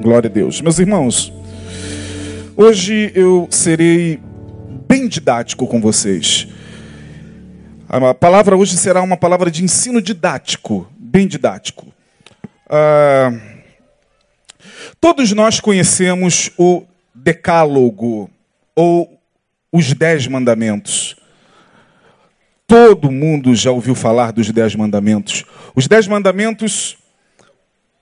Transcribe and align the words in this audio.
Glória 0.00 0.28
a 0.28 0.32
Deus. 0.32 0.60
Meus 0.60 0.78
irmãos, 0.78 1.32
hoje 2.56 3.10
eu 3.16 3.48
serei 3.50 4.20
bem 4.86 5.08
didático 5.08 5.66
com 5.66 5.80
vocês. 5.80 6.46
A 7.88 8.14
palavra 8.14 8.56
hoje 8.56 8.76
será 8.76 9.02
uma 9.02 9.16
palavra 9.16 9.50
de 9.50 9.64
ensino 9.64 10.00
didático, 10.00 10.86
bem 10.96 11.26
didático. 11.26 11.86
Ah, 12.70 13.32
todos 15.00 15.32
nós 15.32 15.58
conhecemos 15.58 16.52
o 16.56 16.84
Decálogo 17.12 18.30
ou 18.76 19.20
os 19.72 19.92
Dez 19.94 20.28
Mandamentos. 20.28 21.16
Todo 22.68 23.10
mundo 23.10 23.52
já 23.52 23.72
ouviu 23.72 23.96
falar 23.96 24.30
dos 24.30 24.48
Dez 24.52 24.76
Mandamentos. 24.76 25.44
Os 25.74 25.88
Dez 25.88 26.06
Mandamentos 26.06 26.96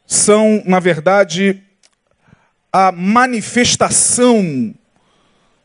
são, 0.06 0.62
na 0.66 0.78
verdade, 0.78 1.62
a 2.78 2.92
manifestação 2.92 4.74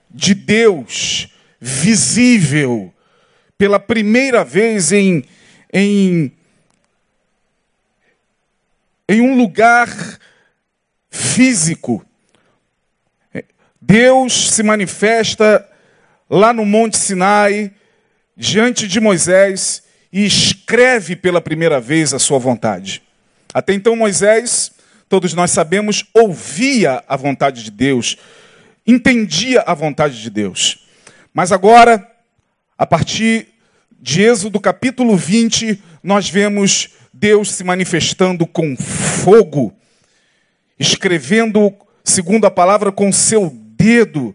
de 0.09 0.33
Deus 0.33 1.27
visível 1.59 2.93
pela 3.57 3.81
primeira 3.81 4.45
vez 4.45 4.93
em, 4.93 5.21
em, 5.73 6.31
em 9.09 9.19
um 9.19 9.35
lugar 9.35 9.89
físico. 11.09 12.05
Deus 13.81 14.51
se 14.51 14.63
manifesta 14.63 15.69
lá 16.29 16.53
no 16.53 16.65
Monte 16.65 16.97
Sinai, 16.97 17.73
diante 18.37 18.87
de 18.87 19.01
Moisés, 19.01 19.83
e 20.13 20.25
escreve 20.25 21.17
pela 21.17 21.41
primeira 21.41 21.81
vez 21.81 22.13
a 22.13 22.19
sua 22.19 22.39
vontade. 22.39 23.03
Até 23.53 23.73
então, 23.73 23.97
Moisés 23.97 24.71
todos 25.11 25.33
nós 25.33 25.51
sabemos, 25.51 26.05
ouvia 26.13 27.03
a 27.05 27.17
vontade 27.17 27.65
de 27.65 27.69
Deus, 27.69 28.15
entendia 28.87 29.61
a 29.67 29.73
vontade 29.73 30.21
de 30.21 30.29
Deus. 30.29 30.87
Mas 31.33 31.51
agora, 31.51 32.09
a 32.77 32.87
partir 32.87 33.49
de 33.99 34.21
Êxodo 34.21 34.57
capítulo 34.57 35.17
20, 35.17 35.83
nós 36.01 36.29
vemos 36.29 36.91
Deus 37.11 37.51
se 37.51 37.61
manifestando 37.61 38.47
com 38.47 38.77
fogo, 38.77 39.73
escrevendo, 40.79 41.73
segundo 42.05 42.45
a 42.45 42.51
palavra, 42.51 42.89
com 42.89 43.11
seu 43.11 43.51
dedo, 43.53 44.33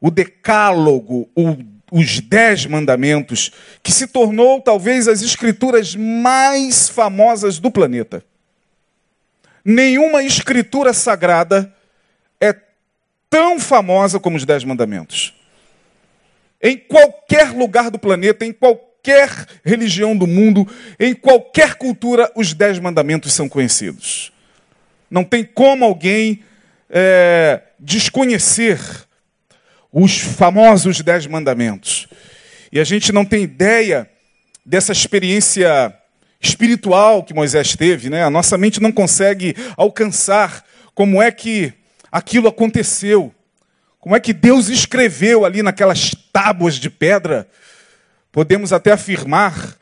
o 0.00 0.10
decálogo, 0.10 1.30
o, 1.32 1.56
os 1.92 2.18
dez 2.18 2.66
mandamentos, 2.66 3.52
que 3.84 3.92
se 3.92 4.08
tornou 4.08 4.60
talvez 4.60 5.06
as 5.06 5.22
escrituras 5.22 5.94
mais 5.94 6.88
famosas 6.88 7.60
do 7.60 7.70
planeta. 7.70 8.24
Nenhuma 9.70 10.22
escritura 10.22 10.94
sagrada 10.94 11.70
é 12.40 12.56
tão 13.28 13.60
famosa 13.60 14.18
como 14.18 14.34
os 14.34 14.46
Dez 14.46 14.64
Mandamentos. 14.64 15.34
Em 16.62 16.74
qualquer 16.74 17.50
lugar 17.50 17.90
do 17.90 17.98
planeta, 17.98 18.46
em 18.46 18.52
qualquer 18.54 19.28
religião 19.62 20.16
do 20.16 20.26
mundo, 20.26 20.66
em 20.98 21.14
qualquer 21.14 21.74
cultura, 21.74 22.32
os 22.34 22.54
Dez 22.54 22.78
Mandamentos 22.78 23.34
são 23.34 23.46
conhecidos. 23.46 24.32
Não 25.10 25.22
tem 25.22 25.44
como 25.44 25.84
alguém 25.84 26.42
é, 26.88 27.60
desconhecer 27.78 28.80
os 29.92 30.18
famosos 30.18 31.02
Dez 31.02 31.26
Mandamentos. 31.26 32.08
E 32.72 32.80
a 32.80 32.84
gente 32.84 33.12
não 33.12 33.22
tem 33.22 33.42
ideia 33.42 34.08
dessa 34.64 34.92
experiência 34.92 35.94
espiritual 36.40 37.22
que 37.22 37.34
Moisés 37.34 37.74
teve, 37.74 38.08
né? 38.08 38.24
A 38.24 38.30
nossa 38.30 38.56
mente 38.56 38.80
não 38.80 38.92
consegue 38.92 39.54
alcançar 39.76 40.64
como 40.94 41.22
é 41.22 41.30
que 41.30 41.72
aquilo 42.10 42.48
aconteceu. 42.48 43.34
Como 44.00 44.14
é 44.14 44.20
que 44.20 44.32
Deus 44.32 44.68
escreveu 44.68 45.44
ali 45.44 45.62
naquelas 45.62 46.12
tábuas 46.32 46.76
de 46.76 46.88
pedra? 46.88 47.48
Podemos 48.30 48.72
até 48.72 48.92
afirmar 48.92 49.76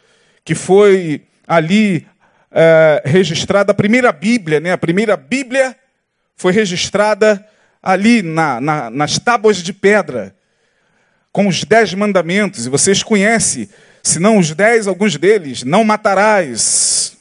que 0.44 0.54
foi 0.54 1.22
ali 1.46 2.06
é, 2.50 3.02
registrada 3.04 3.72
a 3.72 3.74
primeira 3.74 4.10
Bíblia, 4.12 4.60
né? 4.60 4.72
A 4.72 4.78
primeira 4.78 5.16
Bíblia 5.16 5.76
foi 6.36 6.52
registrada 6.52 7.46
ali 7.82 8.22
na, 8.22 8.60
na, 8.60 8.90
nas 8.90 9.18
tábuas 9.18 9.58
de 9.58 9.72
pedra, 9.72 10.34
com 11.30 11.46
os 11.46 11.64
dez 11.64 11.92
mandamentos. 11.94 12.66
E 12.66 12.70
vocês 12.70 13.02
conhecem 13.02 13.68
se 14.06 14.20
não 14.20 14.38
os 14.38 14.54
dez, 14.54 14.86
alguns 14.86 15.16
deles, 15.16 15.64
não 15.64 15.82
matarás, 15.82 17.16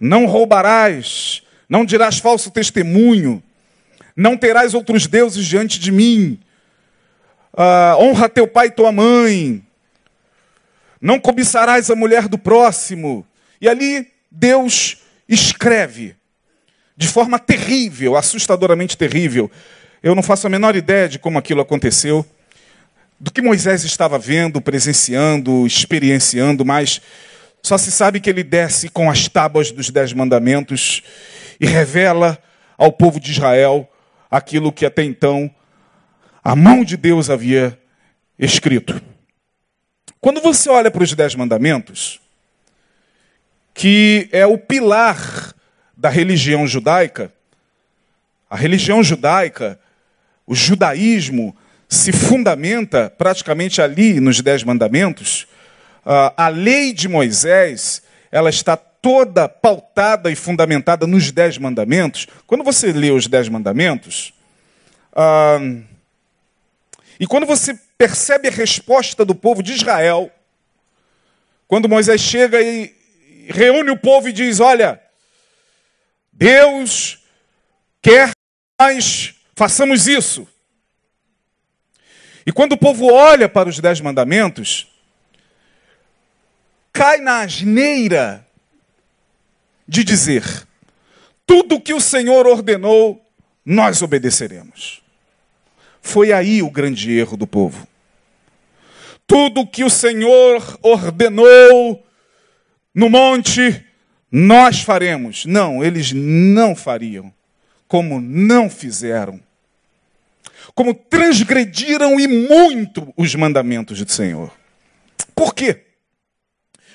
não 0.00 0.26
roubarás, 0.26 1.44
não 1.68 1.84
dirás 1.84 2.18
falso 2.18 2.50
testemunho, 2.50 3.40
não 4.16 4.36
terás 4.36 4.74
outros 4.74 5.06
deuses 5.06 5.46
diante 5.46 5.78
de 5.78 5.92
mim, 5.92 6.40
uh, 7.52 8.02
honra 8.02 8.28
teu 8.28 8.48
pai 8.48 8.66
e 8.66 8.72
tua 8.72 8.90
mãe, 8.90 9.64
não 11.00 11.20
cobiçarás 11.20 11.88
a 11.88 11.94
mulher 11.94 12.26
do 12.26 12.36
próximo. 12.36 13.24
E 13.60 13.68
ali 13.68 14.08
Deus 14.28 14.96
escreve 15.28 16.16
de 16.96 17.06
forma 17.06 17.38
terrível, 17.38 18.16
assustadoramente 18.16 18.96
terrível. 18.96 19.48
Eu 20.02 20.16
não 20.16 20.22
faço 20.22 20.48
a 20.48 20.50
menor 20.50 20.74
ideia 20.74 21.08
de 21.08 21.20
como 21.20 21.38
aquilo 21.38 21.60
aconteceu 21.60 22.26
do 23.18 23.30
que 23.30 23.40
Moisés 23.40 23.84
estava 23.84 24.18
vendo, 24.18 24.60
presenciando, 24.60 25.66
experienciando, 25.66 26.64
mas 26.64 27.00
só 27.62 27.78
se 27.78 27.90
sabe 27.90 28.20
que 28.20 28.30
ele 28.30 28.44
desce 28.44 28.88
com 28.88 29.10
as 29.10 29.28
tábuas 29.28 29.70
dos 29.70 29.90
Dez 29.90 30.12
Mandamentos 30.12 31.02
e 31.58 31.66
revela 31.66 32.38
ao 32.76 32.92
povo 32.92 33.18
de 33.18 33.32
Israel 33.32 33.90
aquilo 34.30 34.72
que 34.72 34.84
até 34.84 35.02
então 35.02 35.50
a 36.44 36.54
mão 36.54 36.84
de 36.84 36.96
Deus 36.96 37.30
havia 37.30 37.78
escrito. 38.38 39.00
Quando 40.20 40.40
você 40.40 40.68
olha 40.68 40.90
para 40.90 41.02
os 41.02 41.12
Dez 41.14 41.34
Mandamentos, 41.34 42.20
que 43.72 44.28
é 44.30 44.46
o 44.46 44.58
pilar 44.58 45.54
da 45.96 46.08
religião 46.08 46.66
judaica, 46.66 47.32
a 48.48 48.56
religião 48.56 49.02
judaica, 49.02 49.80
o 50.46 50.54
judaísmo, 50.54 51.56
se 51.88 52.12
fundamenta 52.12 53.10
praticamente 53.10 53.80
ali 53.80 54.20
nos 54.20 54.40
Dez 54.40 54.62
Mandamentos. 54.62 55.46
Uh, 56.04 56.32
a 56.36 56.48
lei 56.48 56.92
de 56.92 57.08
Moisés, 57.08 58.02
ela 58.30 58.50
está 58.50 58.76
toda 58.76 59.48
pautada 59.48 60.30
e 60.30 60.36
fundamentada 60.36 61.06
nos 61.06 61.30
Dez 61.30 61.58
Mandamentos. 61.58 62.26
Quando 62.46 62.64
você 62.64 62.92
lê 62.92 63.10
os 63.10 63.26
Dez 63.26 63.48
Mandamentos, 63.48 64.32
uh, 65.12 65.82
e 67.18 67.26
quando 67.26 67.46
você 67.46 67.78
percebe 67.96 68.48
a 68.48 68.52
resposta 68.52 69.24
do 69.24 69.34
povo 69.34 69.62
de 69.62 69.72
Israel, 69.72 70.30
quando 71.66 71.88
Moisés 71.88 72.20
chega 72.20 72.60
e 72.60 72.94
reúne 73.48 73.90
o 73.90 73.96
povo 73.96 74.28
e 74.28 74.32
diz: 74.32 74.60
Olha, 74.60 75.00
Deus 76.32 77.18
quer 78.02 78.30
que 78.30 78.34
nós 78.80 79.34
façamos 79.54 80.06
isso. 80.06 80.46
E 82.46 82.52
quando 82.52 82.72
o 82.72 82.78
povo 82.78 83.12
olha 83.12 83.48
para 83.48 83.68
os 83.68 83.80
dez 83.80 84.00
mandamentos, 84.00 84.86
cai 86.92 87.18
na 87.18 87.40
asneira 87.40 88.46
de 89.86 90.04
dizer: 90.04 90.44
tudo 91.44 91.80
que 91.80 91.92
o 91.92 92.00
Senhor 92.00 92.46
ordenou, 92.46 93.20
nós 93.64 94.00
obedeceremos. 94.00 95.02
Foi 96.00 96.32
aí 96.32 96.62
o 96.62 96.70
grande 96.70 97.18
erro 97.18 97.36
do 97.36 97.48
povo. 97.48 97.86
Tudo 99.26 99.66
que 99.66 99.82
o 99.82 99.90
Senhor 99.90 100.78
ordenou 100.82 102.06
no 102.94 103.10
monte, 103.10 103.84
nós 104.30 104.82
faremos. 104.82 105.44
Não, 105.46 105.82
eles 105.82 106.12
não 106.12 106.76
fariam, 106.76 107.34
como 107.88 108.20
não 108.20 108.70
fizeram 108.70 109.40
como 110.74 110.94
transgrediram 110.94 112.18
e 112.18 112.26
muito 112.26 113.12
os 113.16 113.34
mandamentos 113.34 114.02
do 114.02 114.10
Senhor. 114.10 114.52
Por 115.34 115.54
quê? 115.54 115.84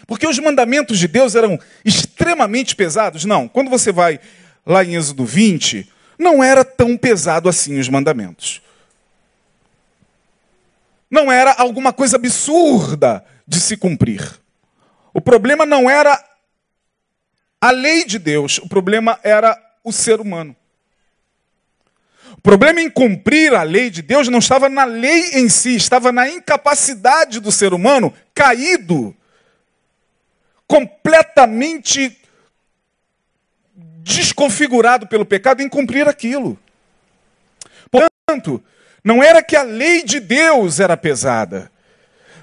Porque 0.07 0.27
os 0.27 0.39
mandamentos 0.39 0.99
de 0.99 1.07
Deus 1.07 1.35
eram 1.35 1.59
extremamente 1.85 2.75
pesados? 2.75 3.23
Não. 3.25 3.47
Quando 3.47 3.69
você 3.69 3.91
vai 3.91 4.19
lá 4.65 4.83
em 4.83 4.95
Êxodo 4.95 5.25
20, 5.25 5.89
não 6.17 6.43
era 6.43 6.65
tão 6.65 6.97
pesado 6.97 7.47
assim 7.47 7.79
os 7.79 7.87
mandamentos. 7.87 8.61
Não 11.09 11.31
era 11.31 11.53
alguma 11.53 11.91
coisa 11.91 12.15
absurda 12.15 13.23
de 13.47 13.59
se 13.59 13.75
cumprir. 13.75 14.39
O 15.13 15.19
problema 15.19 15.65
não 15.65 15.89
era 15.89 16.23
a 17.59 17.71
lei 17.71 18.05
de 18.05 18.17
Deus, 18.17 18.57
o 18.59 18.67
problema 18.67 19.19
era 19.23 19.57
o 19.83 19.91
ser 19.91 20.21
humano. 20.21 20.55
O 22.41 22.49
problema 22.51 22.81
em 22.81 22.89
cumprir 22.89 23.53
a 23.53 23.61
lei 23.61 23.91
de 23.91 24.01
Deus 24.01 24.27
não 24.27 24.39
estava 24.39 24.67
na 24.67 24.83
lei 24.83 25.35
em 25.35 25.47
si, 25.47 25.75
estava 25.75 26.11
na 26.11 26.27
incapacidade 26.27 27.39
do 27.39 27.51
ser 27.51 27.71
humano 27.71 28.11
caído, 28.33 29.15
completamente 30.65 32.17
desconfigurado 33.75 35.05
pelo 35.05 35.23
pecado 35.23 35.61
em 35.61 35.69
cumprir 35.69 36.07
aquilo. 36.07 36.57
Portanto, 37.91 38.63
não 39.03 39.21
era 39.21 39.43
que 39.43 39.55
a 39.55 39.61
lei 39.61 40.01
de 40.01 40.19
Deus 40.19 40.79
era 40.79 40.97
pesada. 40.97 41.71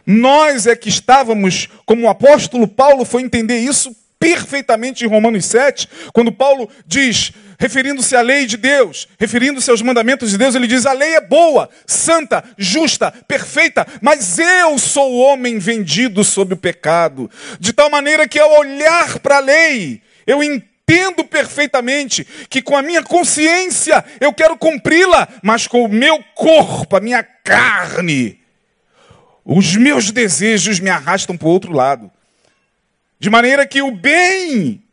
Nós 0.06 0.68
é 0.68 0.76
que 0.76 0.88
estávamos, 0.88 1.68
como 1.84 2.06
o 2.06 2.08
apóstolo 2.08 2.68
Paulo 2.68 3.04
foi 3.04 3.22
entender 3.22 3.58
isso 3.58 3.96
perfeitamente 4.16 5.04
em 5.04 5.08
Romanos 5.08 5.44
7, 5.46 5.88
quando 6.12 6.30
Paulo 6.30 6.70
diz, 6.86 7.32
referindo-se 7.58 8.14
à 8.14 8.22
lei 8.22 8.46
de 8.46 8.56
Deus, 8.56 9.08
referindo-se 9.19 9.70
aos 9.70 9.82
mandamentos 9.82 10.31
de 10.31 10.38
Deus, 10.38 10.55
ele 10.55 10.66
diz: 10.66 10.87
a 10.87 10.93
lei 10.93 11.16
é 11.16 11.20
boa, 11.20 11.69
santa, 11.87 12.43
justa, 12.56 13.10
perfeita, 13.26 13.87
mas 14.00 14.38
eu 14.38 14.78
sou 14.78 15.12
o 15.12 15.19
homem 15.19 15.58
vendido 15.58 16.22
sob 16.22 16.55
o 16.55 16.56
pecado, 16.56 17.31
de 17.58 17.72
tal 17.72 17.90
maneira 17.90 18.28
que 18.28 18.38
ao 18.38 18.58
olhar 18.60 19.19
para 19.19 19.38
a 19.38 19.40
lei, 19.40 20.00
eu 20.26 20.43
entendo 20.43 21.25
perfeitamente 21.25 22.26
que 22.49 22.62
com 22.62 22.76
a 22.76 22.82
minha 22.82 23.02
consciência 23.02 24.04
eu 24.20 24.32
quero 24.32 24.56
cumpri-la, 24.56 25.28
mas 25.43 25.66
com 25.66 25.84
o 25.84 25.88
meu 25.88 26.22
corpo, 26.34 26.96
a 26.96 27.00
minha 27.00 27.22
carne, 27.22 28.40
os 29.44 29.75
meus 29.76 30.11
desejos 30.11 30.78
me 30.78 30.90
arrastam 30.90 31.37
para 31.37 31.49
o 31.49 31.50
outro 31.50 31.72
lado. 31.72 32.11
De 33.19 33.28
maneira 33.28 33.66
que 33.66 33.82
o 33.82 33.90
bem 33.90 34.84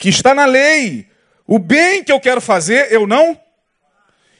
que 0.00 0.08
está 0.08 0.34
na 0.34 0.46
lei, 0.46 1.06
o 1.46 1.58
bem 1.58 2.02
que 2.02 2.10
eu 2.10 2.18
quero 2.18 2.40
fazer, 2.40 2.90
eu 2.90 3.06
não. 3.06 3.38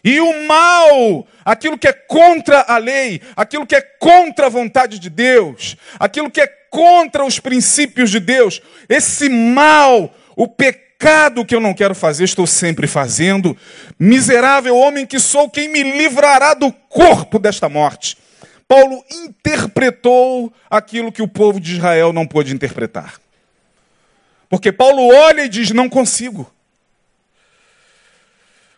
E 0.02 0.18
o 0.18 0.46
mal, 0.48 1.28
aquilo 1.44 1.76
que 1.76 1.86
é 1.86 1.92
contra 1.92 2.62
a 2.62 2.78
lei, 2.78 3.20
aquilo 3.36 3.66
que 3.66 3.76
é 3.76 3.82
contra 3.82 4.46
a 4.46 4.48
vontade 4.48 4.98
de 4.98 5.10
Deus, 5.10 5.76
aquilo 5.98 6.30
que 6.30 6.40
é 6.40 6.46
contra 6.46 7.26
os 7.26 7.38
princípios 7.38 8.10
de 8.10 8.18
Deus, 8.18 8.62
esse 8.88 9.28
mal, 9.28 10.14
o 10.34 10.48
pecado 10.48 11.44
que 11.44 11.54
eu 11.54 11.60
não 11.60 11.74
quero 11.74 11.94
fazer, 11.94 12.24
estou 12.24 12.46
sempre 12.46 12.86
fazendo. 12.86 13.54
Miserável 13.98 14.74
homem 14.74 15.04
que 15.04 15.18
sou, 15.18 15.50
quem 15.50 15.68
me 15.68 15.82
livrará 15.82 16.54
do 16.54 16.72
corpo 16.72 17.38
desta 17.38 17.68
morte? 17.68 18.16
Paulo 18.66 19.04
interpretou 19.10 20.50
aquilo 20.70 21.12
que 21.12 21.20
o 21.20 21.28
povo 21.28 21.60
de 21.60 21.74
Israel 21.74 22.14
não 22.14 22.26
pôde 22.26 22.54
interpretar. 22.54 23.20
Porque 24.50 24.72
Paulo 24.72 25.06
olha 25.06 25.44
e 25.44 25.48
diz: 25.48 25.70
Não 25.70 25.88
consigo. 25.88 26.52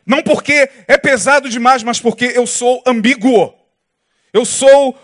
Não 0.05 0.23
porque 0.23 0.69
é 0.87 0.99
pesado 0.99 1.49
demais, 1.49 1.83
mas 1.83 1.99
porque 1.99 2.27
eu 2.27 2.47
sou 2.47 2.83
ambíguo. 2.87 3.55
Eu 4.33 4.45
sou 4.45 4.99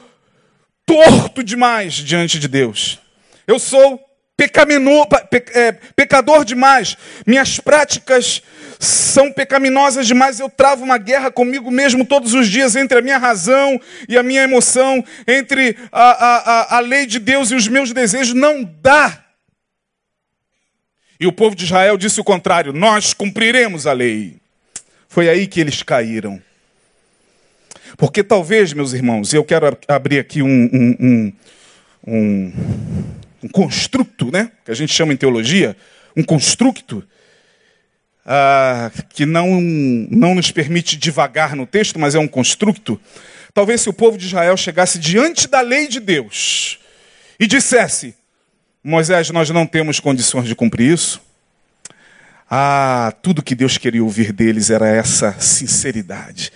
torto 0.84 1.42
demais 1.42 1.94
diante 1.94 2.38
de 2.38 2.48
Deus. 2.48 3.00
Eu 3.46 3.58
sou 3.58 4.04
pecamino, 4.36 5.06
pe, 5.06 5.44
é, 5.54 5.72
pecador 5.72 6.44
demais. 6.44 6.96
Minhas 7.26 7.58
práticas 7.58 8.42
são 8.78 9.32
pecaminosas 9.32 10.06
demais. 10.06 10.38
Eu 10.38 10.50
travo 10.50 10.84
uma 10.84 10.98
guerra 10.98 11.30
comigo 11.30 11.70
mesmo 11.70 12.04
todos 12.04 12.34
os 12.34 12.48
dias 12.48 12.76
entre 12.76 12.98
a 12.98 13.02
minha 13.02 13.18
razão 13.18 13.80
e 14.08 14.18
a 14.18 14.22
minha 14.22 14.42
emoção, 14.42 15.02
entre 15.26 15.78
a, 15.90 16.02
a, 16.02 16.36
a, 16.36 16.76
a 16.76 16.80
lei 16.80 17.06
de 17.06 17.18
Deus 17.18 17.50
e 17.50 17.54
os 17.54 17.68
meus 17.68 17.92
desejos. 17.92 18.34
Não 18.34 18.64
dá. 18.82 19.27
E 21.20 21.26
o 21.26 21.32
povo 21.32 21.56
de 21.56 21.64
Israel 21.64 21.96
disse 21.96 22.20
o 22.20 22.24
contrário: 22.24 22.72
Nós 22.72 23.12
cumpriremos 23.12 23.86
a 23.86 23.92
lei. 23.92 24.36
Foi 25.08 25.28
aí 25.28 25.46
que 25.46 25.60
eles 25.60 25.82
caíram. 25.82 26.40
Porque 27.96 28.22
talvez, 28.22 28.72
meus 28.72 28.92
irmãos, 28.92 29.32
eu 29.32 29.44
quero 29.44 29.76
abrir 29.88 30.18
aqui 30.18 30.42
um, 30.42 30.70
um, 30.72 30.96
um, 31.00 31.32
um, 32.06 32.52
um 33.42 33.48
construto, 33.48 34.30
né? 34.30 34.52
que 34.64 34.70
a 34.70 34.74
gente 34.74 34.92
chama 34.92 35.12
em 35.12 35.16
teologia, 35.16 35.76
um 36.14 36.22
construto, 36.22 37.02
ah, 38.24 38.92
que 39.08 39.24
não, 39.24 39.60
não 40.10 40.34
nos 40.34 40.50
permite 40.50 40.96
divagar 40.96 41.56
no 41.56 41.66
texto, 41.66 41.98
mas 41.98 42.14
é 42.14 42.18
um 42.18 42.28
construto. 42.28 43.00
Talvez 43.54 43.80
se 43.80 43.88
o 43.88 43.92
povo 43.92 44.18
de 44.18 44.26
Israel 44.26 44.56
chegasse 44.56 44.98
diante 44.98 45.48
da 45.48 45.62
lei 45.62 45.88
de 45.88 45.98
Deus 45.98 46.78
e 47.40 47.46
dissesse: 47.46 48.14
Moisés, 48.88 49.28
nós 49.28 49.50
não 49.50 49.66
temos 49.66 50.00
condições 50.00 50.48
de 50.48 50.54
cumprir 50.54 50.94
isso. 50.94 51.20
Ah, 52.50 53.12
tudo 53.20 53.42
que 53.42 53.54
Deus 53.54 53.76
queria 53.76 54.02
ouvir 54.02 54.32
deles 54.32 54.70
era 54.70 54.88
essa 54.88 55.36
sinceridade. 55.38 56.50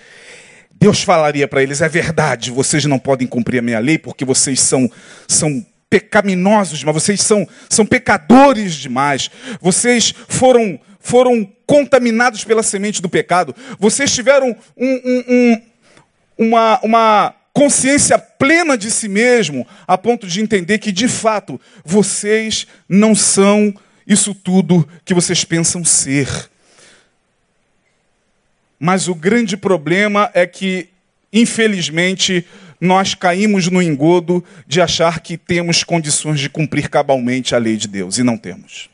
Deus 0.71 1.03
falaria 1.03 1.47
para 1.47 1.61
eles: 1.61 1.79
é 1.79 1.87
verdade, 1.87 2.49
vocês 2.49 2.85
não 2.85 2.97
podem 2.97 3.27
cumprir 3.27 3.59
a 3.59 3.61
minha 3.61 3.77
lei 3.77 3.99
porque 3.99 4.25
vocês 4.25 4.59
são, 4.59 4.89
são 5.27 5.63
pecaminosos, 5.87 6.83
mas 6.83 6.95
vocês 6.95 7.21
são, 7.21 7.47
são 7.69 7.85
pecadores 7.85 8.73
demais. 8.73 9.29
Vocês 9.61 10.11
foram, 10.27 10.79
foram 10.99 11.47
contaminados 11.67 12.43
pela 12.43 12.63
semente 12.63 12.99
do 12.99 13.07
pecado. 13.07 13.55
Vocês 13.77 14.11
tiveram 14.11 14.55
um, 14.75 15.01
um, 15.05 15.23
um, 15.29 16.47
uma, 16.47 16.79
uma 16.81 17.35
consciência 17.53 18.17
plena 18.17 18.75
de 18.75 18.89
si 18.89 19.07
mesmo, 19.07 19.65
a 19.87 19.97
ponto 19.97 20.25
de 20.27 20.41
entender 20.41 20.79
que, 20.79 20.91
de 20.91 21.07
fato, 21.07 21.61
vocês 21.85 22.65
não 22.89 23.13
são 23.13 23.73
isso 24.07 24.33
tudo 24.33 24.87
que 25.05 25.13
vocês 25.13 25.45
pensam 25.45 25.85
ser. 25.85 26.49
Mas 28.79 29.07
o 29.07 29.15
grande 29.15 29.55
problema 29.55 30.29
é 30.33 30.47
que, 30.47 30.89
infelizmente, 31.31 32.45
nós 32.81 33.13
caímos 33.13 33.69
no 33.69 33.81
engodo 33.81 34.43
de 34.67 34.81
achar 34.81 35.21
que 35.21 35.37
temos 35.37 35.83
condições 35.83 36.39
de 36.39 36.49
cumprir 36.49 36.89
cabalmente 36.89 37.55
a 37.55 37.57
lei 37.59 37.77
de 37.77 37.87
Deus, 37.87 38.17
e 38.17 38.23
não 38.23 38.37
temos. 38.37 38.89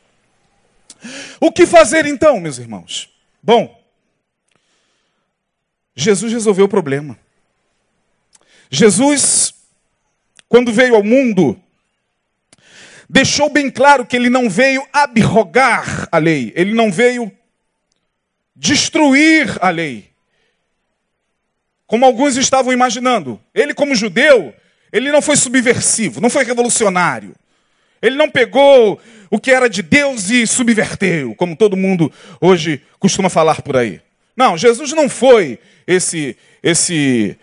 O 1.40 1.50
que 1.50 1.66
fazer 1.66 2.06
então, 2.06 2.38
meus 2.38 2.58
irmãos? 2.58 3.08
Bom, 3.42 3.82
Jesus 5.96 6.32
resolveu 6.32 6.66
o 6.66 6.68
problema. 6.68 7.18
Jesus, 8.70 9.52
quando 10.48 10.72
veio 10.72 10.94
ao 10.94 11.02
mundo, 11.02 11.60
deixou 13.08 13.50
bem 13.50 13.68
claro 13.68 14.06
que 14.06 14.14
ele 14.14 14.30
não 14.30 14.48
veio 14.48 14.86
abrogar 14.92 16.08
a 16.12 16.18
lei, 16.18 16.52
ele 16.54 16.72
não 16.72 16.92
veio 16.92 17.32
destruir 18.54 19.58
a 19.60 19.70
lei. 19.70 20.10
Como 21.86 22.06
alguns 22.06 22.36
estavam 22.36 22.72
imaginando. 22.72 23.40
Ele, 23.52 23.74
como 23.74 23.96
judeu, 23.96 24.54
ele 24.92 25.10
não 25.10 25.20
foi 25.20 25.36
subversivo, 25.36 26.20
não 26.20 26.30
foi 26.30 26.44
revolucionário. 26.44 27.34
Ele 28.00 28.14
não 28.14 28.30
pegou 28.30 29.00
o 29.28 29.40
que 29.40 29.50
era 29.50 29.68
de 29.68 29.82
Deus 29.82 30.30
e 30.30 30.46
subverteu, 30.46 31.34
como 31.34 31.56
todo 31.56 31.76
mundo 31.76 32.12
hoje 32.40 32.80
costuma 32.98 33.28
falar 33.28 33.62
por 33.62 33.76
aí. 33.76 34.00
Não, 34.36 34.56
Jesus 34.56 34.92
não 34.92 35.08
foi 35.08 35.58
esse 35.86 36.36
esse 36.62 37.36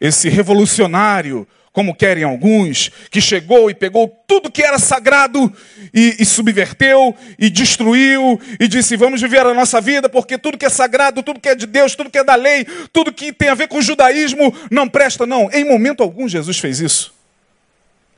esse 0.00 0.28
revolucionário, 0.28 1.46
como 1.74 1.92
querem 1.92 2.22
alguns, 2.22 2.88
que 3.10 3.20
chegou 3.20 3.68
e 3.68 3.74
pegou 3.74 4.08
tudo 4.28 4.50
que 4.50 4.62
era 4.62 4.78
sagrado 4.78 5.52
e, 5.92 6.16
e, 6.20 6.24
subverteu 6.24 7.16
e 7.36 7.50
destruiu 7.50 8.40
e 8.60 8.68
disse: 8.68 8.96
Vamos 8.96 9.20
viver 9.20 9.44
a 9.44 9.52
nossa 9.52 9.80
vida, 9.80 10.08
porque 10.08 10.38
tudo 10.38 10.56
que 10.56 10.64
é 10.64 10.70
sagrado, 10.70 11.20
tudo 11.20 11.40
que 11.40 11.48
é 11.48 11.54
de 11.54 11.66
Deus, 11.66 11.96
tudo 11.96 12.10
que 12.10 12.18
é 12.18 12.22
da 12.22 12.36
lei, 12.36 12.64
tudo 12.92 13.12
que 13.12 13.32
tem 13.32 13.48
a 13.48 13.54
ver 13.54 13.66
com 13.66 13.78
o 13.78 13.82
judaísmo 13.82 14.54
não 14.70 14.88
presta, 14.88 15.26
não. 15.26 15.50
Em 15.50 15.64
momento 15.64 16.02
algum, 16.02 16.28
Jesus 16.28 16.60
fez 16.60 16.78
isso. 16.78 17.12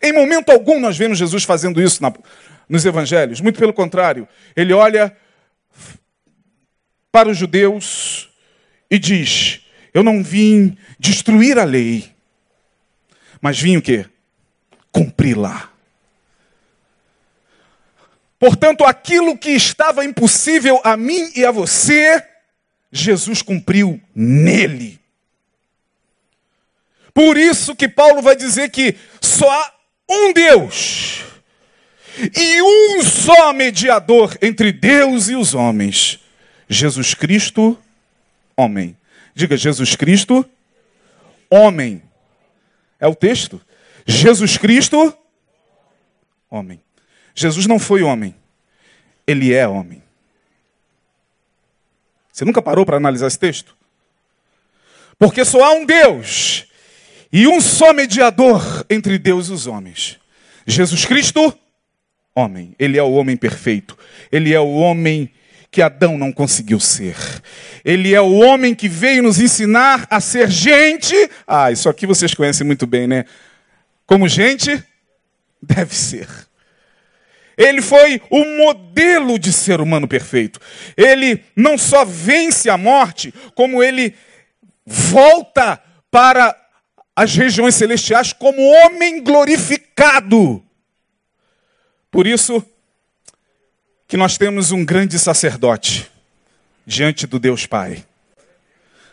Em 0.02 0.12
momento 0.12 0.50
algum, 0.50 0.78
nós 0.78 0.98
vemos 0.98 1.16
Jesus 1.16 1.42
fazendo 1.42 1.80
isso 1.80 2.02
na, 2.02 2.12
nos 2.68 2.84
evangelhos. 2.84 3.40
Muito 3.40 3.58
pelo 3.58 3.72
contrário, 3.72 4.28
ele 4.54 4.74
olha 4.74 5.16
para 7.10 7.30
os 7.30 7.38
judeus 7.38 8.28
e 8.90 8.98
diz: 8.98 9.62
Eu 9.96 10.02
não 10.02 10.22
vim 10.22 10.76
destruir 10.98 11.58
a 11.58 11.64
lei, 11.64 12.12
mas 13.40 13.58
vim 13.58 13.78
o 13.78 13.82
quê? 13.82 14.04
Cumpri-la. 14.92 15.70
Portanto, 18.38 18.84
aquilo 18.84 19.38
que 19.38 19.52
estava 19.52 20.04
impossível 20.04 20.82
a 20.84 20.98
mim 20.98 21.32
e 21.34 21.46
a 21.46 21.50
você, 21.50 22.22
Jesus 22.92 23.40
cumpriu 23.40 23.98
nele. 24.14 25.00
Por 27.14 27.38
isso 27.38 27.74
que 27.74 27.88
Paulo 27.88 28.20
vai 28.20 28.36
dizer 28.36 28.68
que 28.68 28.96
só 29.18 29.50
há 29.50 29.74
um 30.10 30.34
Deus 30.34 31.22
e 32.36 32.60
um 32.60 33.02
só 33.02 33.50
mediador 33.54 34.36
entre 34.42 34.72
Deus 34.72 35.30
e 35.30 35.34
os 35.34 35.54
homens, 35.54 36.20
Jesus 36.68 37.14
Cristo, 37.14 37.78
homem. 38.54 38.94
Diga 39.36 39.54
Jesus 39.54 39.94
Cristo, 39.94 40.48
homem. 41.50 42.02
É 42.98 43.06
o 43.06 43.14
texto. 43.14 43.60
Jesus 44.06 44.56
Cristo, 44.56 45.14
homem. 46.48 46.80
Jesus 47.34 47.66
não 47.66 47.78
foi 47.78 48.02
homem, 48.02 48.34
ele 49.26 49.52
é 49.52 49.68
homem. 49.68 50.02
Você 52.32 52.46
nunca 52.46 52.62
parou 52.62 52.86
para 52.86 52.96
analisar 52.96 53.26
esse 53.26 53.38
texto? 53.38 53.76
Porque 55.18 55.44
só 55.44 55.62
há 55.64 55.72
um 55.72 55.84
Deus 55.84 56.66
e 57.30 57.46
um 57.46 57.60
só 57.60 57.92
mediador 57.92 58.86
entre 58.88 59.18
Deus 59.18 59.48
e 59.48 59.52
os 59.52 59.66
homens: 59.66 60.18
Jesus 60.66 61.04
Cristo, 61.04 61.54
homem. 62.34 62.74
Ele 62.78 62.96
é 62.96 63.02
o 63.02 63.12
homem 63.12 63.36
perfeito. 63.36 63.98
Ele 64.32 64.54
é 64.54 64.60
o 64.60 64.70
homem 64.72 65.30
que 65.70 65.82
Adão 65.82 66.16
não 66.16 66.32
conseguiu 66.32 66.80
ser. 66.80 67.16
Ele 67.84 68.14
é 68.14 68.20
o 68.20 68.32
homem 68.32 68.74
que 68.74 68.88
veio 68.88 69.22
nos 69.22 69.40
ensinar 69.40 70.06
a 70.10 70.20
ser 70.20 70.50
gente. 70.50 71.14
Ah, 71.46 71.70
isso 71.70 71.88
aqui 71.88 72.06
vocês 72.06 72.34
conhecem 72.34 72.66
muito 72.66 72.86
bem, 72.86 73.06
né? 73.06 73.24
Como 74.06 74.28
gente 74.28 74.82
deve 75.60 75.94
ser. 75.94 76.28
Ele 77.56 77.80
foi 77.80 78.20
o 78.30 78.44
modelo 78.58 79.38
de 79.38 79.52
ser 79.52 79.80
humano 79.80 80.06
perfeito. 80.06 80.60
Ele 80.96 81.42
não 81.54 81.78
só 81.78 82.04
vence 82.04 82.68
a 82.68 82.76
morte, 82.76 83.32
como 83.54 83.82
ele 83.82 84.14
volta 84.84 85.82
para 86.10 86.54
as 87.14 87.34
regiões 87.34 87.74
celestiais 87.74 88.32
como 88.32 88.60
homem 88.60 89.22
glorificado. 89.22 90.62
Por 92.10 92.26
isso 92.26 92.64
que 94.08 94.16
nós 94.16 94.38
temos 94.38 94.70
um 94.70 94.84
grande 94.84 95.18
sacerdote 95.18 96.10
diante 96.86 97.26
do 97.26 97.38
Deus 97.38 97.66
Pai. 97.66 98.04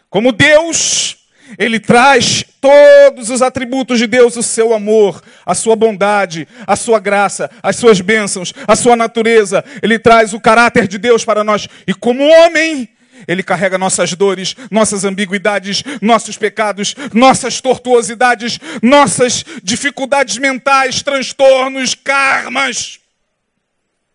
Como 0.09 0.31
Deus, 0.31 1.17
ele 1.57 1.79
traz 1.79 2.45
todos 2.61 3.31
os 3.31 3.41
atributos 3.41 3.97
de 3.97 4.05
Deus, 4.05 4.37
o 4.37 4.43
seu 4.43 4.73
amor, 4.73 5.23
a 5.43 5.55
sua 5.55 5.75
bondade, 5.75 6.47
a 6.67 6.75
sua 6.75 6.99
graça, 6.99 7.49
as 7.63 7.75
suas 7.75 7.99
bênçãos, 7.99 8.53
a 8.67 8.75
sua 8.75 8.95
natureza. 8.95 9.65
Ele 9.81 9.97
traz 9.97 10.33
o 10.33 10.39
caráter 10.39 10.87
de 10.87 10.99
Deus 10.99 11.25
para 11.25 11.43
nós. 11.43 11.67
E 11.87 11.93
como 11.95 12.23
homem, 12.23 12.87
ele 13.27 13.41
carrega 13.41 13.77
nossas 13.77 14.13
dores, 14.13 14.55
nossas 14.69 15.03
ambiguidades, 15.03 15.83
nossos 15.99 16.37
pecados, 16.37 16.95
nossas 17.11 17.59
tortuosidades, 17.59 18.59
nossas 18.83 19.43
dificuldades 19.63 20.37
mentais, 20.37 21.01
transtornos, 21.01 21.95
karmas 21.95 23.02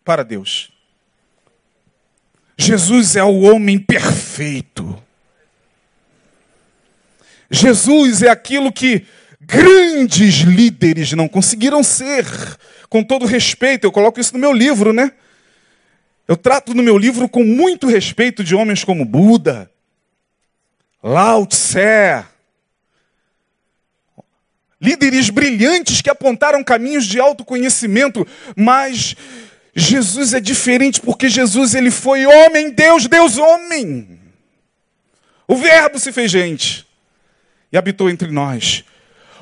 para 0.08 0.22
Deus. 0.22 0.70
Jesus 2.56 3.14
é 3.14 3.22
o 3.22 3.40
homem 3.40 3.78
perfeito. 3.78 4.98
Jesus 7.50 8.22
é 8.22 8.30
aquilo 8.30 8.72
que 8.72 9.04
grandes 9.38 10.36
líderes 10.36 11.12
não 11.12 11.28
conseguiram 11.28 11.82
ser. 11.82 12.24
Com 12.88 13.04
todo 13.04 13.26
respeito, 13.26 13.84
eu 13.84 13.92
coloco 13.92 14.18
isso 14.18 14.32
no 14.32 14.38
meu 14.38 14.50
livro, 14.50 14.94
né? 14.94 15.12
Eu 16.26 16.38
trato 16.38 16.72
no 16.72 16.82
meu 16.82 16.96
livro 16.96 17.28
com 17.28 17.44
muito 17.44 17.86
respeito 17.86 18.42
de 18.42 18.54
homens 18.54 18.82
como 18.82 19.04
Buda, 19.04 19.70
Lao 21.02 21.46
Tse, 21.46 22.24
líderes 24.80 25.28
brilhantes 25.28 26.00
que 26.00 26.08
apontaram 26.08 26.64
caminhos 26.64 27.04
de 27.04 27.20
autoconhecimento, 27.20 28.26
mas 28.56 29.14
Jesus 29.74 30.34
é 30.34 30.40
diferente 30.40 31.00
porque 31.00 31.28
Jesus 31.28 31.74
ele 31.74 31.90
foi 31.90 32.26
homem, 32.26 32.70
Deus, 32.70 33.06
Deus 33.06 33.38
homem. 33.38 34.20
O 35.46 35.56
verbo 35.56 35.98
se 35.98 36.12
fez 36.12 36.30
gente 36.30 36.86
e 37.72 37.76
habitou 37.76 38.10
entre 38.10 38.30
nós. 38.30 38.84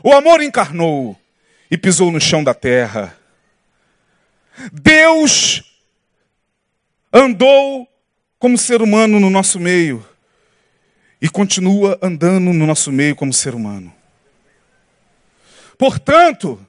O 0.02 0.12
amor 0.12 0.42
encarnou 0.42 1.18
e 1.70 1.76
pisou 1.76 2.10
no 2.10 2.20
chão 2.20 2.44
da 2.44 2.54
terra. 2.54 3.16
Deus 4.72 5.62
andou 7.12 7.88
como 8.38 8.58
ser 8.58 8.82
humano 8.82 9.18
no 9.18 9.30
nosso 9.30 9.58
meio 9.58 10.06
e 11.20 11.28
continua 11.28 11.98
andando 12.02 12.52
no 12.52 12.66
nosso 12.66 12.92
meio 12.92 13.16
como 13.16 13.32
ser 13.32 13.54
humano. 13.54 13.92
Portanto, 15.78 16.65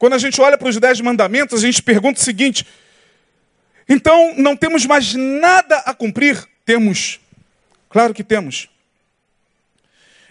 quando 0.00 0.14
a 0.14 0.18
gente 0.18 0.40
olha 0.40 0.58
para 0.58 0.68
os 0.68 0.76
dez 0.78 1.00
mandamentos, 1.00 1.62
a 1.62 1.66
gente 1.66 1.80
pergunta 1.80 2.18
o 2.18 2.24
seguinte: 2.24 2.66
então 3.88 4.34
não 4.36 4.56
temos 4.56 4.84
mais 4.84 5.14
nada 5.14 5.76
a 5.86 5.94
cumprir? 5.94 6.44
Temos, 6.64 7.20
claro 7.88 8.12
que 8.12 8.24
temos. 8.24 8.68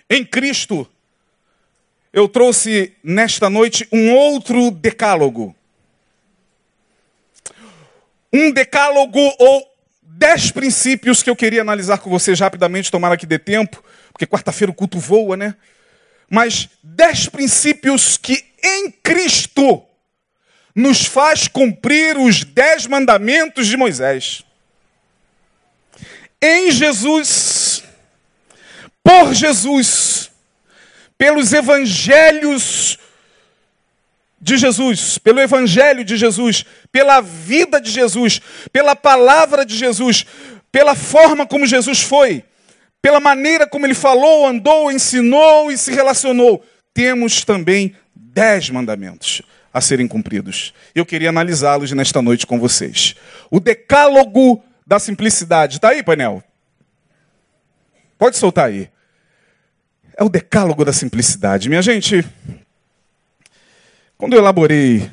Em 0.09 0.25
Cristo, 0.25 0.85
eu 2.11 2.27
trouxe 2.27 2.93
nesta 3.01 3.49
noite 3.49 3.87
um 3.93 4.13
outro 4.13 4.71
decálogo 4.71 5.55
um 8.31 8.51
decálogo 8.51 9.19
ou 9.39 9.75
dez 10.01 10.51
princípios 10.51 11.23
que 11.23 11.29
eu 11.29 11.35
queria 11.35 11.61
analisar 11.61 11.97
com 11.97 12.09
vocês 12.09 12.39
rapidamente, 12.39 12.91
tomara 12.91 13.17
que 13.17 13.25
dê 13.25 13.39
tempo, 13.39 13.83
porque 14.11 14.27
quarta-feira 14.27 14.71
o 14.71 14.75
culto 14.75 14.99
voa, 14.99 15.35
né? 15.35 15.55
Mas 16.29 16.69
dez 16.83 17.27
princípios 17.27 18.17
que 18.17 18.48
em 18.63 18.91
Cristo 18.91 19.83
nos 20.75 21.05
faz 21.05 21.47
cumprir 21.47 22.17
os 22.17 22.43
dez 22.43 22.85
mandamentos 22.87 23.67
de 23.67 23.75
Moisés. 23.75 24.43
Em 26.41 26.71
Jesus, 26.71 27.83
por 29.03 29.33
Jesus, 29.33 30.31
pelos 31.17 31.51
evangelhos 31.51 32.97
de 34.41 34.57
Jesus, 34.57 35.17
pelo 35.17 35.41
Evangelho 35.41 36.03
de 36.03 36.15
Jesus, 36.15 36.63
pela 36.91 37.19
vida 37.19 37.81
de 37.81 37.91
Jesus, 37.91 38.39
pela 38.71 38.95
palavra 38.95 39.65
de 39.65 39.75
Jesus, 39.75 40.25
pela 40.71 40.95
forma 40.95 41.45
como 41.45 41.65
Jesus 41.65 42.01
foi, 42.01 42.43
pela 43.01 43.19
maneira 43.19 43.67
como 43.67 43.85
ele 43.85 43.93
falou, 43.93 44.47
andou, 44.47 44.91
ensinou 44.91 45.71
e 45.71 45.77
se 45.77 45.91
relacionou, 45.91 46.63
temos 46.93 47.43
também 47.43 47.95
dez 48.33 48.69
mandamentos 48.69 49.41
a 49.73 49.81
serem 49.81 50.07
cumpridos. 50.07 50.73
Eu 50.93 51.05
queria 51.05 51.29
analisá-los 51.29 51.91
nesta 51.91 52.21
noite 52.21 52.45
com 52.45 52.59
vocês. 52.59 53.15
O 53.49 53.59
decálogo 53.59 54.63
da 54.85 54.99
simplicidade. 54.99 55.75
Está 55.75 55.89
aí, 55.89 56.01
painel? 56.01 56.43
Pode 58.17 58.37
soltar 58.37 58.67
aí. 58.67 58.89
É 60.17 60.23
o 60.23 60.29
decálogo 60.29 60.83
da 60.83 60.91
simplicidade. 60.91 61.69
Minha 61.69 61.81
gente, 61.81 62.25
quando 64.17 64.33
eu 64.33 64.39
elaborei 64.39 65.09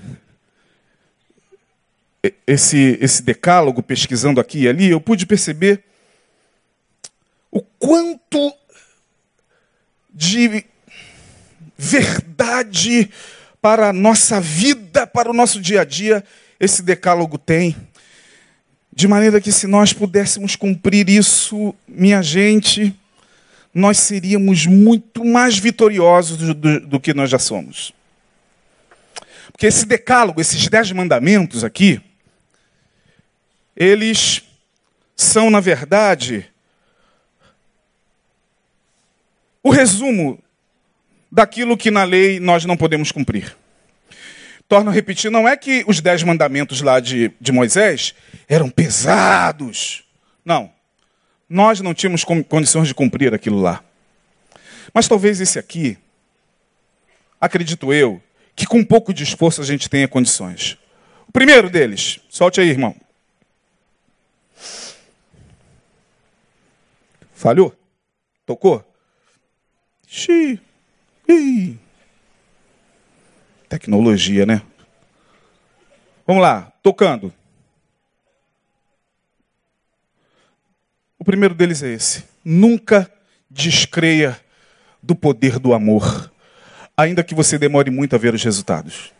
esse, 2.46 2.98
esse 3.00 3.22
decálogo, 3.22 3.82
pesquisando 3.82 4.40
aqui 4.40 4.62
e 4.62 4.68
ali, 4.68 4.90
eu 4.90 5.00
pude 5.00 5.26
perceber 5.26 5.84
o 7.50 7.60
quanto 7.60 8.52
de 10.12 10.64
verdade 11.76 12.25
para 13.60 13.88
a 13.88 13.92
nossa 13.92 14.40
vida, 14.40 15.06
para 15.06 15.30
o 15.30 15.34
nosso 15.34 15.60
dia 15.60 15.80
a 15.80 15.84
dia, 15.84 16.22
esse 16.60 16.82
decálogo 16.82 17.38
tem. 17.38 17.76
De 18.92 19.06
maneira 19.08 19.40
que, 19.40 19.52
se 19.52 19.66
nós 19.66 19.92
pudéssemos 19.92 20.56
cumprir 20.56 21.08
isso, 21.08 21.74
minha 21.86 22.22
gente, 22.22 22.94
nós 23.74 23.98
seríamos 23.98 24.66
muito 24.66 25.24
mais 25.24 25.58
vitoriosos 25.58 26.38
do, 26.38 26.54
do, 26.54 26.80
do 26.80 27.00
que 27.00 27.12
nós 27.12 27.28
já 27.28 27.38
somos. 27.38 27.92
Porque 29.52 29.66
esse 29.66 29.84
decálogo, 29.84 30.40
esses 30.40 30.68
dez 30.68 30.90
mandamentos 30.92 31.64
aqui, 31.64 32.00
eles 33.76 34.42
são, 35.14 35.50
na 35.50 35.60
verdade, 35.60 36.50
o 39.62 39.70
resumo 39.70 40.42
daquilo 41.36 41.76
que 41.76 41.90
na 41.90 42.02
lei 42.02 42.40
nós 42.40 42.64
não 42.64 42.78
podemos 42.78 43.12
cumprir. 43.12 43.54
Torno 44.66 44.88
a 44.88 44.92
repetir, 44.92 45.30
não 45.30 45.46
é 45.46 45.54
que 45.54 45.84
os 45.86 46.00
dez 46.00 46.22
mandamentos 46.22 46.80
lá 46.80 46.98
de, 46.98 47.30
de 47.38 47.52
Moisés 47.52 48.14
eram 48.48 48.70
pesados. 48.70 50.02
Não. 50.42 50.72
Nós 51.46 51.80
não 51.80 51.92
tínhamos 51.92 52.24
condições 52.24 52.88
de 52.88 52.94
cumprir 52.94 53.34
aquilo 53.34 53.60
lá. 53.60 53.84
Mas 54.94 55.08
talvez 55.08 55.38
esse 55.38 55.58
aqui, 55.58 55.98
acredito 57.38 57.92
eu, 57.92 58.18
que 58.54 58.64
com 58.64 58.78
um 58.78 58.84
pouco 58.84 59.12
de 59.12 59.22
esforço 59.22 59.60
a 59.60 59.64
gente 59.64 59.90
tenha 59.90 60.08
condições. 60.08 60.78
O 61.28 61.32
primeiro 61.32 61.68
deles, 61.68 62.18
solte 62.30 62.62
aí, 62.62 62.70
irmão. 62.70 62.96
Falhou? 67.34 67.76
Tocou? 68.46 68.82
Xiii. 70.08 70.65
Ih. 71.28 71.76
Tecnologia, 73.68 74.46
né? 74.46 74.62
Vamos 76.26 76.42
lá, 76.42 76.72
tocando. 76.82 77.32
O 81.18 81.24
primeiro 81.24 81.54
deles 81.54 81.82
é 81.82 81.92
esse. 81.92 82.24
Nunca 82.44 83.10
descreia 83.50 84.40
do 85.02 85.14
poder 85.14 85.58
do 85.58 85.72
amor 85.72 86.30
ainda 86.96 87.22
que 87.22 87.34
você 87.34 87.58
demore 87.58 87.90
muito 87.90 88.16
a 88.16 88.18
ver 88.18 88.34
os 88.34 88.42
resultados. 88.42 89.12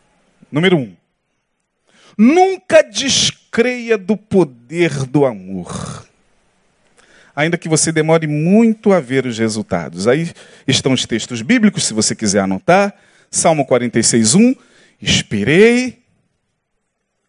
Número 0.51 0.79
um, 0.79 0.97
nunca 2.17 2.83
descreia 2.83 3.99
do 3.99 4.17
poder 4.17 5.05
do 5.05 5.27
amor, 5.27 6.09
ainda 7.37 7.59
que 7.59 7.69
você 7.69 7.93
demore 7.93 8.27
muito 8.27 8.93
a 8.93 8.99
ver 8.99 9.27
os 9.27 9.39
resultados. 9.39 10.09
Aí 10.09 10.33
estão 10.67 10.93
os 10.93 11.05
textos 11.05 11.43
bíblicos, 11.43 11.85
se 11.85 11.93
você 11.93 12.15
quiser 12.17 12.41
anotar. 12.41 12.95
Salmo 13.31 13.67
46, 13.67 14.35
1. 14.35 14.55
Esperei 15.03 15.99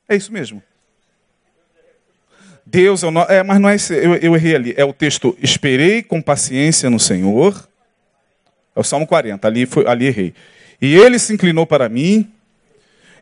É 0.07 0.15
isso 0.15 0.31
mesmo. 0.31 0.63
Deus 2.65 3.03
é 3.03 3.07
o 3.07 3.11
nosso. 3.11 3.31
É, 3.31 3.43
mas 3.43 3.59
não 3.59 3.69
é 3.69 3.75
esse. 3.75 3.93
Eu, 3.93 4.15
eu 4.15 4.35
errei 4.35 4.55
ali. 4.55 4.73
É 4.77 4.85
o 4.85 4.93
texto: 4.93 5.37
Esperei 5.41 6.01
com 6.01 6.21
paciência 6.21 6.89
no 6.89 6.99
Senhor. 6.99 7.67
É 8.75 8.79
o 8.79 8.83
Salmo 8.83 9.05
40. 9.05 9.45
Ali, 9.47 9.65
foi, 9.65 9.85
ali 9.87 10.05
errei. 10.05 10.33
E 10.81 10.95
ele 10.95 11.19
se 11.19 11.33
inclinou 11.33 11.65
para 11.65 11.89
mim. 11.89 12.31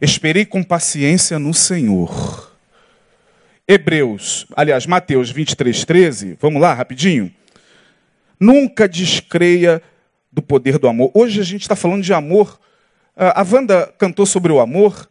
Esperei 0.02 0.46
com 0.46 0.64
paciência 0.64 1.40
no 1.40 1.54
Senhor. 1.54 2.45
Hebreus, 3.68 4.46
aliás, 4.56 4.86
Mateus 4.86 5.32
23, 5.32 5.86
13. 5.86 6.38
Vamos 6.40 6.62
lá, 6.62 6.72
rapidinho. 6.72 7.34
Nunca 8.40 8.88
descreia 8.88 9.82
do 10.32 10.40
poder 10.40 10.78
do 10.78 10.88
amor. 10.88 11.10
Hoje 11.16 11.42
a 11.42 11.44
gente 11.44 11.64
está 11.64 11.76
falando 11.76 12.04
de 12.04 12.14
amor. 12.14 12.60
Ah, 13.18 13.42
a 13.42 13.44
Wanda 13.44 13.92
cantou 13.98 14.24
sobre 14.24 14.52
o 14.52 14.60
amor. 14.60 15.10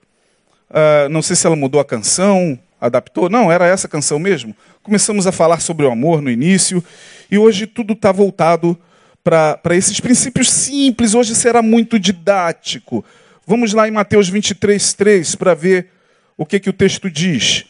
Ah, 0.70 1.08
não 1.11 1.20
sei 1.20 1.34
se 1.34 1.44
ela 1.44 1.56
mudou 1.56 1.80
a 1.80 1.84
canção, 1.84 2.56
adaptou. 2.80 3.28
Não, 3.28 3.50
era 3.50 3.66
essa 3.66 3.88
canção 3.88 4.20
mesmo. 4.20 4.54
Começamos 4.84 5.26
a 5.26 5.32
falar 5.32 5.61
sobre 5.61 5.84
o 5.84 5.90
amor 5.90 6.23
no 6.23 6.30
início. 6.30 6.82
E 7.28 7.37
hoje 7.37 7.66
tudo 7.66 7.94
está 7.94 8.12
voltado 8.12 8.78
para 9.25 9.75
esses 9.75 9.99
princípios 9.99 10.49
simples. 10.49 11.12
Hoje 11.12 11.34
será 11.34 11.61
muito 11.61 11.99
didático. 11.99 13.04
Vamos 13.44 13.73
lá 13.73 13.88
em 13.88 13.90
Mateus 13.90 14.28
23, 14.28 14.92
3 14.92 15.34
para 15.34 15.54
ver 15.54 15.88
o 16.37 16.46
que, 16.46 16.61
que 16.61 16.70
o 16.70 16.73
texto 16.73 17.11
diz. 17.11 17.66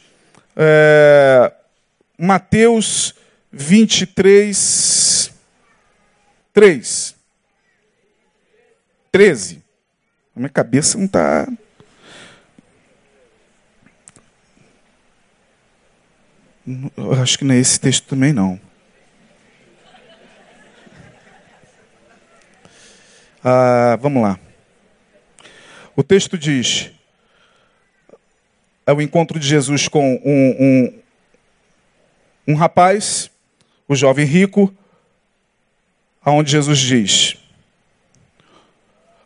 É, 0.56 1.52
Mateus 2.18 3.14
23, 3.52 5.32
3. 6.52 7.14
13. 9.11 9.62
A 10.34 10.40
minha 10.40 10.49
cabeça 10.49 10.99
não 10.99 11.04
está. 11.04 11.46
Acho 17.23 17.38
que 17.38 17.44
não 17.44 17.54
é 17.54 17.58
esse 17.58 17.78
texto 17.78 18.06
também, 18.06 18.32
não. 18.32 18.58
Ah, 23.42 23.99
vamos 24.00 24.23
lá. 24.23 24.38
O 25.94 26.02
texto 26.02 26.38
diz: 26.38 26.90
é 28.86 28.92
o 28.92 29.00
encontro 29.00 29.38
de 29.38 29.46
Jesus 29.46 29.88
com 29.88 30.20
um, 30.24 30.56
um, 30.60 30.98
um 32.48 32.54
rapaz, 32.54 33.30
o 33.88 33.94
jovem 33.94 34.26
rico, 34.26 34.74
aonde 36.22 36.50
Jesus 36.50 36.78
diz: 36.78 37.36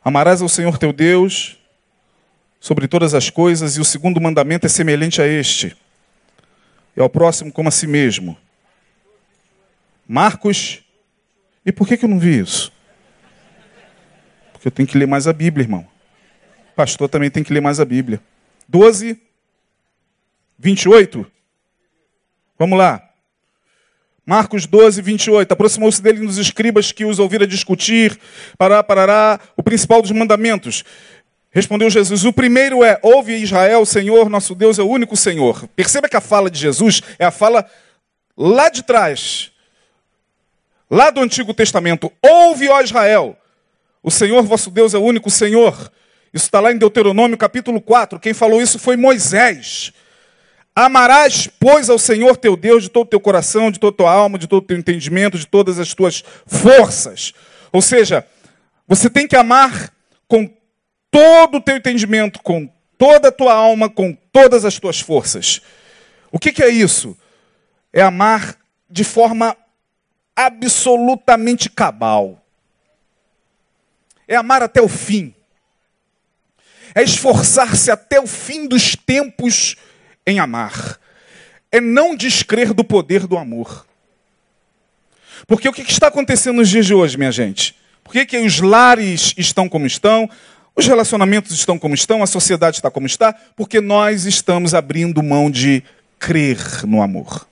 Amarás 0.05 0.41
ao 0.41 0.49
Senhor 0.49 0.79
teu 0.79 0.93
Deus 0.93 1.59
sobre 2.61 2.89
todas 2.89 3.15
as 3.15 3.31
coisas, 3.31 3.77
e 3.77 3.81
o 3.81 3.85
segundo 3.85 4.21
mandamento 4.21 4.67
é 4.67 4.69
semelhante 4.69 5.21
a 5.21 5.27
este: 5.27 5.77
é 6.97 7.01
ao 7.01 7.09
próximo 7.09 7.53
como 7.53 7.69
a 7.69 7.73
si 7.73 7.87
mesmo. 7.87 8.37
Marcos, 10.07 10.83
e 11.67 11.71
por 11.71 11.87
que, 11.87 12.03
eu 12.03 12.09
não 12.09 12.19
vi 12.19 12.39
isso? 12.41 12.73
Porque 14.53 14.69
eu 14.69 14.73
tenho 14.73 14.89
que 14.89 14.97
ler 14.97 15.07
mais 15.07 15.27
a 15.27 15.33
Bíblia, 15.33 15.65
irmão. 15.65 15.87
Pastor 16.75 17.09
também 17.09 17.31
tem 17.31 17.45
que 17.45 17.53
ler 17.53 17.61
mais 17.61 17.79
a 17.79 17.85
Bíblia. 17.85 18.21
12, 18.67 19.21
28. 20.59 21.25
Vamos 22.59 22.79
lá. 22.79 23.03
Marcos 24.27 24.67
12, 24.67 25.01
28. 25.01 25.53
Aproximou-se 25.53 26.03
dele 26.03 26.21
nos 26.21 26.37
escribas 26.37 26.93
que 26.93 27.05
os 27.05 27.19
ouvira 27.19 27.47
discutir, 27.47 28.19
pará, 28.59 28.83
parará, 28.83 29.41
o 29.57 29.63
principal 29.63 30.03
dos 30.03 30.11
mandamentos. 30.11 30.85
Respondeu 31.51 31.89
Jesus: 31.89 32.25
O 32.25 32.33
primeiro 32.33 32.85
é: 32.85 32.99
Ouve 33.03 33.35
Israel, 33.35 33.81
o 33.81 33.87
Senhor, 33.87 34.29
nosso 34.29 34.55
Deus 34.55 34.79
é 34.79 34.83
o 34.83 34.89
único 34.89 35.17
Senhor. 35.17 35.67
Perceba 35.69 36.09
que 36.09 36.17
a 36.17 36.21
fala 36.21 36.51
de 36.51 36.59
Jesus 36.59 37.01
é 37.19 37.25
a 37.25 37.31
fala 37.31 37.65
lá 38.37 38.69
de 38.69 38.83
trás, 38.83 39.51
lá 40.91 41.11
do 41.11 41.21
Antigo 41.21 41.55
Testamento. 41.55 42.13
Ouve, 42.23 42.69
ó 42.69 42.83
Israel, 42.83 43.37
o 44.03 44.11
Senhor 44.11 44.43
vosso 44.43 44.71
Deus 44.71 44.93
é 44.93 44.99
o 44.99 45.03
único 45.03 45.31
Senhor. 45.31 45.91
Isso 46.35 46.45
está 46.45 46.61
lá 46.61 46.71
em 46.71 46.77
Deuteronômio 46.77 47.39
capítulo 47.39 47.81
4. 47.81 48.21
Quem 48.21 48.35
falou 48.35 48.61
isso 48.61 48.79
foi 48.79 48.97
Moisés. 48.97 49.93
Amarás, 50.85 51.49
pois, 51.59 51.89
ao 51.89 51.99
Senhor 51.99 52.37
teu 52.37 52.57
Deus 52.57 52.85
de 52.85 52.89
todo 52.89 53.07
o 53.07 53.11
teu 53.11 53.21
coração, 53.21 53.71
de 53.71 53.79
toda 53.79 53.95
a 53.95 53.97
tua 53.97 54.13
alma, 54.13 54.39
de 54.39 54.47
todo 54.47 54.63
o 54.63 54.67
teu 54.67 54.77
entendimento, 54.77 55.39
de 55.39 55.47
todas 55.47 55.79
as 55.79 55.95
tuas 55.95 56.23
forças. 56.47 57.33
Ou 57.73 57.83
seja, 57.83 58.27
você 58.87 59.11
tem 59.11 59.27
que 59.27 59.37
amar 59.37 59.93
com 60.27 60.49
todo 61.11 61.57
o 61.59 61.61
teu 61.61 61.77
entendimento, 61.77 62.41
com 62.43 62.69
toda 62.97 63.29
a 63.29 63.33
tua 63.33 63.55
alma, 63.55 63.89
com 63.89 64.13
todas 64.33 64.65
as 64.65 64.79
tuas 64.79 65.01
forças. 65.01 65.61
O 66.31 66.39
que, 66.39 66.53
que 66.53 66.63
é 66.63 66.69
isso? 66.69 67.17
É 67.93 68.03
amar 68.03 68.57
de 68.89 69.05
forma 69.05 69.57
absolutamente 70.37 71.69
cabal 71.69 72.43
é 74.29 74.37
amar 74.37 74.63
até 74.63 74.81
o 74.83 74.89
fim, 74.89 75.35
é 76.95 77.03
esforçar-se 77.03 77.91
até 77.91 78.21
o 78.21 78.27
fim 78.27 78.69
dos 78.69 78.95
tempos 78.95 79.77
em 80.29 80.39
amar, 80.39 80.99
é 81.73 81.81
não 81.81 82.15
descrer 82.15 82.73
do 82.73 82.85
poder 82.85 83.27
do 83.27 83.37
amor. 83.37 83.87
Porque 85.47 85.69
o 85.69 85.73
que 85.73 85.83
está 85.83 86.09
acontecendo 86.09 86.57
nos 86.57 86.69
dias 86.69 86.87
de 86.87 86.95
hoje, 86.95 87.17
minha 87.17 87.33
gente? 87.33 87.75
Por 88.05 88.13
que, 88.13 88.27
que 88.27 88.39
os 88.39 88.61
lares 88.61 89.35
estão 89.37 89.69
como 89.69 89.87
estão? 89.87 90.29
Os 90.75 90.87
relacionamentos 90.87 91.53
estão 91.53 91.79
como 91.79 91.95
estão, 91.95 92.23
a 92.23 92.27
sociedade 92.27 92.77
está 92.77 92.91
como 92.91 93.07
está, 93.07 93.33
porque 93.57 93.81
nós 93.81 94.27
estamos 94.27 94.75
abrindo 94.75 95.23
mão 95.23 95.51
de 95.51 95.83
crer 96.19 96.59
no 96.87 97.03
amor. 97.03 97.47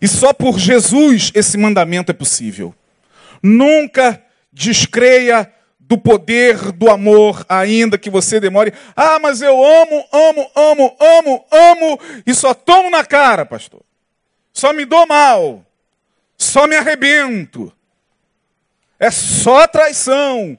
E 0.00 0.08
só 0.08 0.32
por 0.32 0.58
Jesus 0.58 1.30
esse 1.34 1.58
mandamento 1.58 2.10
é 2.10 2.14
possível. 2.14 2.74
Nunca 3.42 4.22
descreia 4.52 5.52
do 5.86 5.98
poder 5.98 6.72
do 6.72 6.90
amor, 6.90 7.44
ainda 7.48 7.98
que 7.98 8.08
você 8.08 8.40
demore. 8.40 8.72
Ah, 8.96 9.18
mas 9.18 9.42
eu 9.42 9.54
amo, 9.64 10.04
amo, 10.12 10.50
amo, 10.54 10.96
amo, 10.98 11.46
amo 11.50 12.00
e 12.26 12.34
só 12.34 12.54
tomo 12.54 12.90
na 12.90 13.04
cara, 13.04 13.44
pastor. 13.44 13.82
Só 14.52 14.72
me 14.72 14.84
dou 14.84 15.06
mal. 15.06 15.64
Só 16.38 16.66
me 16.66 16.76
arrebento. 16.76 17.72
É 18.98 19.10
só 19.10 19.66
traição. 19.66 20.58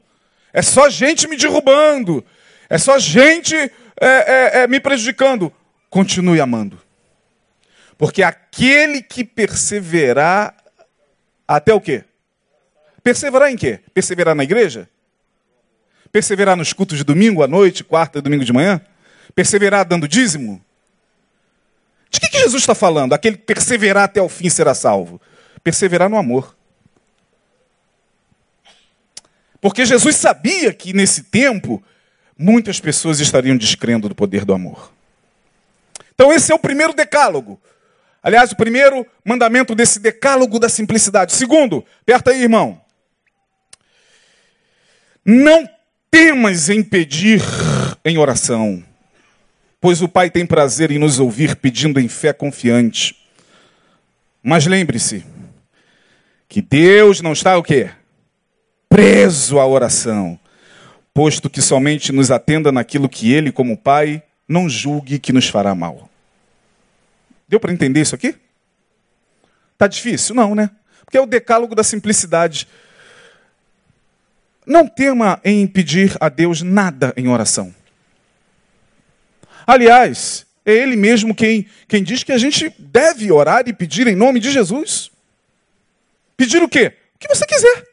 É 0.54 0.62
só 0.62 0.90
gente 0.90 1.28
me 1.28 1.38
derrubando. 1.38 2.24
É 2.70 2.78
só 2.78 3.00
gente 3.00 3.56
é, 3.56 3.72
é, 4.02 4.52
é, 4.60 4.68
me 4.68 4.80
prejudicando. 4.80 5.52
Continue 5.90 6.40
amando. 6.40 6.80
Porque 7.98 8.22
aquele 8.22 9.02
que 9.02 9.24
perseverar 9.24 10.56
até 11.48 11.74
o 11.74 11.82
quê? 11.82 12.04
Perseverar 13.02 13.52
em 13.52 13.56
quê? 13.56 13.80
Perseverar 13.94 14.36
na 14.36 14.44
igreja? 14.44 14.90
Perseverar 16.12 16.56
nos 16.56 16.74
cultos 16.74 16.98
de 16.98 17.04
domingo 17.04 17.44
à 17.44 17.48
noite, 17.48 17.84
quarta 17.84 18.20
e 18.20 18.22
domingo 18.22 18.46
de 18.46 18.54
manhã? 18.54 18.82
Perseverar 19.34 19.86
dando 19.86 20.08
dízimo? 20.08 20.63
De 22.10 22.20
que, 22.20 22.30
que 22.30 22.39
Jesus 22.39 22.63
está 22.63 22.74
falando? 22.74 23.13
Aquele 23.13 23.36
que 23.36 23.44
perseverar 23.44 24.06
até 24.06 24.22
o 24.22 24.30
fim 24.30 24.50
será 24.50 24.74
salvo. 24.74 25.20
Perseverar 25.63 26.10
no 26.10 26.18
amor. 26.18 26.56
Porque 29.60 29.86
Jesus 29.86 30.15
sabia 30.15 30.74
que 30.74 30.94
nesse 30.94 31.24
tempo 31.24 31.84
muitas 32.38 32.80
pessoas 32.80 33.20
estariam 33.20 33.58
descrendo 33.58 34.08
do 34.08 34.15
poder 34.15 34.46
do 34.46 34.54
amor. 34.54 34.94
Então, 36.13 36.32
esse 36.32 36.52
é 36.52 36.56
o 36.56 36.60
primeiro 36.60 36.94
decálogo. 36.94 37.60
Aliás, 38.24 38.52
o 38.52 38.56
primeiro 38.56 39.06
mandamento 39.24 39.76
desse 39.76 40.00
decálogo 40.00 40.58
da 40.58 40.70
simplicidade. 40.70 41.34
Segundo, 41.34 41.86
aperta 42.02 42.32
aí, 42.32 42.44
irmão. 42.44 42.82
Não 45.26 45.70
temas 46.15 46.69
em 46.69 46.82
pedir 46.82 47.41
em 48.06 48.17
oração, 48.17 48.82
pois 49.82 50.01
o 50.01 50.08
Pai 50.08 50.30
tem 50.30 50.45
prazer 50.45 50.89
em 50.89 50.97
nos 50.97 51.19
ouvir 51.19 51.58
pedindo 51.58 51.99
em 51.99 52.08
fé 52.08 52.32
confiante. 52.32 53.17
Mas 54.41 54.65
lembre-se 54.65 55.25
que 56.47 56.62
Deus 56.62 57.19
não 57.19 57.34
está 57.34 57.58
o 57.58 57.63
quê? 57.63 57.89
Preso 58.88 59.60
à 59.60 59.67
oração, 59.67 60.39
posto 61.13 61.49
que 61.49 61.62
somente 61.62 62.13
nos 62.13 62.32
atenda 62.32 62.71
naquilo 62.71 63.10
que 63.10 63.34
Ele, 63.34 63.51
como 63.51 63.75
Pai, 63.75 64.23
não 64.47 64.69
julgue 64.69 65.19
que 65.19 65.34
nos 65.34 65.49
fará 65.49 65.75
mal. 65.75 66.10
Deu 67.45 67.60
para 67.60 67.73
entender 67.73 67.99
isso 67.99 68.15
aqui? 68.15 68.36
Tá 69.78 69.86
difícil? 69.86 70.34
Não, 70.34 70.56
né? 70.56 70.69
Porque 71.04 71.17
é 71.17 71.21
o 71.21 71.25
decálogo 71.25 71.75
da 71.75 71.84
simplicidade. 71.84 72.69
Não 74.65 74.88
tema 74.88 75.39
em 75.43 75.67
pedir 75.67 76.15
a 76.19 76.30
Deus 76.30 76.62
nada 76.62 77.13
em 77.15 77.28
oração. 77.28 77.73
Aliás, 79.67 80.45
é 80.65 80.73
Ele 80.73 80.95
mesmo 80.95 81.36
quem, 81.36 81.67
quem 81.88 82.04
diz 82.04 82.23
que 82.23 82.32
a 82.32 82.38
gente 82.38 82.73
deve 82.80 83.32
orar 83.32 83.63
e 83.67 83.73
pedir 83.73 84.08
em 84.08 84.15
nome 84.15 84.39
de 84.39 84.51
Jesus. 84.51 85.12
Pedir 86.36 86.62
o 86.62 86.69
quê? 86.69 86.93
O 87.15 87.19
que 87.19 87.28
você 87.28 87.45
quiser. 87.45 87.86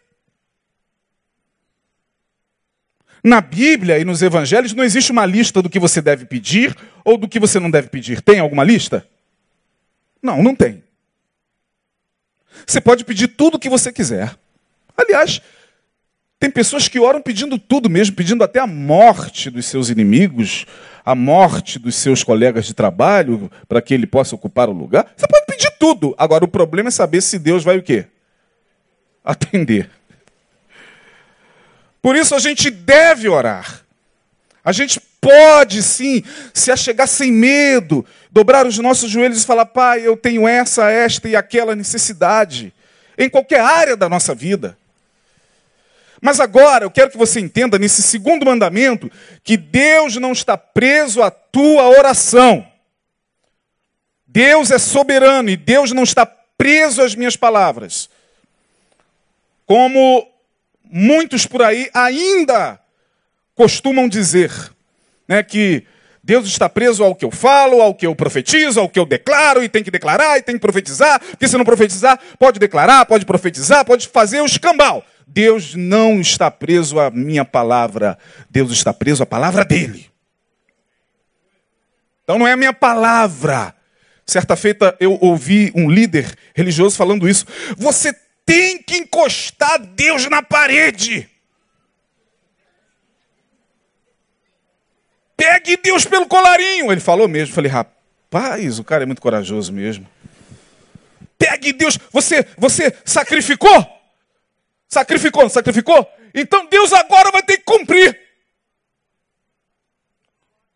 Na 3.22 3.40
Bíblia 3.40 3.98
e 3.98 4.04
nos 4.04 4.20
evangelhos 4.20 4.72
não 4.72 4.82
existe 4.82 5.12
uma 5.12 5.24
lista 5.24 5.62
do 5.62 5.70
que 5.70 5.78
você 5.78 6.00
deve 6.02 6.24
pedir 6.24 6.76
ou 7.04 7.16
do 7.16 7.28
que 7.28 7.38
você 7.38 7.60
não 7.60 7.70
deve 7.70 7.88
pedir. 7.88 8.20
Tem 8.20 8.40
alguma 8.40 8.64
lista? 8.64 9.06
Não, 10.20 10.42
não 10.42 10.56
tem. 10.56 10.82
Você 12.66 12.80
pode 12.80 13.04
pedir 13.04 13.28
tudo 13.28 13.56
o 13.56 13.58
que 13.58 13.68
você 13.68 13.92
quiser. 13.92 14.36
Aliás, 14.96 15.40
tem 16.42 16.50
pessoas 16.50 16.88
que 16.88 16.98
oram 16.98 17.22
pedindo 17.22 17.56
tudo 17.56 17.88
mesmo, 17.88 18.16
pedindo 18.16 18.42
até 18.42 18.58
a 18.58 18.66
morte 18.66 19.48
dos 19.48 19.64
seus 19.64 19.90
inimigos, 19.90 20.66
a 21.04 21.14
morte 21.14 21.78
dos 21.78 21.94
seus 21.94 22.24
colegas 22.24 22.66
de 22.66 22.74
trabalho, 22.74 23.48
para 23.68 23.80
que 23.80 23.94
ele 23.94 24.08
possa 24.08 24.34
ocupar 24.34 24.68
o 24.68 24.72
lugar. 24.72 25.06
Você 25.16 25.24
pode 25.28 25.46
pedir 25.46 25.70
tudo. 25.78 26.16
Agora, 26.18 26.44
o 26.44 26.48
problema 26.48 26.88
é 26.88 26.90
saber 26.90 27.20
se 27.20 27.38
Deus 27.38 27.62
vai 27.62 27.78
o 27.78 27.82
quê? 27.82 28.06
Atender. 29.24 29.88
Por 32.02 32.16
isso 32.16 32.34
a 32.34 32.40
gente 32.40 32.70
deve 32.70 33.28
orar. 33.28 33.84
A 34.64 34.72
gente 34.72 35.00
pode 35.20 35.80
sim 35.80 36.24
se 36.52 36.72
achegar 36.72 37.06
sem 37.06 37.30
medo, 37.30 38.04
dobrar 38.32 38.66
os 38.66 38.76
nossos 38.78 39.08
joelhos 39.08 39.44
e 39.44 39.46
falar: 39.46 39.66
Pai, 39.66 40.04
eu 40.04 40.16
tenho 40.16 40.48
essa, 40.48 40.90
esta 40.90 41.28
e 41.28 41.36
aquela 41.36 41.76
necessidade, 41.76 42.74
em 43.16 43.30
qualquer 43.30 43.60
área 43.60 43.96
da 43.96 44.08
nossa 44.08 44.34
vida. 44.34 44.76
Mas 46.24 46.38
agora 46.38 46.84
eu 46.84 46.90
quero 46.90 47.10
que 47.10 47.18
você 47.18 47.40
entenda 47.40 47.76
nesse 47.80 48.00
segundo 48.00 48.46
mandamento 48.46 49.10
que 49.42 49.56
Deus 49.56 50.14
não 50.18 50.30
está 50.30 50.56
preso 50.56 51.20
à 51.20 51.32
tua 51.32 51.88
oração. 51.88 52.64
Deus 54.24 54.70
é 54.70 54.78
soberano 54.78 55.50
e 55.50 55.56
Deus 55.56 55.90
não 55.90 56.04
está 56.04 56.24
preso 56.24 57.02
às 57.02 57.16
minhas 57.16 57.36
palavras. 57.36 58.08
Como 59.66 60.30
muitos 60.84 61.44
por 61.44 61.60
aí 61.60 61.90
ainda 61.92 62.78
costumam 63.56 64.08
dizer, 64.08 64.52
né, 65.26 65.42
que 65.42 65.84
Deus 66.24 66.46
está 66.46 66.68
preso 66.68 67.02
ao 67.02 67.16
que 67.16 67.24
eu 67.24 67.32
falo, 67.32 67.82
ao 67.82 67.94
que 67.94 68.06
eu 68.06 68.14
profetizo, 68.14 68.78
ao 68.78 68.88
que 68.88 68.98
eu 68.98 69.04
declaro, 69.04 69.62
e 69.62 69.68
tem 69.68 69.82
que 69.82 69.90
declarar, 69.90 70.38
e 70.38 70.42
tem 70.42 70.54
que 70.54 70.60
profetizar, 70.60 71.18
porque 71.18 71.48
se 71.48 71.58
não 71.58 71.64
profetizar, 71.64 72.18
pode 72.38 72.60
declarar, 72.60 73.04
pode 73.06 73.26
profetizar, 73.26 73.84
pode 73.84 74.06
fazer 74.06 74.40
o 74.40 74.46
escambau. 74.46 75.04
Deus 75.26 75.74
não 75.74 76.20
está 76.20 76.50
preso 76.50 77.00
à 77.00 77.10
minha 77.10 77.44
palavra, 77.44 78.16
Deus 78.48 78.70
está 78.70 78.92
preso 78.92 79.22
à 79.22 79.26
palavra 79.26 79.64
dele. 79.64 80.10
Então 82.22 82.38
não 82.38 82.46
é 82.46 82.52
a 82.52 82.56
minha 82.56 82.72
palavra. 82.72 83.74
Certa 84.24 84.54
feita 84.54 84.96
eu 85.00 85.18
ouvi 85.20 85.72
um 85.74 85.90
líder 85.90 86.32
religioso 86.54 86.96
falando 86.96 87.28
isso. 87.28 87.44
Você 87.76 88.14
tem 88.46 88.80
que 88.80 88.96
encostar 88.96 89.78
Deus 89.78 90.28
na 90.28 90.40
parede. 90.40 91.28
Pegue 95.36 95.76
Deus 95.76 96.04
pelo 96.04 96.26
colarinho. 96.26 96.90
Ele 96.90 97.00
falou 97.00 97.28
mesmo. 97.28 97.50
Eu 97.50 97.54
falei, 97.54 97.70
rapaz, 97.70 98.78
o 98.78 98.84
cara 98.84 99.02
é 99.02 99.06
muito 99.06 99.22
corajoso 99.22 99.72
mesmo. 99.72 100.06
Pegue 101.38 101.72
Deus. 101.72 101.98
Você, 102.12 102.46
você 102.56 102.94
sacrificou? 103.04 103.86
Sacrificou, 104.88 105.48
sacrificou? 105.48 106.06
Então 106.34 106.66
Deus 106.68 106.92
agora 106.92 107.30
vai 107.30 107.42
ter 107.42 107.58
que 107.58 107.64
cumprir. 107.64 108.18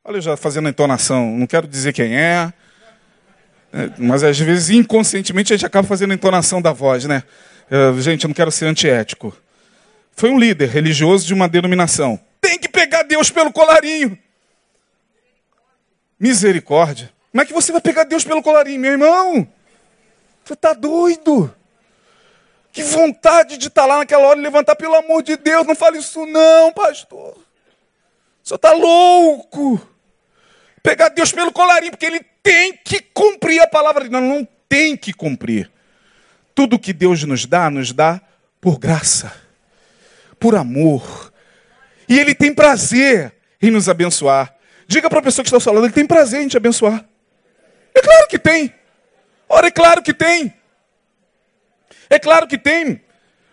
Olha, 0.04 0.16
eu 0.16 0.22
já 0.22 0.36
fazendo 0.36 0.66
a 0.66 0.70
entonação, 0.70 1.32
não 1.32 1.46
quero 1.46 1.66
dizer 1.66 1.92
quem 1.92 2.16
é, 2.16 2.52
né, 3.72 3.92
mas 3.98 4.22
às 4.22 4.38
vezes 4.38 4.70
inconscientemente 4.70 5.52
a 5.52 5.56
gente 5.56 5.66
acaba 5.66 5.86
fazendo 5.86 6.12
a 6.12 6.14
entonação 6.14 6.62
da 6.62 6.72
voz, 6.72 7.04
né? 7.04 7.24
Uh, 7.70 8.00
gente, 8.00 8.24
eu 8.24 8.28
não 8.28 8.34
quero 8.34 8.50
ser 8.50 8.66
antiético. 8.66 9.36
Foi 10.12 10.30
um 10.30 10.38
líder 10.38 10.68
religioso 10.68 11.26
de 11.26 11.34
uma 11.34 11.48
denominação. 11.48 12.18
Tem 12.40 12.58
que 12.58 12.68
pegar 12.68 13.02
Deus 13.02 13.30
pelo 13.30 13.52
colarinho. 13.52 14.16
Misericórdia. 16.18 17.12
Como 17.30 17.42
é 17.42 17.46
que 17.46 17.52
você 17.52 17.72
vai 17.72 17.80
pegar 17.80 18.04
Deus 18.04 18.24
pelo 18.24 18.42
colarinho, 18.42 18.80
meu 18.80 18.92
irmão? 18.92 19.46
Você 20.44 20.54
está 20.54 20.72
doido? 20.72 21.54
Que 22.72 22.82
vontade 22.82 23.56
de 23.56 23.68
estar 23.68 23.82
tá 23.82 23.86
lá 23.86 23.98
naquela 23.98 24.26
hora 24.26 24.38
e 24.38 24.42
levantar, 24.42 24.76
pelo 24.76 24.94
amor 24.94 25.22
de 25.22 25.36
Deus, 25.36 25.66
não 25.66 25.74
fale 25.74 25.98
isso 25.98 26.24
não, 26.26 26.72
pastor. 26.72 27.36
Senhor 28.42 28.56
está 28.56 28.72
louco. 28.72 29.80
Pegar 30.82 31.08
Deus 31.08 31.32
pelo 31.32 31.52
colarinho, 31.52 31.90
porque 31.90 32.06
ele 32.06 32.20
tem 32.42 32.76
que 32.76 33.00
cumprir 33.00 33.60
a 33.60 33.66
palavra 33.66 34.04
dele. 34.04 34.12
Não, 34.12 34.20
não 34.20 34.48
tem 34.68 34.96
que 34.96 35.12
cumprir. 35.12 35.70
Tudo 36.54 36.78
que 36.78 36.92
Deus 36.92 37.22
nos 37.24 37.44
dá, 37.44 37.68
nos 37.68 37.92
dá 37.92 38.20
por 38.60 38.78
graça, 38.78 39.32
por 40.40 40.54
amor. 40.54 41.32
E 42.08 42.18
Ele 42.18 42.34
tem 42.34 42.54
prazer 42.54 43.34
em 43.60 43.70
nos 43.70 43.88
abençoar. 43.88 44.55
Diga 44.86 45.10
para 45.10 45.18
a 45.18 45.22
pessoa 45.22 45.42
que 45.42 45.48
está 45.48 45.60
falando, 45.60 45.84
Ele 45.84 45.92
tem 45.92 46.06
prazer 46.06 46.42
em 46.42 46.48
te 46.48 46.56
abençoar. 46.56 47.04
É 47.94 48.00
claro 48.00 48.28
que 48.28 48.38
tem. 48.38 48.72
Ora, 49.48 49.68
é 49.68 49.70
claro 49.70 50.02
que 50.02 50.14
tem. 50.14 50.54
É 52.08 52.18
claro 52.18 52.46
que 52.46 52.58
tem. 52.58 53.00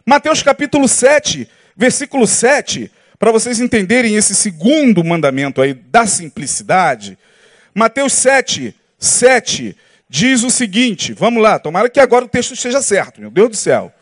Mateus 0.06 0.44
capítulo 0.44 0.88
7, 0.88 1.50
versículo 1.76 2.28
7, 2.28 2.92
para 3.18 3.32
vocês 3.32 3.60
entenderem 3.60 4.16
esse 4.16 4.36
segundo 4.36 5.04
mandamento 5.04 5.62
aí 5.62 5.74
da 5.74 6.06
simplicidade. 6.06 7.18
Mateus 7.74 8.14
7, 8.14 8.76
7 9.00 9.78
diz 10.10 10.44
o 10.44 10.50
seguinte: 10.50 11.14
vamos 11.14 11.42
lá, 11.42 11.58
tomara 11.58 11.90
que 11.90 12.00
agora 12.00 12.26
o 12.26 12.30
texto 12.30 12.54
esteja 12.54 12.82
certo, 12.82 13.22
meu 13.22 13.32
Deus 13.32 13.50
do 13.50 13.56
céu. 13.56 13.94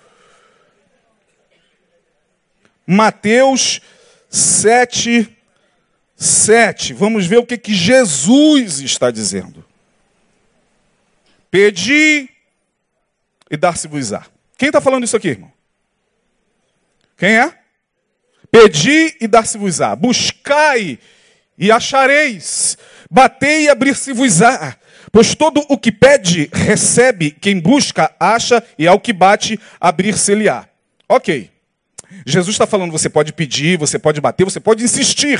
Mateus 2.86 3.80
7, 4.30 5.38
7. 6.22 6.94
Vamos 6.94 7.26
ver 7.26 7.38
o 7.38 7.46
que, 7.46 7.58
que 7.58 7.74
Jesus 7.74 8.80
está 8.80 9.10
dizendo. 9.10 9.66
Pedi 11.50 12.30
e 13.50 13.58
dar-se-vos-á. 13.58 14.26
Quem 14.56 14.68
está 14.68 14.80
falando 14.80 15.04
isso 15.04 15.18
aqui, 15.18 15.30
irmão? 15.30 15.52
Quem 17.18 17.40
é? 17.40 17.58
Pedi 18.52 19.18
e 19.20 19.28
dar-se-vos-á. 19.28 19.96
Buscai 19.96 21.00
e 21.58 21.72
achareis. 21.72 22.78
Batei 23.10 23.64
e 23.64 23.70
abrir-se-vos-á. 23.70 24.78
Pois 25.12 25.34
todo 25.34 25.66
o 25.68 25.78
que 25.78 25.92
pede, 25.92 26.50
recebe, 26.54 27.32
quem 27.32 27.60
busca, 27.60 28.16
acha, 28.20 28.64
e 28.78 28.88
ao 28.88 29.00
que 29.00 29.12
bate, 29.12 29.60
abrir-se-lhe-á. 29.80 30.70
Ok. 31.10 31.50
Jesus 32.26 32.54
está 32.54 32.68
falando, 32.68 32.92
você 32.92 33.10
pode 33.10 33.34
pedir, 33.34 33.78
você 33.78 33.98
pode 33.98 34.22
bater, 34.22 34.46
você 34.46 34.60
pode 34.60 34.84
insistir. 34.84 35.40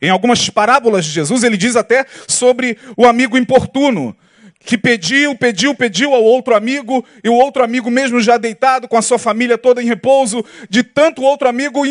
Em 0.00 0.10
algumas 0.10 0.48
parábolas 0.48 1.04
de 1.04 1.10
Jesus, 1.10 1.42
ele 1.42 1.56
diz 1.56 1.76
até 1.76 2.06
sobre 2.26 2.78
o 2.96 3.06
amigo 3.06 3.36
importuno 3.36 4.16
que 4.62 4.76
pediu, 4.76 5.34
pediu, 5.34 5.74
pediu 5.74 6.14
ao 6.14 6.22
outro 6.22 6.54
amigo, 6.54 7.04
e 7.24 7.28
o 7.28 7.34
outro 7.34 7.64
amigo, 7.64 7.90
mesmo 7.90 8.20
já 8.20 8.36
deitado, 8.36 8.86
com 8.86 8.96
a 8.96 9.02
sua 9.02 9.18
família 9.18 9.56
toda 9.56 9.82
em 9.82 9.86
repouso, 9.86 10.44
de 10.68 10.82
tanto 10.82 11.22
outro 11.22 11.48
amigo 11.48 11.84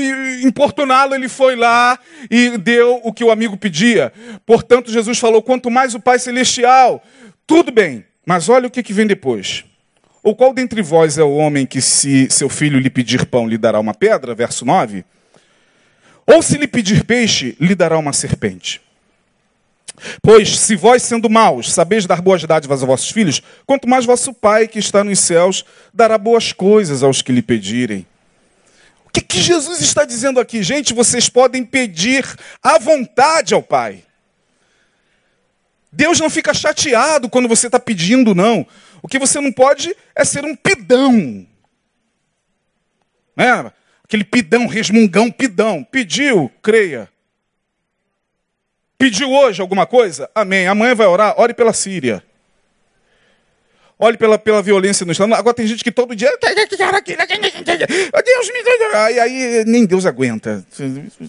importuná-lo, 0.43 1.15
ele 1.15 1.27
foi 1.27 1.55
lá 1.55 1.97
e 2.29 2.57
deu 2.57 3.01
o 3.03 3.11
que 3.11 3.23
o 3.23 3.31
amigo 3.31 3.57
pedia. 3.57 4.13
Portanto, 4.45 4.91
Jesus 4.91 5.17
falou: 5.17 5.41
quanto 5.41 5.71
mais 5.71 5.95
o 5.95 5.99
Pai 5.99 6.19
Celestial, 6.19 7.03
tudo 7.47 7.71
bem, 7.71 8.05
mas 8.25 8.47
olha 8.47 8.67
o 8.67 8.71
que, 8.71 8.93
vem 8.93 9.07
depois. 9.07 9.65
Ou 10.21 10.35
qual 10.35 10.53
dentre 10.53 10.81
vós 10.81 11.17
é 11.17 11.23
o 11.23 11.35
homem 11.35 11.65
que, 11.65 11.81
se 11.81 12.27
seu 12.29 12.49
filho 12.49 12.77
lhe 12.77 12.89
pedir 12.89 13.25
pão, 13.25 13.47
lhe 13.47 13.57
dará 13.57 13.79
uma 13.79 13.93
pedra? 13.93 14.35
Verso 14.35 14.63
9. 14.63 15.03
Ou 16.31 16.43
se 16.43 16.57
lhe 16.57 16.67
pedir 16.67 17.05
peixe, 17.05 17.57
lhe 17.59 17.73
dará 17.73 17.97
uma 17.97 18.13
serpente. 18.13 18.79
Pois 20.21 20.59
se 20.59 20.75
vós, 20.75 21.01
sendo 21.01 21.27
maus, 21.27 21.73
sabeis 21.73 22.05
dar 22.05 22.21
boas 22.21 22.43
dádivas 22.43 22.81
aos 22.81 22.87
vossos 22.87 23.09
filhos, 23.09 23.41
quanto 23.65 23.89
mais 23.89 24.05
vosso 24.05 24.31
Pai 24.31 24.67
que 24.67 24.77
está 24.77 25.03
nos 25.03 25.19
céus 25.19 25.65
dará 25.91 26.19
boas 26.19 26.53
coisas 26.53 27.01
aos 27.01 27.23
que 27.23 27.31
lhe 27.31 27.41
pedirem. 27.41 28.05
O 29.07 29.09
que, 29.09 29.21
que 29.21 29.41
Jesus 29.41 29.81
está 29.81 30.05
dizendo 30.05 30.39
aqui? 30.39 30.61
Gente, 30.61 30.93
vocês 30.93 31.27
podem 31.27 31.65
pedir 31.65 32.23
à 32.61 32.77
vontade 32.77 33.55
ao 33.55 33.63
Pai. 33.63 34.03
Deus 35.91 36.19
não 36.19 36.29
fica 36.29 36.53
chateado 36.53 37.27
quando 37.27 37.49
você 37.49 37.65
está 37.65 37.79
pedindo, 37.79 38.35
não. 38.35 38.67
O 39.01 39.07
que 39.07 39.17
você 39.17 39.41
não 39.41 39.51
pode 39.51 39.95
é 40.15 40.23
ser 40.23 40.45
um 40.45 40.55
pidão. 40.55 41.47
Né? 43.35 43.71
Aquele 44.09 44.23
pidão, 44.23 44.65
resmungão, 44.65 45.29
pidão. 45.29 45.83
Pediu, 45.83 46.51
creia. 46.63 47.07
Pediu 48.97 49.29
hoje 49.29 49.61
alguma 49.61 49.85
coisa? 49.85 50.27
Amém. 50.33 50.65
Amanhã 50.65 50.95
vai 50.95 51.05
orar? 51.05 51.39
Ore 51.39 51.53
pela 51.53 51.73
Síria. 51.73 52.23
Olhe 53.99 54.17
pela, 54.17 54.39
pela 54.39 54.63
violência 54.63 55.05
no 55.05 55.11
Islã. 55.11 55.27
Agora 55.35 55.53
tem 55.53 55.67
gente 55.67 55.83
que 55.83 55.91
todo 55.91 56.15
dia. 56.15 56.35
Deus 58.23 58.47
me. 58.47 58.95
Aí, 58.95 59.19
aí 59.19 59.65
nem 59.65 59.85
Deus 59.85 60.07
aguenta. 60.07 60.65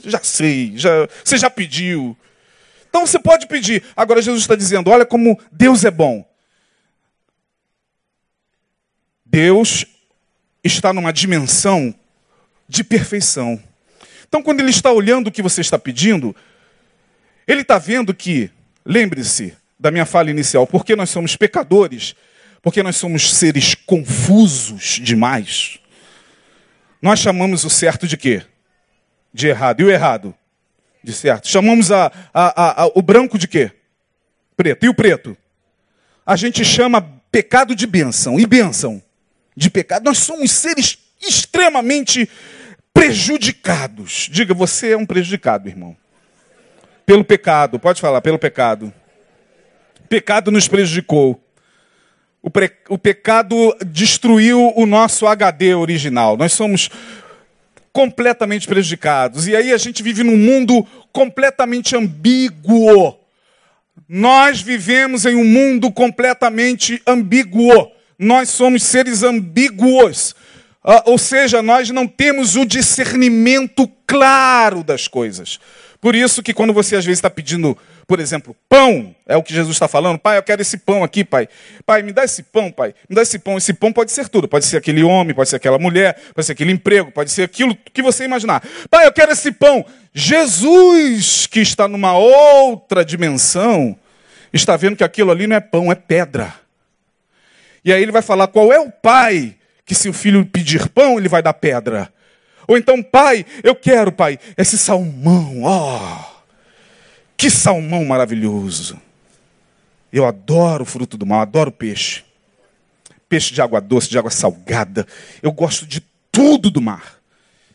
Já 0.03 0.21
sei. 0.23 0.73
Já, 0.75 1.07
você 1.23 1.37
já 1.37 1.51
pediu. 1.51 2.17
Então 2.89 3.05
você 3.05 3.19
pode 3.19 3.47
pedir. 3.47 3.85
Agora 3.95 4.23
Jesus 4.23 4.41
está 4.41 4.57
dizendo: 4.57 4.89
olha 4.89 5.05
como 5.05 5.39
Deus 5.53 5.85
é 5.85 5.91
bom. 5.91 6.25
Deus 9.27 9.85
está 10.65 10.95
numa 10.95 11.13
dimensão 11.13 11.95
de 12.71 12.85
perfeição. 12.85 13.61
Então, 14.29 14.41
quando 14.43 14.61
ele 14.61 14.71
está 14.71 14.93
olhando 14.93 15.27
o 15.27 15.33
que 15.33 15.43
você 15.43 15.61
está 15.61 15.77
pedindo, 15.77 16.35
ele 17.47 17.63
está 17.63 17.79
vendo 17.79 18.15
que, 18.15 18.49
lembre-se 18.87 19.57
da 19.77 19.91
minha 19.91 20.07
fala 20.07 20.31
inicial, 20.31 20.69
porque 20.69 20.95
nós 20.95 21.11
somos 21.11 21.35
pecadores, 21.35 22.15
porque 22.63 22.81
nós 22.81 22.95
somos 22.97 23.35
seres 23.35 23.75
confusos 23.75 25.01
demais, 25.03 25.81
nós 27.03 27.19
chamamos 27.19 27.65
o 27.65 27.71
certo 27.71 28.07
de 28.07 28.17
quê? 28.17 28.43
De 29.35 29.49
errado. 29.49 29.81
E 29.81 29.85
o 29.85 29.91
errado? 29.91 30.33
De 31.03 31.13
certo. 31.13 31.49
Chamamos 31.49 31.91
a, 31.91 32.13
a, 32.33 32.83
a, 32.83 32.87
o 32.95 33.03
branco 33.03 33.37
de 33.37 33.49
quê? 33.49 33.73
Preto. 34.57 34.85
E 34.85 34.89
o 34.89 34.95
preto? 34.95 35.37
A 36.25 36.37
gente 36.37 36.65
chama 36.65 37.01
pecado 37.33 37.75
de 37.75 37.87
bênção. 37.87 38.39
E 38.39 38.47
bênção? 38.47 39.03
De 39.57 39.71
pecado. 39.71 40.05
Nós 40.05 40.19
somos 40.19 40.51
seres 40.53 40.99
extremamente 41.21 42.29
prejudicados. 42.93 44.29
Diga, 44.31 44.55
você 44.55 44.93
é 44.93 44.97
um 44.97 45.07
prejudicado, 45.07 45.69
irmão. 45.69 45.97
Pelo 47.07 47.25
pecado, 47.25 47.79
pode 47.79 48.01
falar, 48.01 48.21
pelo 48.21 48.39
pecado. 48.39 48.93
Pecado 50.09 50.51
nos 50.51 50.69
prejudicou. 50.69 51.41
O, 52.43 52.51
pre... 52.51 52.71
o 52.89 52.97
pecado 52.97 53.77
destruiu 53.85 54.73
o 54.77 54.87
nosso 54.87 55.27
HD 55.27 55.75
original. 55.75 56.37
Nós 56.37 56.53
somos 56.53 56.89
completamente 57.93 58.67
prejudicados. 58.67 59.47
E 59.47 59.55
aí 59.55 59.73
a 59.73 59.79
gente 59.79 60.03
vive 60.03 60.23
num 60.23 60.37
mundo 60.37 60.87
completamente 61.13 61.97
ambíguo. 61.97 63.19
Nós 64.09 64.61
vivemos 64.61 65.27
em 65.27 65.37
um 65.37 65.45
mundo 65.45 65.91
completamente 65.93 67.01
ambíguo. 67.07 67.91
Nós 68.19 68.49
somos 68.51 68.83
seres 68.83 69.23
ambíguos. 69.23 70.35
Uh, 70.83 71.11
ou 71.11 71.19
seja, 71.19 71.63
nós 71.63 71.91
não 71.91 72.07
temos 72.07 72.57
o 72.57 72.65
discernimento 72.65 73.87
claro 74.07 74.83
das 74.83 75.07
coisas. 75.07 75.61
Por 76.01 76.15
isso 76.15 76.43
que 76.43 76.55
quando 76.55 76.73
você 76.73 76.97
às 76.97 77.05
vezes 77.05 77.19
está 77.19 77.29
pedindo, 77.29 77.77
por 78.07 78.19
exemplo, 78.19 78.57
pão, 78.67 79.15
é 79.27 79.37
o 79.37 79.43
que 79.43 79.53
Jesus 79.53 79.77
está 79.77 79.87
falando, 79.87 80.19
pai, 80.19 80.39
eu 80.39 80.43
quero 80.43 80.63
esse 80.63 80.79
pão 80.79 81.05
aqui, 81.05 81.23
pai. 81.23 81.47
Pai, 81.85 82.03
me 82.03 82.11
dá 82.11 82.25
esse 82.25 82.43
pão, 82.43 82.73
pai. 82.73 82.95
Me 83.07 83.15
dá 83.15 83.21
esse 83.21 83.39
pão. 83.39 83.59
Esse 83.59 83.75
pão 83.75 83.93
pode 83.93 84.11
ser 84.11 84.27
tudo. 84.31 84.49
Pode 84.49 84.65
ser 84.65 84.79
aquele 84.79 85.03
homem, 85.03 85.35
pode 85.35 85.51
ser 85.51 85.57
aquela 85.57 85.79
mulher, 85.79 86.19
pode 86.35 86.47
ser 86.47 86.53
aquele 86.53 86.73
emprego, 86.73 87.13
pode 87.13 87.31
ser 87.31 87.43
aquilo 87.43 87.77
que 87.93 88.01
você 88.01 88.25
imaginar. 88.25 88.67
Pai, 88.89 89.07
eu 89.07 89.13
quero 89.13 89.33
esse 89.33 89.53
pão. 89.53 89.85
Jesus, 90.15 91.47
que 91.47 91.61
está 91.61 91.87
numa 91.87 92.17
outra 92.17 93.05
dimensão, 93.05 93.95
está 94.55 94.79
vendo 94.79 94.97
que 94.97 95.05
aquilo 95.05 95.31
ali 95.31 95.47
não 95.47 95.57
é 95.57 95.61
pão, 95.61 95.93
é 95.93 95.95
pedra. 95.95 96.55
E 97.85 97.93
aí 97.93 98.03
ele 98.03 98.13
vai 98.13 98.23
falar 98.23 98.47
qual 98.47 98.73
é 98.73 98.81
o 98.81 98.91
pai 98.91 99.55
que 99.91 99.95
se 99.97 100.09
o 100.09 100.13
filho 100.13 100.47
pedir 100.47 100.89
pão, 100.89 101.19
ele 101.19 101.29
vai 101.29 101.43
dar 101.43 101.53
pedra. 101.53 102.13
Ou 102.69 102.79
então, 102.79 103.03
pai, 103.03 103.45
eu 103.61 103.75
quero, 103.75 104.13
pai, 104.13 104.39
esse 104.57 104.79
salmão. 104.79 105.65
Oh, 105.65 106.43
que 107.37 107.51
salmão 107.51 108.05
maravilhoso. 108.05 109.01
Eu 110.13 110.25
adoro 110.25 110.85
o 110.85 110.87
fruto 110.87 111.19
do 111.19 111.27
mar, 111.27 111.43
adoro 111.43 111.73
peixe. 111.73 112.23
Peixe 113.29 113.53
de 113.53 113.61
água 113.61 113.81
doce, 113.81 114.09
de 114.09 114.17
água 114.17 114.31
salgada. 114.31 115.05
Eu 115.43 115.51
gosto 115.51 115.85
de 115.85 116.01
tudo 116.31 116.71
do 116.71 116.81
mar. 116.81 117.17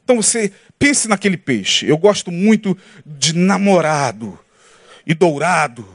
Então 0.01 0.15
você 0.15 0.53
pense 0.79 1.09
naquele 1.09 1.35
peixe. 1.35 1.85
Eu 1.85 1.97
gosto 1.97 2.31
muito 2.31 2.77
de 3.05 3.35
namorado 3.35 4.39
e 5.05 5.13
dourado 5.13 5.85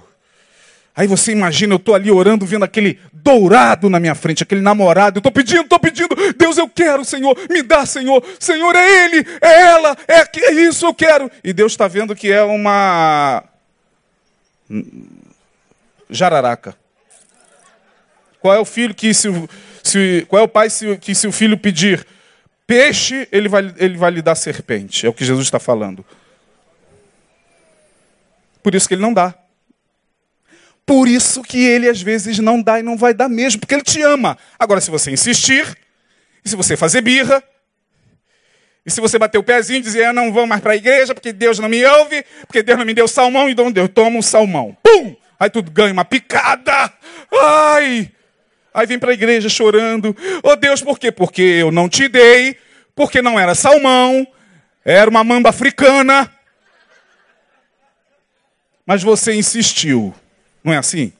Aí 1.00 1.06
você 1.06 1.32
imagina, 1.32 1.72
eu 1.72 1.78
estou 1.78 1.94
ali 1.94 2.10
orando, 2.10 2.44
vendo 2.44 2.62
aquele 2.62 2.98
dourado 3.22 3.88
na 3.88 4.00
minha 4.00 4.14
frente, 4.14 4.42
aquele 4.42 4.60
namorado. 4.60 5.18
Eu 5.18 5.20
estou 5.20 5.32
pedindo, 5.32 5.62
estou 5.62 5.78
pedindo. 5.78 6.14
Deus, 6.36 6.58
eu 6.58 6.68
quero, 6.68 7.04
Senhor. 7.04 7.36
Me 7.48 7.62
dá, 7.62 7.86
Senhor. 7.86 8.24
Senhor, 8.38 8.74
é 8.74 9.04
ele, 9.04 9.26
é 9.40 9.62
ela, 9.62 9.96
é, 10.06 10.38
é 10.46 10.52
isso, 10.52 10.86
eu 10.86 10.94
quero. 10.94 11.30
E 11.42 11.52
Deus 11.52 11.72
está 11.72 11.88
vendo 11.88 12.14
que 12.14 12.30
é 12.30 12.42
uma 12.42 13.44
jararaca. 16.08 16.76
Qual 18.40 18.54
é 18.54 18.58
o 18.58 18.64
filho 18.64 18.94
que 18.94 19.12
se, 19.12 19.28
se 19.82 20.24
qual 20.28 20.40
é 20.40 20.44
o 20.44 20.48
pai 20.48 20.70
se, 20.70 20.96
que 20.96 21.14
se 21.14 21.26
o 21.26 21.32
filho 21.32 21.58
pedir 21.58 22.06
peixe, 22.66 23.28
ele 23.32 23.48
vai, 23.48 23.74
ele 23.76 23.98
vai 23.98 24.10
lhe 24.10 24.22
dar 24.22 24.34
serpente. 24.34 25.04
É 25.04 25.08
o 25.08 25.12
que 25.12 25.24
Jesus 25.24 25.46
está 25.46 25.58
falando. 25.58 26.04
Por 28.62 28.74
isso 28.74 28.86
que 28.86 28.94
ele 28.94 29.02
não 29.02 29.12
dá. 29.12 29.34
Por 30.90 31.06
isso 31.06 31.40
que 31.44 31.64
ele 31.64 31.88
às 31.88 32.02
vezes 32.02 32.40
não 32.40 32.60
dá 32.60 32.80
e 32.80 32.82
não 32.82 32.96
vai 32.96 33.14
dar 33.14 33.28
mesmo, 33.28 33.60
porque 33.60 33.74
ele 33.74 33.82
te 33.84 34.02
ama. 34.02 34.36
Agora, 34.58 34.80
se 34.80 34.90
você 34.90 35.12
insistir, 35.12 35.64
e 36.44 36.48
se 36.48 36.56
você 36.56 36.76
fazer 36.76 37.00
birra, 37.00 37.40
e 38.84 38.90
se 38.90 39.00
você 39.00 39.16
bater 39.16 39.38
o 39.38 39.42
pezinho 39.44 39.78
e 39.78 39.82
dizer, 39.82 40.06
eu 40.06 40.12
não 40.12 40.32
vou 40.32 40.48
mais 40.48 40.60
para 40.60 40.72
a 40.72 40.76
igreja, 40.76 41.14
porque 41.14 41.32
Deus 41.32 41.60
não 41.60 41.68
me 41.68 41.86
ouve, 41.86 42.24
porque 42.44 42.60
Deus 42.60 42.76
não 42.76 42.84
me 42.84 42.92
deu 42.92 43.06
salmão, 43.06 43.48
então 43.48 43.70
Deus 43.70 43.88
toma 43.94 44.18
um 44.18 44.22
salmão. 44.22 44.76
Pum! 44.82 45.14
Aí 45.38 45.48
tudo 45.48 45.70
ganha 45.70 45.92
uma 45.92 46.04
picada. 46.04 46.92
Ai! 47.40 48.10
Aí 48.74 48.84
vem 48.84 48.98
para 48.98 49.12
a 49.12 49.14
igreja 49.14 49.48
chorando. 49.48 50.16
Oh 50.42 50.56
Deus, 50.56 50.82
por 50.82 50.98
quê? 50.98 51.12
Porque 51.12 51.40
eu 51.40 51.70
não 51.70 51.88
te 51.88 52.08
dei, 52.08 52.56
porque 52.96 53.22
não 53.22 53.38
era 53.38 53.54
salmão, 53.54 54.26
era 54.84 55.08
uma 55.08 55.22
mamba 55.22 55.50
africana. 55.50 56.28
Mas 58.84 59.04
você 59.04 59.34
insistiu. 59.34 60.12
Não 60.62 60.72
é 60.72 60.76
assim? 60.76 61.12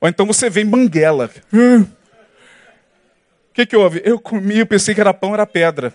Ou 0.00 0.08
então 0.08 0.26
você 0.26 0.50
vem 0.50 0.66
banguela. 0.66 1.30
O 1.52 3.54
que, 3.54 3.66
que 3.66 3.76
houve? 3.76 4.02
Eu 4.04 4.18
comi, 4.18 4.58
eu 4.58 4.66
pensei 4.66 4.94
que 4.94 5.00
era 5.00 5.14
pão, 5.14 5.34
era 5.34 5.46
pedra. 5.46 5.94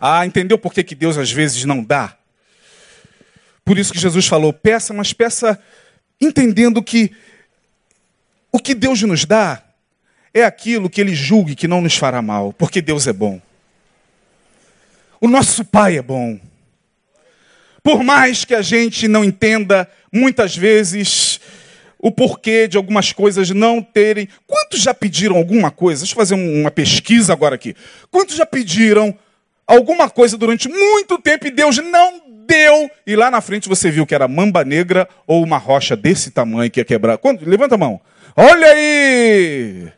Ah, 0.00 0.24
entendeu 0.24 0.56
por 0.56 0.72
que, 0.72 0.82
que 0.82 0.94
Deus 0.94 1.18
às 1.18 1.30
vezes 1.30 1.64
não 1.64 1.84
dá? 1.84 2.16
Por 3.64 3.78
isso 3.78 3.92
que 3.92 3.98
Jesus 3.98 4.26
falou: 4.26 4.52
peça, 4.52 4.94
mas 4.94 5.12
peça 5.12 5.60
entendendo 6.20 6.82
que 6.82 7.14
o 8.50 8.58
que 8.58 8.74
Deus 8.74 9.02
nos 9.02 9.24
dá 9.24 9.62
é 10.32 10.44
aquilo 10.44 10.88
que 10.88 11.00
Ele 11.00 11.14
julgue 11.14 11.54
que 11.54 11.68
não 11.68 11.80
nos 11.80 11.96
fará 11.96 12.22
mal, 12.22 12.52
porque 12.52 12.80
Deus 12.80 13.06
é 13.06 13.12
bom. 13.12 13.40
O 15.20 15.28
nosso 15.28 15.64
Pai 15.64 15.98
é 15.98 16.02
bom. 16.02 16.40
Por 17.82 18.02
mais 18.02 18.44
que 18.44 18.54
a 18.54 18.62
gente 18.62 19.08
não 19.08 19.24
entenda, 19.24 19.88
muitas 20.12 20.56
vezes, 20.56 21.40
o 21.98 22.10
porquê 22.10 22.66
de 22.66 22.76
algumas 22.76 23.12
coisas 23.12 23.50
não 23.50 23.82
terem. 23.82 24.28
Quantos 24.46 24.80
já 24.80 24.94
pediram 24.94 25.36
alguma 25.36 25.70
coisa? 25.70 26.00
Deixa 26.00 26.12
eu 26.12 26.16
fazer 26.16 26.34
uma 26.34 26.70
pesquisa 26.70 27.32
agora 27.32 27.54
aqui. 27.54 27.74
Quantos 28.10 28.36
já 28.36 28.46
pediram 28.46 29.16
alguma 29.66 30.08
coisa 30.08 30.36
durante 30.36 30.68
muito 30.68 31.18
tempo 31.18 31.46
e 31.46 31.50
Deus 31.50 31.78
não 31.78 32.22
deu? 32.46 32.90
E 33.06 33.14
lá 33.14 33.30
na 33.30 33.40
frente 33.40 33.68
você 33.68 33.90
viu 33.90 34.06
que 34.06 34.14
era 34.14 34.26
mamba 34.26 34.64
negra 34.64 35.08
ou 35.26 35.42
uma 35.42 35.58
rocha 35.58 35.96
desse 35.96 36.30
tamanho 36.30 36.70
que 36.70 36.80
ia 36.80 36.84
quebrar. 36.84 37.18
Quando? 37.18 37.48
Levanta 37.48 37.74
a 37.74 37.78
mão. 37.78 38.00
Olha 38.36 38.68
aí! 38.68 39.92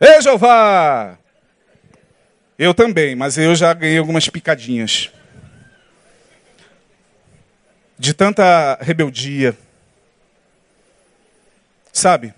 Ei, 0.00 0.22
Jeová! 0.22 1.18
Eu 2.58 2.74
também, 2.74 3.14
mas 3.14 3.38
eu 3.38 3.54
já 3.54 3.72
ganhei 3.72 3.98
algumas 3.98 4.28
picadinhas 4.28 5.10
de 7.98 8.14
tanta 8.14 8.78
rebeldia. 8.80 9.56
Sabe? 11.92 12.32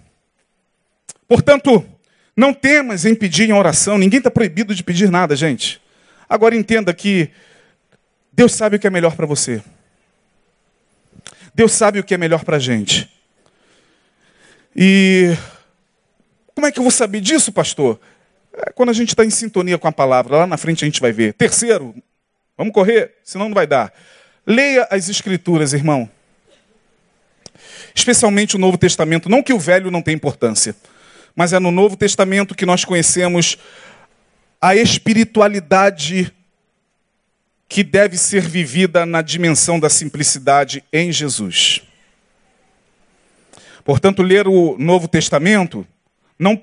Portanto, 1.28 1.86
não 2.34 2.54
temas 2.54 3.04
em 3.04 3.14
pedir 3.14 3.48
em 3.48 3.52
oração. 3.52 3.98
Ninguém 3.98 4.18
está 4.18 4.30
proibido 4.30 4.74
de 4.74 4.82
pedir 4.82 5.10
nada, 5.10 5.36
gente. 5.36 5.80
Agora 6.28 6.56
entenda 6.56 6.94
que 6.94 7.30
Deus 8.32 8.52
sabe 8.52 8.76
o 8.76 8.78
que 8.78 8.86
é 8.86 8.90
melhor 8.90 9.14
para 9.14 9.26
você. 9.26 9.62
Deus 11.54 11.72
sabe 11.72 11.98
o 11.98 12.04
que 12.04 12.14
é 12.14 12.18
melhor 12.18 12.44
para 12.44 12.56
a 12.56 12.60
gente. 12.60 13.10
E 14.74 15.36
como 16.54 16.66
é 16.66 16.72
que 16.72 16.78
eu 16.78 16.84
vou 16.84 16.92
saber 16.92 17.20
disso, 17.20 17.52
pastor? 17.52 18.00
É 18.52 18.72
quando 18.72 18.90
a 18.90 18.94
gente 18.94 19.10
está 19.10 19.24
em 19.24 19.30
sintonia 19.30 19.78
com 19.78 19.88
a 19.88 19.92
palavra. 19.92 20.38
Lá 20.38 20.46
na 20.46 20.56
frente 20.56 20.84
a 20.84 20.86
gente 20.86 21.00
vai 21.00 21.12
ver. 21.12 21.34
Terceiro, 21.34 21.94
vamos 22.56 22.72
correr, 22.72 23.16
senão 23.24 23.48
não 23.48 23.54
vai 23.54 23.66
dar. 23.66 23.92
Leia 24.50 24.88
as 24.90 25.08
Escrituras, 25.08 25.72
irmão. 25.72 26.10
Especialmente 27.94 28.56
o 28.56 28.58
Novo 28.58 28.76
Testamento. 28.76 29.28
Não 29.28 29.44
que 29.44 29.52
o 29.52 29.60
Velho 29.60 29.92
não 29.92 30.02
tenha 30.02 30.16
importância, 30.16 30.74
mas 31.36 31.52
é 31.52 31.60
no 31.60 31.70
Novo 31.70 31.96
Testamento 31.96 32.52
que 32.52 32.66
nós 32.66 32.84
conhecemos 32.84 33.56
a 34.60 34.74
espiritualidade 34.74 36.34
que 37.68 37.84
deve 37.84 38.18
ser 38.18 38.42
vivida 38.42 39.06
na 39.06 39.22
dimensão 39.22 39.78
da 39.78 39.88
simplicidade 39.88 40.82
em 40.92 41.12
Jesus. 41.12 41.82
Portanto, 43.84 44.20
ler 44.20 44.48
o 44.48 44.76
Novo 44.76 45.06
Testamento 45.06 45.86
não 46.36 46.60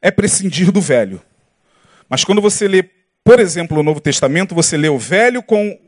é 0.00 0.10
prescindir 0.10 0.72
do 0.72 0.80
Velho. 0.80 1.20
Mas 2.08 2.24
quando 2.24 2.40
você 2.40 2.66
lê, 2.66 2.82
por 3.22 3.38
exemplo, 3.38 3.80
o 3.80 3.82
Novo 3.82 4.00
Testamento, 4.00 4.54
você 4.54 4.78
lê 4.78 4.88
o 4.88 4.98
Velho 4.98 5.42
com 5.42 5.78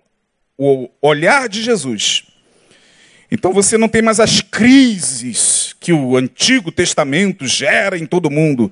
o 0.62 0.90
olhar 1.00 1.48
de 1.48 1.62
Jesus. 1.62 2.22
Então 3.30 3.50
você 3.50 3.78
não 3.78 3.88
tem 3.88 4.02
mais 4.02 4.20
as 4.20 4.42
crises 4.42 5.74
que 5.80 5.90
o 5.90 6.18
Antigo 6.18 6.70
Testamento 6.70 7.46
gera 7.46 7.96
em 7.96 8.04
todo 8.04 8.30
mundo. 8.30 8.70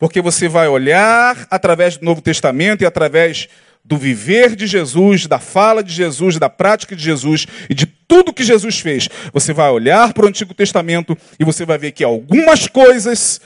Porque 0.00 0.20
você 0.20 0.48
vai 0.48 0.66
olhar 0.66 1.46
através 1.48 1.96
do 1.96 2.04
Novo 2.04 2.20
Testamento 2.20 2.82
e 2.82 2.86
através 2.86 3.48
do 3.84 3.96
viver 3.96 4.56
de 4.56 4.66
Jesus, 4.66 5.28
da 5.28 5.38
fala 5.38 5.80
de 5.80 5.92
Jesus, 5.92 6.40
da 6.40 6.50
prática 6.50 6.96
de 6.96 7.04
Jesus 7.04 7.46
e 7.70 7.74
de 7.74 7.86
tudo 7.86 8.32
que 8.32 8.42
Jesus 8.42 8.80
fez. 8.80 9.08
Você 9.32 9.52
vai 9.52 9.70
olhar 9.70 10.12
para 10.12 10.24
o 10.24 10.28
Antigo 10.28 10.54
Testamento 10.54 11.16
e 11.38 11.44
você 11.44 11.64
vai 11.64 11.78
ver 11.78 11.92
que 11.92 12.02
algumas 12.02 12.66
coisas 12.66 13.40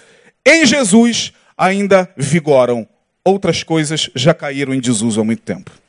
em 0.47 0.65
Jesus 0.65 1.35
ainda 1.59 2.09
vigoram, 2.17 2.89
outras 3.23 3.63
coisas 3.63 4.09
já 4.15 4.33
caíram 4.33 4.73
em 4.73 4.81
desuso 4.81 5.21
há 5.21 5.25
muito 5.25 5.43
tempo. 5.43 5.82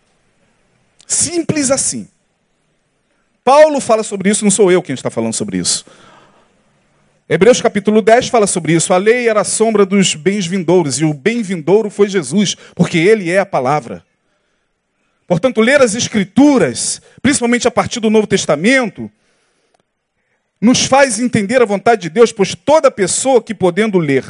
Simples 1.13 1.71
assim. 1.71 2.07
Paulo 3.43 3.79
fala 3.79 4.03
sobre 4.03 4.29
isso, 4.29 4.43
não 4.43 4.51
sou 4.51 4.71
eu 4.71 4.81
quem 4.81 4.93
está 4.93 5.09
falando 5.09 5.33
sobre 5.33 5.57
isso. 5.57 5.85
Hebreus 7.27 7.61
capítulo 7.61 8.01
10 8.01 8.27
fala 8.27 8.47
sobre 8.47 8.73
isso. 8.73 8.93
A 8.93 8.97
lei 8.97 9.29
era 9.29 9.41
a 9.41 9.45
sombra 9.45 9.85
dos 9.85 10.15
bens 10.15 10.45
vindouros, 10.45 10.99
e 10.99 11.05
o 11.05 11.13
bem 11.13 11.41
vindouro 11.41 11.89
foi 11.89 12.09
Jesus, 12.09 12.55
porque 12.75 12.97
ele 12.97 13.29
é 13.29 13.39
a 13.39 13.45
palavra. 13.45 14.03
Portanto, 15.27 15.61
ler 15.61 15.81
as 15.81 15.95
Escrituras, 15.95 17.01
principalmente 17.21 17.67
a 17.67 17.71
partir 17.71 17.99
do 17.99 18.09
Novo 18.09 18.27
Testamento, 18.27 19.09
nos 20.59 20.85
faz 20.85 21.19
entender 21.19 21.61
a 21.61 21.65
vontade 21.65 22.03
de 22.03 22.09
Deus, 22.09 22.31
pois 22.31 22.55
toda 22.55 22.91
pessoa 22.91 23.41
que 23.41 23.53
podendo 23.53 23.99
ler 23.99 24.25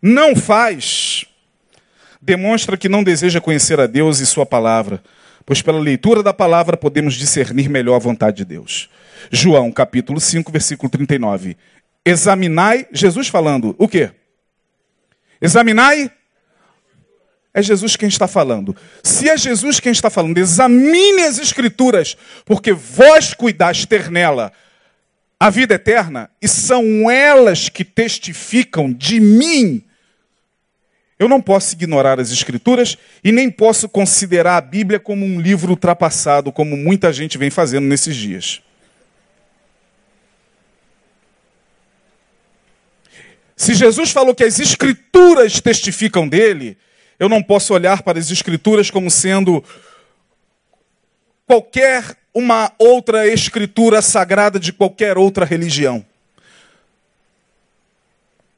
não 0.00 0.34
faz, 0.34 1.24
demonstra 2.20 2.76
que 2.76 2.88
não 2.88 3.02
deseja 3.02 3.40
conhecer 3.40 3.80
a 3.80 3.86
Deus 3.86 4.20
e 4.20 4.26
Sua 4.26 4.44
palavra, 4.46 5.02
pois 5.44 5.62
pela 5.62 5.78
leitura 5.78 6.22
da 6.22 6.32
palavra 6.32 6.76
podemos 6.76 7.14
discernir 7.14 7.68
melhor 7.68 7.96
a 7.96 7.98
vontade 7.98 8.38
de 8.38 8.44
Deus. 8.44 8.88
João 9.30 9.70
capítulo 9.70 10.20
5, 10.20 10.50
versículo 10.50 10.88
39. 10.88 11.56
Examinai, 12.04 12.86
Jesus 12.92 13.28
falando, 13.28 13.74
o 13.78 13.86
quê? 13.86 14.10
Examinai 15.40 16.10
é 17.52 17.62
Jesus 17.62 17.96
quem 17.96 18.08
está 18.08 18.28
falando. 18.28 18.76
Se 19.02 19.28
é 19.28 19.36
Jesus 19.36 19.80
quem 19.80 19.92
está 19.92 20.08
falando, 20.08 20.38
examine 20.38 21.22
as 21.22 21.38
Escrituras, 21.38 22.16
porque 22.44 22.72
vós 22.72 23.34
cuidais 23.34 23.84
ter 23.84 24.10
nela 24.10 24.52
a 25.38 25.48
vida 25.48 25.74
eterna, 25.74 26.30
e 26.40 26.46
são 26.46 27.10
elas 27.10 27.70
que 27.70 27.82
testificam 27.82 28.92
de 28.92 29.18
mim. 29.18 29.82
Eu 31.20 31.28
não 31.28 31.38
posso 31.38 31.74
ignorar 31.74 32.18
as 32.18 32.32
Escrituras 32.32 32.96
e 33.22 33.30
nem 33.30 33.50
posso 33.50 33.90
considerar 33.90 34.56
a 34.56 34.60
Bíblia 34.62 34.98
como 34.98 35.22
um 35.22 35.38
livro 35.38 35.72
ultrapassado, 35.72 36.50
como 36.50 36.78
muita 36.78 37.12
gente 37.12 37.36
vem 37.36 37.50
fazendo 37.50 37.84
nesses 37.84 38.16
dias. 38.16 38.62
Se 43.54 43.74
Jesus 43.74 44.10
falou 44.10 44.34
que 44.34 44.44
as 44.44 44.58
Escrituras 44.58 45.60
testificam 45.60 46.26
dele, 46.26 46.78
eu 47.18 47.28
não 47.28 47.42
posso 47.42 47.74
olhar 47.74 48.02
para 48.02 48.18
as 48.18 48.30
Escrituras 48.30 48.90
como 48.90 49.10
sendo 49.10 49.62
qualquer 51.46 52.16
uma 52.32 52.72
outra 52.78 53.26
escritura 53.26 54.00
sagrada 54.00 54.58
de 54.58 54.72
qualquer 54.72 55.18
outra 55.18 55.44
religião. 55.44 56.02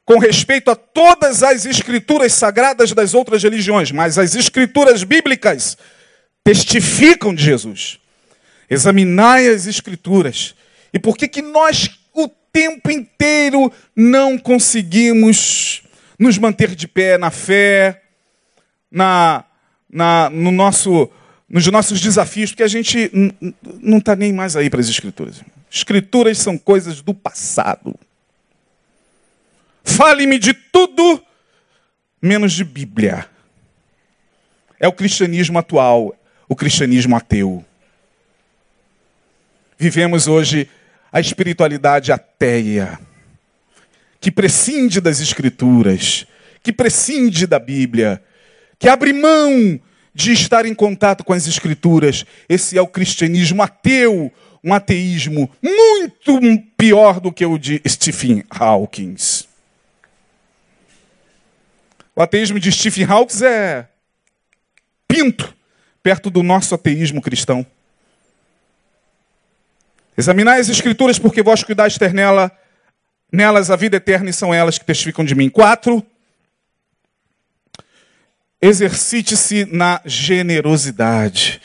Com 0.05 0.19
respeito 0.19 0.71
a 0.71 0.75
todas 0.75 1.43
as 1.43 1.65
escrituras 1.65 2.33
sagradas 2.33 2.93
das 2.93 3.15
outras 3.15 3.43
religiões, 3.43 3.93
mas 3.93 4.19
as 4.19 4.35
escrituras 4.35 5.05
bíblicas 5.05 5.77
testificam 6.43 7.35
de 7.35 7.45
Jesus. 7.45 7.99
Examinai 8.69 9.49
as 9.49 9.67
escrituras. 9.67 10.55
E 10.93 10.99
por 10.99 11.17
que 11.17 11.29
que 11.29 11.43
nós 11.43 11.91
o 12.15 12.29
tempo 12.53 12.91
inteiro 12.91 13.73
não 13.97 14.37
conseguimos 14.37 15.83
nos 16.19 16.39
manter 16.39 16.75
de 16.75 16.87
pé 16.87 17.17
na 17.17 17.31
fé, 17.31 18.03
na, 18.91 19.45
na, 19.91 20.31
no 20.31 20.51
nosso, 20.51 21.11
nos 21.49 21.67
nossos 21.69 22.01
desafios, 22.01 22.51
porque 22.51 22.63
a 22.63 22.69
gente 22.69 23.11
não 23.81 23.99
está 23.99 24.15
nem 24.15 24.33
mais 24.33 24.55
aí 24.57 24.69
para 24.69 24.81
as 24.81 24.89
escrituras. 24.89 25.43
Escrituras 25.71 26.39
são 26.39 26.59
coisas 26.59 27.01
do 27.01 27.15
passado. 27.15 27.99
Fale-me 29.85 30.39
de 30.39 30.55
tudo, 30.55 31.23
menos 32.21 32.53
de 32.53 32.65
Bíblia. 32.65 33.27
É 34.79 34.89
o 34.89 34.93
cristianismo 34.93 35.59
atual, 35.59 36.15
o 36.49 36.57
cristianismo 36.57 37.17
ateu. 37.17 37.65
Vivemos 39.79 40.27
hoje 40.27 40.69
a 41.13 41.21
espiritualidade 41.21 42.13
ateia, 42.13 42.99
que 44.21 44.31
prescinde 44.31 45.01
das 45.01 45.21
Escrituras, 45.21 46.27
que 46.63 46.73
prescinde 46.73 47.47
da 47.47 47.59
Bíblia, 47.59 48.23
que 48.79 48.89
abre 48.89 49.13
mão 49.13 49.81
de 50.15 50.33
estar 50.33 50.67
em 50.67 50.75
contato 50.75 51.25
com 51.25 51.33
as 51.33 51.47
Escrituras. 51.47 52.25
Esse 52.49 52.79
é 52.79 52.83
o 52.83 52.87
cristianismo 52.87 53.63
ateu, 53.63 54.33
um 54.63 54.73
ateísmo 54.73 55.51
muito 55.61 56.63
pior 56.77 57.21
do 57.21 57.33
que 57.33 57.45
o 57.45 57.59
de 57.59 57.81
Stephen 57.87 58.45
Hawking. 58.51 59.17
O 62.15 62.23
ateísmo 62.23 62.61
de 62.61 62.71
Stephen 62.71 63.05
Hawking 63.05 63.45
é 63.45 63.89
pinto 65.09 65.55
perto 66.03 66.31
do 66.31 66.43
nosso 66.43 66.75
ateísmo 66.75 67.23
cristão. 67.23 67.65
Examinai 70.17 70.61
as 70.61 70.69
Escrituras, 70.69 71.19
porque 71.19 71.43
vós 71.43 71.63
cuidais 71.63 71.97
ter 71.97 72.13
nela, 72.13 72.51
nelas 73.31 73.71
a 73.71 73.77
vida 73.77 73.97
eterna 73.97 74.29
e 74.31 74.33
são 74.33 74.53
elas 74.53 74.79
que 74.79 74.85
testificam 74.85 75.25
de 75.25 75.35
mim. 75.35 75.49
Quatro, 75.49 76.05
Exercite-se 78.65 79.65
na 79.65 80.01
generosidade, 80.05 81.61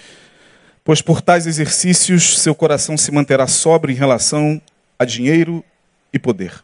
pois 0.84 1.00
por 1.00 1.22
tais 1.22 1.46
exercícios 1.46 2.40
seu 2.40 2.56
coração 2.56 2.98
se 2.98 3.12
manterá 3.12 3.46
sóbrio 3.46 3.94
em 3.94 3.96
relação 3.96 4.60
a 4.98 5.06
dinheiro 5.06 5.64
e 6.12 6.18
poder. 6.18 6.64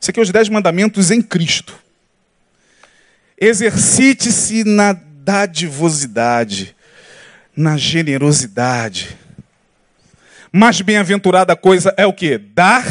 Isso 0.00 0.12
aqui 0.12 0.20
é 0.20 0.22
os 0.22 0.30
dez 0.30 0.48
mandamentos 0.48 1.10
em 1.10 1.20
Cristo. 1.20 1.76
Exercite-se 3.38 4.64
na 4.64 4.92
dadivosidade, 4.92 6.74
na 7.54 7.76
generosidade. 7.76 9.16
Mais 10.52 10.80
bem-aventurada 10.80 11.54
coisa 11.54 11.92
é 11.96 12.06
o 12.06 12.12
que? 12.12 12.38
Dar 12.38 12.84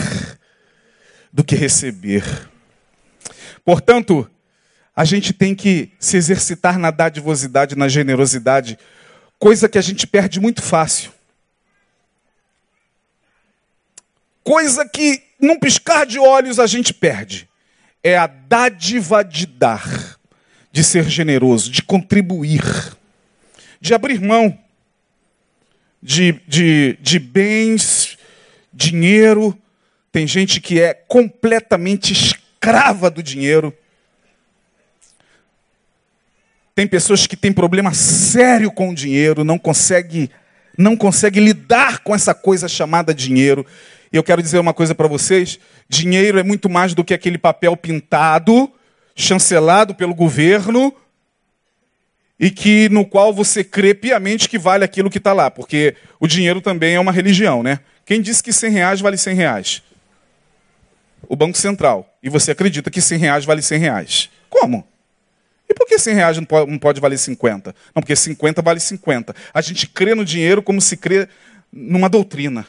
do 1.33 1.43
que 1.43 1.55
receber. 1.55 2.23
Portanto, 3.63 4.29
a 4.95 5.03
gente 5.03 5.33
tem 5.33 5.55
que 5.55 5.91
se 5.99 6.15
exercitar 6.15 6.77
na 6.77 6.91
dadivosidade, 6.91 7.75
na 7.75 7.87
generosidade, 7.89 8.77
coisa 9.39 9.67
que 9.67 9.77
a 9.77 9.81
gente 9.81 10.05
perde 10.05 10.39
muito 10.39 10.61
fácil. 10.61 11.11
Coisa 14.43 14.87
que, 14.87 15.23
num 15.41 15.59
piscar 15.59 16.05
de 16.05 16.19
olhos, 16.19 16.59
a 16.59 16.67
gente 16.67 16.93
perde. 16.93 17.49
É 18.03 18.15
a 18.15 18.27
dádiva 18.27 19.23
de 19.23 19.47
dar, 19.47 20.19
de 20.75 20.83
ser 20.83 21.07
generoso, 21.07 21.71
de 21.71 21.81
contribuir, 21.81 22.61
de 23.79 23.93
abrir 23.93 24.19
mão 24.19 24.59
de, 26.03 26.33
de, 26.45 26.97
de 26.99 27.17
bens, 27.17 28.17
dinheiro. 28.73 29.57
Tem 30.11 30.27
gente 30.27 30.59
que 30.59 30.81
é 30.81 30.93
completamente 30.93 32.11
escrava 32.11 33.09
do 33.09 33.23
dinheiro 33.23 33.73
tem 36.75 36.85
pessoas 36.85 37.25
que 37.25 37.37
têm 37.37 37.53
problema 37.53 37.93
sério 37.93 38.69
com 38.69 38.89
o 38.89 38.93
dinheiro, 38.93 39.45
não 39.45 39.57
consegue, 39.57 40.29
não 40.77 40.97
consegue 40.97 41.39
lidar 41.39 41.99
com 41.99 42.13
essa 42.13 42.33
coisa 42.33 42.67
chamada 42.67 43.13
dinheiro. 43.13 43.65
E 44.11 44.17
eu 44.17 44.23
quero 44.23 44.41
dizer 44.41 44.59
uma 44.59 44.73
coisa 44.73 44.93
para 44.93 45.07
vocês: 45.07 45.57
dinheiro 45.87 46.37
é 46.37 46.43
muito 46.43 46.69
mais 46.69 46.93
do 46.93 47.01
que 47.01 47.13
aquele 47.13 47.37
papel 47.37 47.77
pintado, 47.77 48.69
chancelado 49.15 49.95
pelo 49.95 50.13
governo, 50.13 50.93
e 52.39 52.51
que 52.51 52.89
no 52.89 53.05
qual 53.05 53.33
você 53.33 53.63
crê 53.63 53.93
piamente 53.93 54.49
que 54.49 54.57
vale 54.57 54.83
aquilo 54.83 55.09
que 55.09 55.17
está 55.17 55.31
lá, 55.33 55.49
porque 55.49 55.95
o 56.19 56.27
dinheiro 56.27 56.59
também 56.59 56.95
é 56.95 56.99
uma 56.99 57.11
religião, 57.11 57.63
né? 57.63 57.79
Quem 58.05 58.21
disse 58.21 58.43
que 58.43 58.51
100 58.51 58.71
reais 58.71 59.01
vale 59.01 59.17
100 59.17 59.35
reais? 59.35 59.83
O 61.27 61.35
Banco 61.35 61.57
Central. 61.57 62.13
E 62.21 62.29
você 62.29 62.51
acredita 62.51 62.91
que 62.91 63.01
100 63.01 63.17
reais 63.17 63.45
vale 63.45 63.61
100 63.61 63.79
reais. 63.79 64.29
Como? 64.49 64.85
E 65.67 65.73
por 65.73 65.87
que 65.87 65.97
100 65.97 66.13
reais 66.13 66.37
não 66.37 66.45
pode, 66.45 66.69
não 66.69 66.77
pode 66.77 67.01
valer 67.01 67.17
50? 67.17 67.73
Não, 67.95 68.01
porque 68.01 68.15
50 68.15 68.61
vale 68.61 68.79
50. 68.79 69.35
A 69.53 69.61
gente 69.61 69.87
crê 69.87 70.13
no 70.13 70.23
dinheiro 70.23 70.61
como 70.61 70.79
se 70.79 70.95
crê 70.95 71.27
numa 71.71 72.07
doutrina. 72.07 72.67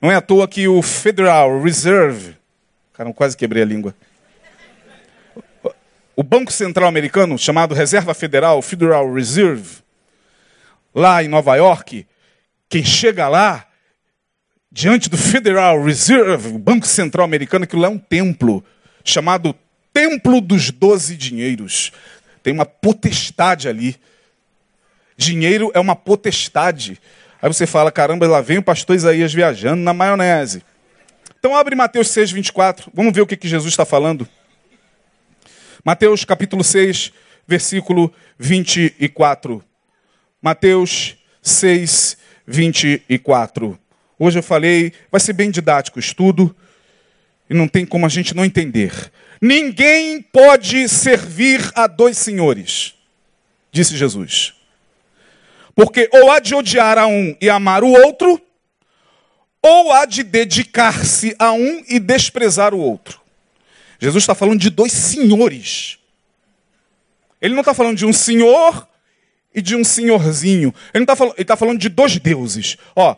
Não 0.00 0.10
é 0.10 0.16
à 0.16 0.20
toa 0.20 0.48
que 0.48 0.66
o 0.66 0.82
Federal 0.82 1.62
Reserve. 1.62 2.34
Cara, 2.94 3.12
quase 3.12 3.36
quebrei 3.36 3.62
a 3.62 3.66
língua. 3.66 3.94
O 6.20 6.22
Banco 6.22 6.52
Central 6.52 6.86
Americano, 6.86 7.38
chamado 7.38 7.74
Reserva 7.74 8.12
Federal, 8.12 8.60
Federal 8.60 9.10
Reserve, 9.10 9.78
lá 10.94 11.24
em 11.24 11.28
Nova 11.28 11.56
York, 11.56 12.06
quem 12.68 12.84
chega 12.84 13.26
lá, 13.26 13.66
diante 14.70 15.08
do 15.08 15.16
Federal 15.16 15.82
Reserve, 15.82 16.48
o 16.48 16.58
Banco 16.58 16.86
Central 16.86 17.24
Americano, 17.24 17.64
aquilo 17.64 17.86
é 17.86 17.88
um 17.88 17.96
templo 17.96 18.62
chamado 19.02 19.54
templo 19.94 20.42
dos 20.42 20.70
doze 20.70 21.16
dinheiros. 21.16 21.90
Tem 22.42 22.52
uma 22.52 22.66
potestade 22.66 23.66
ali. 23.66 23.96
Dinheiro 25.16 25.70
é 25.72 25.80
uma 25.80 25.96
potestade. 25.96 27.00
Aí 27.40 27.48
você 27.48 27.66
fala, 27.66 27.90
caramba, 27.90 28.28
lá 28.28 28.42
vem 28.42 28.58
o 28.58 28.62
pastor 28.62 28.94
Isaías 28.94 29.32
viajando 29.32 29.80
na 29.80 29.94
maionese. 29.94 30.62
Então 31.38 31.56
abre 31.56 31.74
Mateus 31.74 32.08
6, 32.08 32.30
24. 32.30 32.90
Vamos 32.92 33.14
ver 33.14 33.22
o 33.22 33.26
que, 33.26 33.38
que 33.38 33.48
Jesus 33.48 33.72
está 33.72 33.86
falando. 33.86 34.28
Mateus 35.82 36.26
capítulo 36.26 36.62
6, 36.62 37.10
versículo 37.46 38.12
24. 38.38 39.64
Mateus 40.42 41.16
6, 41.40 42.18
24. 42.46 43.78
Hoje 44.18 44.38
eu 44.38 44.42
falei, 44.42 44.92
vai 45.10 45.20
ser 45.20 45.32
bem 45.32 45.50
didático 45.50 45.98
o 45.98 46.00
estudo, 46.00 46.54
e 47.48 47.54
não 47.54 47.66
tem 47.66 47.86
como 47.86 48.04
a 48.04 48.10
gente 48.10 48.36
não 48.36 48.44
entender. 48.44 49.10
Ninguém 49.40 50.20
pode 50.20 50.86
servir 50.86 51.72
a 51.74 51.86
dois 51.86 52.18
senhores, 52.18 52.94
disse 53.72 53.96
Jesus. 53.96 54.52
Porque 55.74 56.10
ou 56.12 56.30
há 56.30 56.40
de 56.40 56.54
odiar 56.54 56.98
a 56.98 57.06
um 57.06 57.34
e 57.40 57.48
amar 57.48 57.82
o 57.82 57.90
outro, 57.90 58.38
ou 59.62 59.92
há 59.92 60.04
de 60.04 60.22
dedicar-se 60.22 61.34
a 61.38 61.52
um 61.52 61.82
e 61.88 61.98
desprezar 61.98 62.74
o 62.74 62.78
outro. 62.78 63.19
Jesus 64.00 64.22
está 64.22 64.34
falando 64.34 64.58
de 64.58 64.70
dois 64.70 64.92
senhores. 64.92 65.98
Ele 67.40 67.54
não 67.54 67.60
está 67.60 67.74
falando 67.74 67.96
de 67.96 68.06
um 68.06 68.12
senhor 68.12 68.88
e 69.54 69.60
de 69.60 69.76
um 69.76 69.84
senhorzinho. 69.84 70.74
Ele 70.92 71.04
está 71.04 71.14
falando, 71.14 71.34
está 71.38 71.56
falando 71.56 71.78
de 71.78 71.88
dois 71.88 72.18
deuses. 72.18 72.76
Ó, 72.96 73.14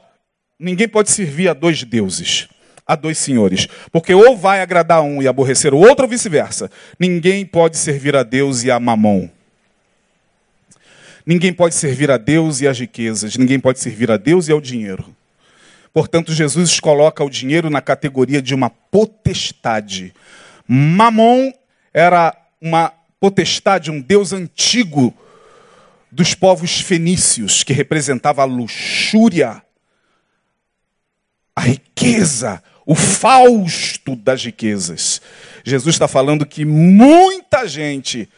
ninguém 0.59 0.89
pode 0.89 1.11
servir 1.11 1.49
a 1.49 1.55
dois 1.55 1.85
deuses, 1.85 2.49
a 2.87 2.97
dois 2.97 3.17
senhores, 3.19 3.69
porque 3.91 4.13
ou 4.13 4.37
vai 4.37 4.61
agradar 4.61 5.03
um 5.03 5.23
e 5.23 5.29
aborrecer 5.29 5.73
o 5.73 5.79
outro, 5.79 6.05
ou 6.05 6.11
vice-versa. 6.11 6.71
Ninguém 6.99 7.47
pode 7.47 7.79
servir 7.79 8.17
a 8.17 8.23
Deus 8.23 8.65
e 8.65 8.71
a 8.71 8.81
Mamon. 8.81 9.29
Ninguém 11.25 11.53
pode 11.53 11.77
servir 11.77 12.11
a 12.11 12.17
Deus 12.17 12.61
e 12.61 12.67
às 12.67 12.79
riquezas. 12.79 13.37
Ninguém 13.37 13.61
pode 13.61 13.79
servir 13.79 14.11
a 14.11 14.17
Deus 14.17 14.49
e 14.49 14.53
ao 14.53 14.61
dinheiro. 14.61 15.15
Portanto, 15.93 16.33
Jesus 16.33 16.81
coloca 16.81 17.23
o 17.23 17.31
dinheiro 17.31 17.71
na 17.71 17.81
categoria 17.81 18.43
de 18.43 18.55
uma 18.55 18.71
potestade. 18.71 20.13
Mamon 20.67 21.53
era 21.93 22.37
uma 22.61 22.93
potestade, 23.21 23.91
um 23.91 24.01
deus 24.01 24.33
antigo 24.33 25.15
dos 26.11 26.35
povos 26.35 26.81
fenícios, 26.81 27.63
que 27.63 27.73
representava 27.73 28.43
a 28.43 28.47
luxúria, 28.47 29.63
a 31.57 31.61
riqueza, 31.61 32.63
o 32.85 32.95
fausto 32.95 34.17
das 34.17 34.45
riquezas. 34.45 35.23
Jesus 35.65 35.95
está 35.95 36.09
falando 36.09 36.45
que 36.45 36.65
muita 36.65 37.67
gente 37.67 38.29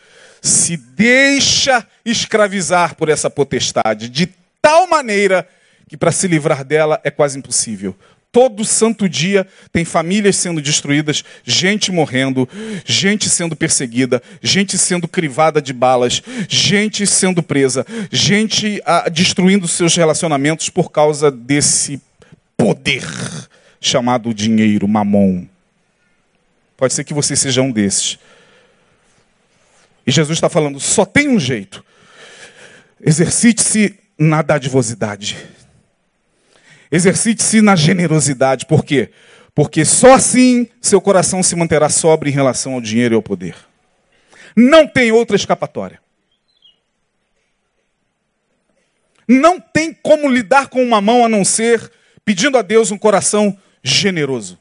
se 0.41 0.77
deixa 0.77 1.87
escravizar 2.05 2.95
por 2.95 3.09
essa 3.09 3.31
potestade, 3.31 4.09
de 4.09 4.29
tal 4.61 4.87
maneira 4.87 5.49
que 5.89 5.97
para 5.97 6.13
se 6.13 6.29
livrar 6.29 6.65
dela 6.65 7.01
é 7.03 7.11
quase 7.11 7.39
impossível. 7.39 7.97
Todo 8.35 8.65
santo 8.65 9.09
dia 9.09 9.47
tem 9.71 9.85
famílias 9.85 10.35
sendo 10.35 10.61
destruídas, 10.61 11.23
gente 11.45 11.93
morrendo, 11.93 12.49
gente 12.85 13.31
sendo 13.31 13.55
perseguida, 13.55 14.21
gente 14.43 14.77
sendo 14.77 15.07
crivada 15.07 15.63
de 15.63 15.73
balas, 15.73 16.21
gente 16.49 17.07
sendo 17.07 17.45
presa, 17.45 17.87
gente 18.11 18.83
ah, 18.85 19.09
destruindo 19.09 19.69
seus 19.69 19.95
relacionamentos 19.95 20.69
por 20.69 20.91
causa 20.91 21.31
desse 21.31 22.03
poder 22.57 23.07
chamado 23.81 24.35
dinheiro, 24.35 24.89
mamon. 24.89 25.45
Pode 26.77 26.93
ser 26.93 27.05
que 27.05 27.15
você 27.15 27.37
seja 27.37 27.63
um 27.63 27.71
desses. 27.71 28.19
E 30.05 30.11
Jesus 30.11 30.37
está 30.37 30.49
falando: 30.49 30.81
só 30.81 31.05
tem 31.05 31.29
um 31.29 31.39
jeito. 31.39 31.85
Exercite-se 33.01 33.95
na 34.19 34.43
dadivosidade. 34.43 35.54
Exercite-se 36.95 37.61
na 37.61 37.75
generosidade. 37.75 38.67
Por 38.67 38.85
quê? 38.85 39.11
Porque 39.53 39.85
só 39.85 40.15
assim 40.15 40.69
seu 40.81 41.01
coração 41.01 41.43
se 41.43 41.57
manterá 41.57 41.89
sobre 41.89 42.31
em 42.31 42.33
relação 42.33 42.75
ao 42.75 42.81
dinheiro 42.81 43.15
e 43.15 43.17
ao 43.17 43.23
poder. 43.23 43.57
Não 44.55 44.87
tem 44.87 45.11
outra 45.11 45.35
escapatória. 45.35 46.01
Não 49.27 49.59
tem 49.59 49.93
como 49.93 50.29
lidar 50.29 50.69
com 50.69 50.85
uma 50.85 51.01
mão 51.01 51.25
a 51.25 51.29
não 51.29 51.45
ser 51.45 51.91
pedindo 52.25 52.57
a 52.57 52.63
Deus 52.63 52.93
um 52.93 52.99
coração 52.99 53.59
generoso. 53.83 54.57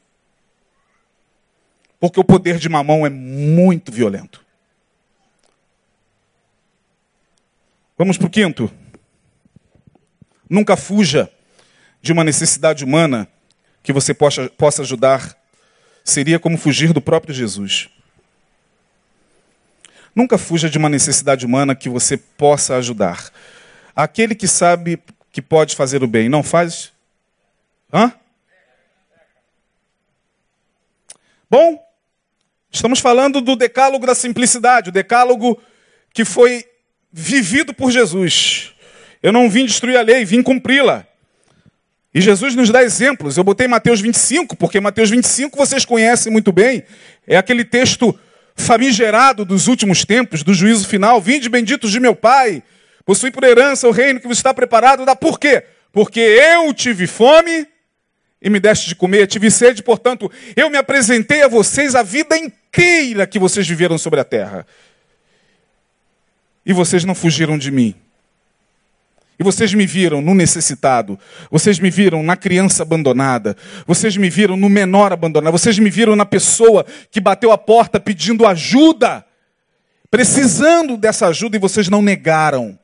Porque 2.00 2.18
o 2.18 2.24
poder 2.24 2.58
de 2.58 2.68
mamão 2.68 3.06
é 3.06 3.10
muito 3.10 3.92
violento. 3.92 4.44
Vamos 7.96 8.18
para 8.18 8.26
o 8.26 8.30
quinto. 8.30 8.68
Nunca 10.50 10.76
fuja 10.76 11.30
de 12.04 12.12
uma 12.12 12.22
necessidade 12.22 12.84
humana 12.84 13.26
que 13.82 13.90
você 13.90 14.12
possa, 14.12 14.50
possa 14.50 14.82
ajudar, 14.82 15.34
seria 16.04 16.38
como 16.38 16.58
fugir 16.58 16.92
do 16.92 17.00
próprio 17.00 17.34
Jesus. 17.34 17.88
Nunca 20.14 20.36
fuja 20.36 20.68
de 20.68 20.76
uma 20.76 20.90
necessidade 20.90 21.46
humana 21.46 21.74
que 21.74 21.88
você 21.88 22.18
possa 22.18 22.76
ajudar. 22.76 23.32
Aquele 23.96 24.34
que 24.34 24.46
sabe 24.46 25.02
que 25.32 25.40
pode 25.40 25.74
fazer 25.74 26.02
o 26.02 26.06
bem, 26.06 26.28
não 26.28 26.42
faz? 26.42 26.92
Hã? 27.90 28.12
Bom, 31.48 31.82
estamos 32.70 33.00
falando 33.00 33.40
do 33.40 33.56
decálogo 33.56 34.04
da 34.04 34.14
simplicidade, 34.14 34.90
o 34.90 34.92
decálogo 34.92 35.58
que 36.12 36.26
foi 36.26 36.66
vivido 37.10 37.72
por 37.72 37.90
Jesus. 37.90 38.74
Eu 39.22 39.32
não 39.32 39.48
vim 39.48 39.64
destruir 39.64 39.96
a 39.96 40.02
lei, 40.02 40.26
vim 40.26 40.42
cumpri-la. 40.42 41.08
E 42.14 42.20
Jesus 42.20 42.54
nos 42.54 42.70
dá 42.70 42.82
exemplos. 42.82 43.36
Eu 43.36 43.42
botei 43.42 43.66
Mateus 43.66 44.00
25, 44.00 44.54
porque 44.54 44.78
Mateus 44.80 45.10
25 45.10 45.58
vocês 45.58 45.84
conhecem 45.84 46.32
muito 46.32 46.52
bem. 46.52 46.84
É 47.26 47.36
aquele 47.36 47.64
texto 47.64 48.16
famigerado 48.54 49.44
dos 49.44 49.66
últimos 49.66 50.04
tempos, 50.04 50.44
do 50.44 50.54
juízo 50.54 50.86
final. 50.86 51.20
Vinde 51.20 51.48
benditos 51.48 51.90
de 51.90 51.98
meu 51.98 52.14
Pai, 52.14 52.62
possui 53.04 53.32
por 53.32 53.42
herança 53.42 53.88
o 53.88 53.90
reino 53.90 54.20
que 54.20 54.28
vos 54.28 54.36
está 54.36 54.54
preparado. 54.54 55.04
Da 55.04 55.16
por 55.16 55.40
quê? 55.40 55.64
Porque 55.92 56.20
eu 56.20 56.72
tive 56.72 57.08
fome 57.08 57.66
e 58.40 58.48
me 58.48 58.60
deste 58.60 58.88
de 58.88 58.94
comer, 58.94 59.26
tive 59.26 59.50
sede, 59.50 59.82
portanto, 59.82 60.30
eu 60.54 60.68
me 60.68 60.76
apresentei 60.76 61.42
a 61.42 61.48
vocês 61.48 61.94
a 61.94 62.02
vida 62.02 62.36
inteira 62.36 63.26
que 63.26 63.38
vocês 63.38 63.66
viveram 63.66 63.96
sobre 63.96 64.20
a 64.20 64.24
terra. 64.24 64.66
E 66.64 66.72
vocês 66.72 67.04
não 67.04 67.14
fugiram 67.14 67.56
de 67.56 67.70
mim. 67.70 67.94
E 69.38 69.42
vocês 69.42 69.74
me 69.74 69.84
viram 69.84 70.22
no 70.22 70.34
necessitado, 70.34 71.18
vocês 71.50 71.80
me 71.80 71.90
viram 71.90 72.22
na 72.22 72.36
criança 72.36 72.84
abandonada, 72.84 73.56
vocês 73.86 74.16
me 74.16 74.30
viram 74.30 74.56
no 74.56 74.68
menor 74.68 75.12
abandonado, 75.12 75.52
vocês 75.52 75.78
me 75.78 75.90
viram 75.90 76.14
na 76.14 76.24
pessoa 76.24 76.86
que 77.10 77.20
bateu 77.20 77.50
a 77.50 77.58
porta 77.58 77.98
pedindo 77.98 78.46
ajuda, 78.46 79.24
precisando 80.08 80.96
dessa 80.96 81.26
ajuda 81.26 81.56
e 81.56 81.60
vocês 81.60 81.88
não 81.88 82.00
negaram. 82.00 82.78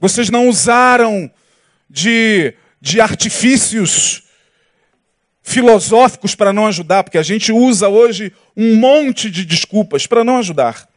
Vocês 0.00 0.30
não 0.30 0.48
usaram 0.48 1.30
de, 1.88 2.54
de 2.80 3.02
artifícios 3.02 4.22
filosóficos 5.42 6.34
para 6.34 6.54
não 6.54 6.66
ajudar, 6.66 7.04
porque 7.04 7.18
a 7.18 7.22
gente 7.22 7.52
usa 7.52 7.88
hoje 7.88 8.32
um 8.56 8.76
monte 8.76 9.30
de 9.30 9.44
desculpas 9.44 10.06
para 10.06 10.24
não 10.24 10.38
ajudar. 10.38 10.89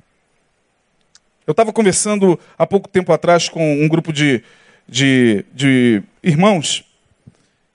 Eu 1.45 1.51
estava 1.51 1.73
conversando 1.73 2.39
há 2.57 2.65
pouco 2.65 2.87
tempo 2.87 3.11
atrás 3.11 3.49
com 3.49 3.83
um 3.83 3.87
grupo 3.87 4.13
de, 4.13 4.43
de, 4.87 5.45
de 5.53 6.01
irmãos, 6.21 6.85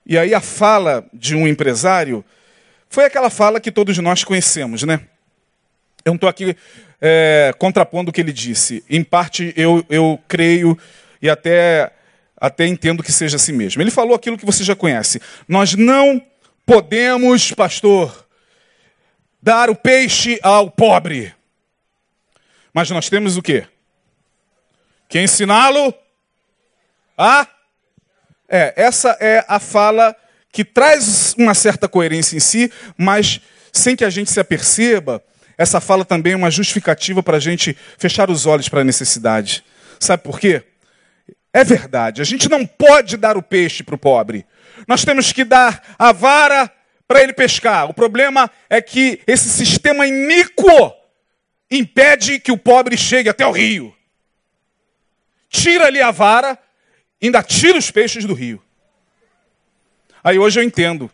e 0.07 0.17
aí 0.17 0.35
a 0.35 0.41
fala 0.41 1.05
de 1.13 1.35
um 1.35 1.47
empresário 1.47 2.25
foi 2.89 3.05
aquela 3.05 3.29
fala 3.29 3.61
que 3.61 3.71
todos 3.71 3.99
nós 3.99 4.25
conhecemos, 4.25 4.83
né? 4.83 5.01
Eu 6.05 6.13
não 6.13 6.15
estou 6.15 6.29
aqui 6.29 6.57
é, 7.01 7.53
contrapondo 7.59 8.11
o 8.11 8.13
que 8.13 8.21
ele 8.21 8.33
disse. 8.33 8.83
Em 8.89 9.05
parte, 9.05 9.53
eu, 9.57 9.85
eu 9.91 10.19
creio 10.27 10.79
e 11.21 11.29
até, 11.29 11.91
até 12.37 12.67
entendo 12.67 13.03
que 13.03 13.13
seja 13.13 13.37
assim 13.37 13.53
mesmo. 13.53 13.83
Ele 13.83 13.91
falou 13.91 14.15
aquilo 14.15 14.39
que 14.39 14.47
você 14.47 14.65
já 14.65 14.75
conhece. 14.75 15.21
Nós 15.47 15.75
não 15.75 16.23
podemos, 16.65 17.53
pastor, 17.53 18.27
dar 19.43 19.69
o 19.69 19.77
peixe 19.77 20.39
ao 20.43 20.71
pobre. 20.71 21.35
Mas 22.73 22.91
nós 22.91 23.09
temos 23.09 23.37
o 23.37 23.43
quê? 23.43 23.67
Que 25.09 25.21
ensiná-lo 25.21 25.95
a. 27.17 27.47
É, 28.49 28.73
essa 28.77 29.17
é 29.21 29.45
a 29.47 29.59
fala 29.59 30.17
que 30.51 30.65
traz 30.65 31.35
uma 31.37 31.55
certa 31.55 31.87
coerência 31.87 32.37
em 32.37 32.41
si, 32.41 32.73
mas 32.97 33.41
sem 33.73 33.95
que 33.95 34.05
a 34.05 34.11
gente 34.11 34.31
se 34.31 34.41
aperceba, 34.41 35.23
essa 35.57 35.81
fala 35.81 36.05
também 36.05 36.33
é 36.33 36.37
uma 36.37 36.51
justificativa 36.51 37.23
para 37.23 37.37
a 37.37 37.41
gente 37.41 37.77
fechar 37.99 38.31
os 38.31 38.47
olhos 38.47 38.69
para 38.69 38.81
a 38.81 38.85
necessidade. 38.85 39.65
Sabe 40.01 40.23
por 40.23 40.41
quê? 40.41 40.63
É 41.53 41.65
verdade, 41.65 42.23
a 42.23 42.25
gente 42.25 42.49
não 42.49 42.65
pode 42.65 43.17
dar 43.17 43.37
o 43.37 43.43
peixe 43.43 43.83
para 43.83 43.95
o 43.95 43.99
pobre. 43.99 44.47
Nós 44.87 45.05
temos 45.05 45.33
que 45.33 45.45
dar 45.45 45.97
a 45.99 46.13
vara 46.13 46.71
para 47.07 47.23
ele 47.23 47.33
pescar. 47.33 47.91
O 47.91 47.95
problema 47.95 48.51
é 48.71 48.81
que 48.81 49.21
esse 49.27 49.49
sistema 49.49 50.07
iníquo 50.07 50.93
impede 51.71 52.39
que 52.41 52.53
o 52.53 52.59
pobre 52.59 52.97
chegue 52.97 53.29
até 53.29 53.47
o 53.47 53.53
rio. 53.53 53.95
Tira 55.49 55.87
ali 55.87 56.01
a 56.01 56.11
vara, 56.11 56.59
ainda 57.23 57.43
tira 57.43 57.79
os 57.79 57.91
peixes 57.91 58.25
do 58.25 58.35
rio. 58.35 58.63
Aí 60.23 60.39
hoje 60.39 60.61
eu 60.61 60.65
entendo. 60.65 61.11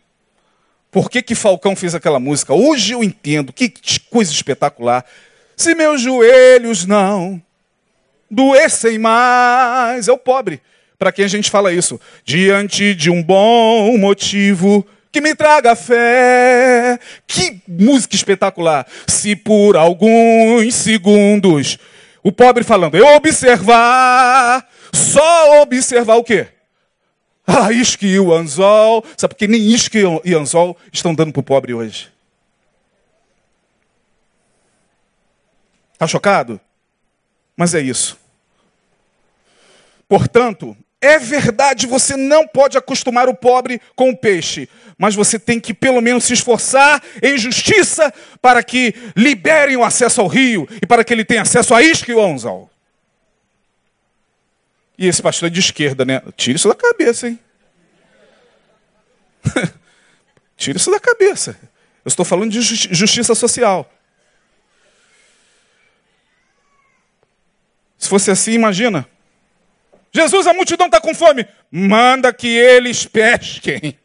Por 0.90 1.10
que, 1.10 1.22
que 1.22 1.34
Falcão 1.34 1.74
fez 1.74 1.94
aquela 1.94 2.20
música? 2.20 2.54
Hoje 2.54 2.92
eu 2.92 3.02
entendo. 3.02 3.52
Que 3.52 3.72
coisa 4.10 4.32
espetacular. 4.32 5.04
Se 5.56 5.74
meus 5.74 6.00
joelhos 6.00 6.86
não 6.86 7.42
doessem 8.30 8.98
mais. 8.98 10.08
É 10.08 10.12
o 10.12 10.18
pobre 10.18 10.60
para 10.98 11.12
quem 11.12 11.24
a 11.24 11.28
gente 11.28 11.50
fala 11.50 11.72
isso. 11.72 12.00
Diante 12.24 12.94
de 12.94 13.10
um 13.10 13.22
bom 13.22 13.96
motivo 13.98 14.86
que 15.14 15.20
me 15.20 15.32
traga 15.32 15.76
fé. 15.76 16.98
Que 17.24 17.60
música 17.68 18.16
espetacular. 18.16 18.84
Se 19.06 19.36
por 19.36 19.76
alguns 19.76 20.74
segundos 20.74 21.78
o 22.20 22.32
pobre 22.32 22.64
falando, 22.64 22.96
eu 22.96 23.06
observar, 23.14 24.68
só 24.92 25.62
observar 25.62 26.16
o 26.16 26.24
quê? 26.24 26.48
Ah, 27.46 27.70
isque 27.70 28.06
e 28.06 28.18
o 28.18 28.34
anzol. 28.34 29.04
Sabe 29.16 29.34
por 29.34 29.38
que 29.38 29.46
nem 29.46 29.60
isque 29.60 30.02
e 30.24 30.34
anzol 30.34 30.76
estão 30.92 31.14
dando 31.14 31.32
para 31.32 31.40
o 31.40 31.44
pobre 31.44 31.72
hoje? 31.72 32.08
Está 35.92 36.08
chocado? 36.08 36.60
Mas 37.56 37.72
é 37.72 37.80
isso. 37.80 38.18
Portanto, 40.08 40.76
é 41.04 41.18
verdade, 41.18 41.86
você 41.86 42.16
não 42.16 42.48
pode 42.48 42.78
acostumar 42.78 43.28
o 43.28 43.34
pobre 43.34 43.80
com 43.94 44.08
o 44.08 44.16
peixe, 44.16 44.68
mas 44.96 45.14
você 45.14 45.38
tem 45.38 45.60
que 45.60 45.74
pelo 45.74 46.00
menos 46.00 46.24
se 46.24 46.32
esforçar 46.32 47.02
em 47.22 47.36
justiça 47.36 48.12
para 48.40 48.62
que 48.62 48.94
liberem 49.14 49.76
o 49.76 49.84
acesso 49.84 50.22
ao 50.22 50.26
rio 50.26 50.66
e 50.80 50.86
para 50.86 51.04
que 51.04 51.12
ele 51.12 51.24
tenha 51.24 51.42
acesso 51.42 51.74
a 51.74 51.82
isca 51.82 52.10
e 52.10 52.14
onzal. 52.14 52.70
E 54.96 55.06
esse 55.06 55.20
pastor 55.20 55.48
é 55.48 55.50
de 55.50 55.60
esquerda, 55.60 56.04
né? 56.06 56.22
Tira 56.36 56.56
isso 56.56 56.68
da 56.68 56.74
cabeça, 56.74 57.28
hein? 57.28 57.38
Tira 60.56 60.78
isso 60.78 60.90
da 60.90 61.00
cabeça. 61.00 61.58
Eu 62.02 62.08
estou 62.08 62.24
falando 62.24 62.50
de 62.50 62.62
justiça 62.62 63.34
social. 63.34 63.90
Se 67.98 68.08
fosse 68.08 68.30
assim, 68.30 68.52
imagina. 68.52 69.06
Jesus, 70.14 70.46
a 70.46 70.54
multidão 70.54 70.86
está 70.86 71.00
com 71.00 71.12
fome. 71.12 71.44
Manda 71.68 72.32
que 72.32 72.46
eles 72.46 73.04
pesquem. 73.04 73.98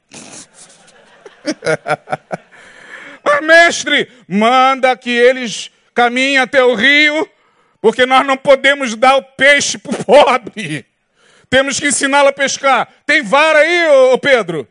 Mas, 3.23 3.41
mestre, 3.45 4.11
manda 4.27 4.97
que 4.97 5.11
eles 5.11 5.69
caminhem 5.93 6.39
até 6.39 6.63
o 6.63 6.73
rio, 6.73 7.29
porque 7.79 8.07
nós 8.07 8.25
não 8.25 8.35
podemos 8.35 8.95
dar 8.95 9.17
o 9.17 9.21
peixe 9.21 9.77
para 9.77 9.91
o 9.91 10.01
pobre. 10.03 10.83
Temos 11.47 11.79
que 11.79 11.89
ensiná-lo 11.89 12.29
a 12.29 12.33
pescar. 12.33 12.91
Tem 13.05 13.21
vara 13.21 13.59
aí, 13.59 13.87
ô 14.11 14.17
Pedro? 14.17 14.67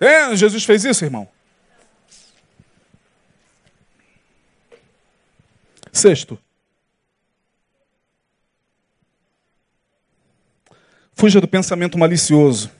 É, 0.00 0.34
Jesus 0.34 0.64
fez 0.64 0.84
isso, 0.84 1.04
irmão. 1.04 1.28
Sexto, 5.92 6.38
Fuja 11.18 11.40
do 11.40 11.48
pensamento 11.48 11.98
malicioso. 11.98 12.70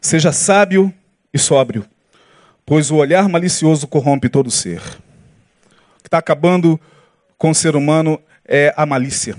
Seja 0.00 0.32
sábio 0.32 0.90
e 1.34 1.38
sóbrio, 1.38 1.84
pois 2.64 2.90
o 2.90 2.96
olhar 2.96 3.28
malicioso 3.28 3.86
corrompe 3.86 4.30
todo 4.30 4.50
ser. 4.50 4.80
O 4.80 6.02
que 6.02 6.06
está 6.06 6.16
acabando 6.16 6.80
com 7.36 7.50
o 7.50 7.54
ser 7.54 7.76
humano 7.76 8.18
é 8.42 8.72
a 8.74 8.86
malícia. 8.86 9.36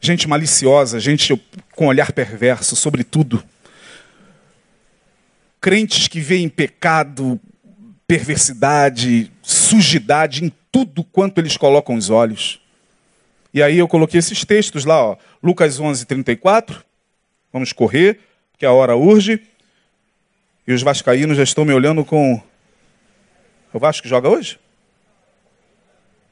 Gente 0.00 0.26
maliciosa, 0.26 0.98
gente 0.98 1.38
com 1.72 1.86
olhar 1.86 2.10
perverso 2.12 2.74
sobre 2.76 3.04
tudo. 3.04 3.44
Crentes 5.60 6.08
que 6.08 6.20
veem 6.20 6.48
pecado, 6.48 7.38
perversidade, 8.06 9.30
sujidade 9.42 10.46
em 10.46 10.52
tudo 10.72 11.04
quanto 11.04 11.42
eles 11.42 11.58
colocam 11.58 11.94
os 11.94 12.08
olhos. 12.08 12.58
E 13.56 13.62
aí 13.62 13.78
eu 13.78 13.88
coloquei 13.88 14.18
esses 14.18 14.44
textos 14.44 14.84
lá, 14.84 15.02
ó. 15.02 15.16
Lucas 15.46 15.78
11, 15.78 16.04
34. 16.06 16.84
Vamos 17.52 17.72
correr, 17.72 18.18
que 18.58 18.66
a 18.66 18.72
hora 18.72 18.96
urge. 18.96 19.40
E 20.66 20.72
os 20.72 20.82
vascaínos 20.82 21.36
já 21.36 21.44
estão 21.44 21.64
me 21.64 21.72
olhando 21.72 22.04
com... 22.04 22.42
O 23.72 23.78
Vasco 23.78 24.08
joga 24.08 24.28
hoje? 24.28 24.58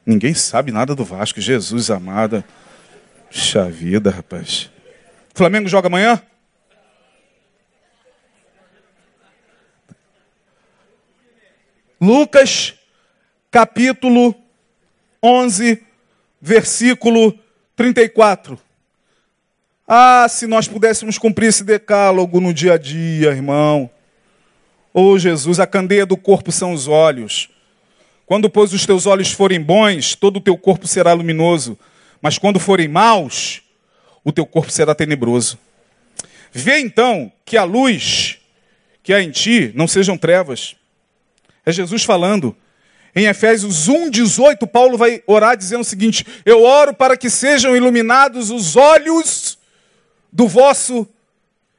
Ninguém 0.04 0.34
sabe 0.34 0.72
nada 0.72 0.96
do 0.96 1.04
Vasco. 1.04 1.40
Jesus 1.40 1.92
amada. 1.92 2.44
Puxa 3.28 3.70
vida, 3.70 4.10
rapaz. 4.10 4.68
O 5.32 5.38
Flamengo 5.38 5.68
joga 5.68 5.86
amanhã? 5.86 6.20
Lucas, 12.00 12.74
capítulo 13.48 14.34
11, 15.22 15.80
versículo 16.40 17.38
34. 17.76 18.58
Ah, 19.86 20.26
se 20.30 20.46
nós 20.46 20.66
pudéssemos 20.66 21.18
cumprir 21.18 21.48
esse 21.48 21.62
decálogo 21.62 22.40
no 22.40 22.54
dia 22.54 22.74
a 22.74 22.78
dia, 22.78 23.30
irmão. 23.30 23.90
Oh, 24.94 25.18
Jesus, 25.18 25.60
a 25.60 25.66
candeia 25.66 26.06
do 26.06 26.16
corpo 26.16 26.50
são 26.50 26.72
os 26.72 26.88
olhos. 26.88 27.50
Quando, 28.24 28.48
pois, 28.48 28.72
os 28.72 28.86
teus 28.86 29.04
olhos 29.04 29.30
forem 29.30 29.60
bons, 29.60 30.14
todo 30.14 30.38
o 30.38 30.40
teu 30.40 30.56
corpo 30.56 30.86
será 30.86 31.12
luminoso. 31.12 31.78
Mas 32.22 32.38
quando 32.38 32.58
forem 32.58 32.88
maus, 32.88 33.60
o 34.24 34.32
teu 34.32 34.46
corpo 34.46 34.70
será 34.70 34.94
tenebroso. 34.94 35.58
Vê 36.50 36.78
então 36.78 37.30
que 37.44 37.56
a 37.56 37.64
luz 37.64 38.38
que 39.02 39.12
há 39.12 39.20
em 39.20 39.30
ti 39.30 39.70
não 39.74 39.86
sejam 39.86 40.16
trevas. 40.16 40.74
É 41.66 41.70
Jesus 41.70 42.04
falando. 42.04 42.56
Em 43.14 43.26
Efésios 43.26 43.86
1, 43.86 44.08
18, 44.08 44.66
Paulo 44.66 44.96
vai 44.96 45.22
orar 45.26 45.56
dizendo 45.56 45.82
o 45.82 45.84
seguinte: 45.84 46.26
Eu 46.44 46.62
oro 46.62 46.94
para 46.94 47.16
que 47.16 47.28
sejam 47.28 47.76
iluminados 47.76 48.50
os 48.50 48.74
olhos 48.76 49.43
do 50.34 50.48
vosso 50.48 51.08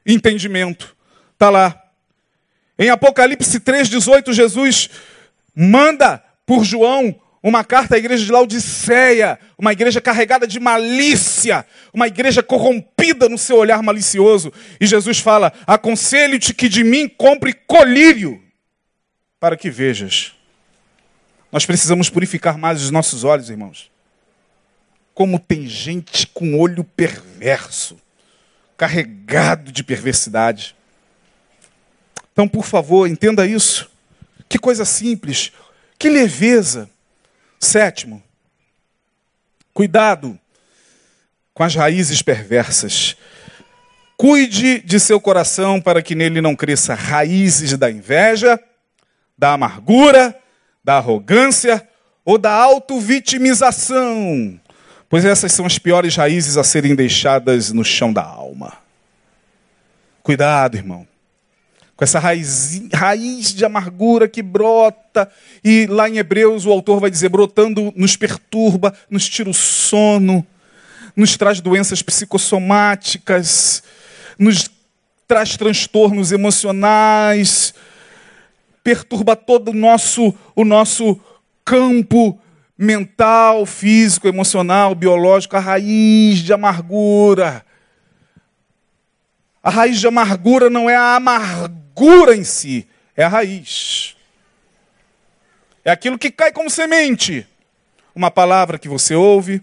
entendimento. 0.06 0.96
Está 1.34 1.50
lá. 1.50 1.82
Em 2.78 2.88
Apocalipse 2.88 3.60
3, 3.60 3.88
18, 3.88 4.32
Jesus 4.32 4.88
manda 5.54 6.22
por 6.46 6.64
João 6.64 7.14
uma 7.42 7.62
carta 7.62 7.94
à 7.94 7.98
igreja 7.98 8.24
de 8.24 8.32
Laodiceia, 8.32 9.38
uma 9.56 9.72
igreja 9.72 10.00
carregada 10.00 10.46
de 10.46 10.58
malícia, 10.58 11.66
uma 11.92 12.06
igreja 12.06 12.42
corrompida 12.42 13.28
no 13.28 13.38
seu 13.38 13.58
olhar 13.58 13.82
malicioso. 13.82 14.52
E 14.80 14.86
Jesus 14.86 15.18
fala: 15.18 15.52
Aconselho-te 15.66 16.54
que 16.54 16.68
de 16.68 16.82
mim 16.82 17.08
compre 17.08 17.52
colírio, 17.52 18.42
para 19.38 19.56
que 19.56 19.70
vejas. 19.70 20.32
Nós 21.52 21.64
precisamos 21.64 22.10
purificar 22.10 22.58
mais 22.58 22.82
os 22.82 22.90
nossos 22.90 23.22
olhos, 23.22 23.48
irmãos. 23.48 23.90
Como 25.14 25.38
tem 25.38 25.66
gente 25.66 26.26
com 26.26 26.58
olho 26.58 26.84
perverso, 26.84 27.96
carregado 28.76 29.72
de 29.72 29.82
perversidade. 29.82 30.76
Então, 32.32 32.46
por 32.46 32.64
favor, 32.64 33.08
entenda 33.08 33.46
isso. 33.46 33.90
Que 34.48 34.58
coisa 34.58 34.84
simples, 34.84 35.52
que 35.98 36.08
leveza. 36.08 36.88
Sétimo, 37.58 38.22
cuidado 39.72 40.38
com 41.54 41.62
as 41.62 41.74
raízes 41.74 42.20
perversas. 42.20 43.16
Cuide 44.16 44.80
de 44.80 45.00
seu 45.00 45.18
coração 45.20 45.80
para 45.80 46.02
que 46.02 46.14
nele 46.14 46.42
não 46.42 46.54
cresça 46.54 46.94
raízes 46.94 47.76
da 47.78 47.90
inveja, 47.90 48.60
da 49.36 49.54
amargura, 49.54 50.38
da 50.84 50.98
arrogância 50.98 51.86
ou 52.24 52.38
da 52.38 52.52
auto-vitimização, 52.52 54.60
pois 55.16 55.24
essas 55.24 55.50
são 55.50 55.64
as 55.64 55.78
piores 55.78 56.14
raízes 56.14 56.58
a 56.58 56.62
serem 56.62 56.94
deixadas 56.94 57.72
no 57.72 57.82
chão 57.82 58.12
da 58.12 58.22
alma. 58.22 58.74
Cuidado, 60.22 60.76
irmão, 60.76 61.08
com 61.96 62.04
essa 62.04 62.18
raiz, 62.18 62.82
raiz 62.92 63.54
de 63.54 63.64
amargura 63.64 64.28
que 64.28 64.42
brota, 64.42 65.26
e 65.64 65.86
lá 65.86 66.06
em 66.06 66.18
Hebreus 66.18 66.66
o 66.66 66.70
autor 66.70 67.00
vai 67.00 67.10
dizer: 67.10 67.30
brotando 67.30 67.94
nos 67.96 68.14
perturba, 68.14 68.92
nos 69.08 69.26
tira 69.26 69.48
o 69.48 69.54
sono, 69.54 70.46
nos 71.16 71.34
traz 71.34 71.62
doenças 71.62 72.02
psicossomáticas, 72.02 73.82
nos 74.38 74.70
traz 75.26 75.56
transtornos 75.56 76.30
emocionais, 76.30 77.72
perturba 78.84 79.34
todo 79.34 79.70
o 79.70 79.74
nosso, 79.74 80.34
o 80.54 80.62
nosso 80.62 81.18
campo 81.64 82.38
mental, 82.76 83.64
físico, 83.64 84.28
emocional, 84.28 84.94
biológico, 84.94 85.56
a 85.56 85.60
raiz 85.60 86.40
de 86.40 86.52
amargura. 86.52 87.64
A 89.62 89.70
raiz 89.70 89.98
de 89.98 90.06
amargura 90.06 90.68
não 90.68 90.88
é 90.88 90.94
a 90.94 91.16
amargura 91.16 92.36
em 92.36 92.44
si, 92.44 92.86
é 93.16 93.24
a 93.24 93.28
raiz. 93.28 94.16
É 95.84 95.90
aquilo 95.90 96.18
que 96.18 96.30
cai 96.30 96.52
como 96.52 96.68
semente. 96.68 97.46
Uma 98.14 98.30
palavra 98.30 98.78
que 98.78 98.88
você 98.88 99.14
ouve, 99.14 99.62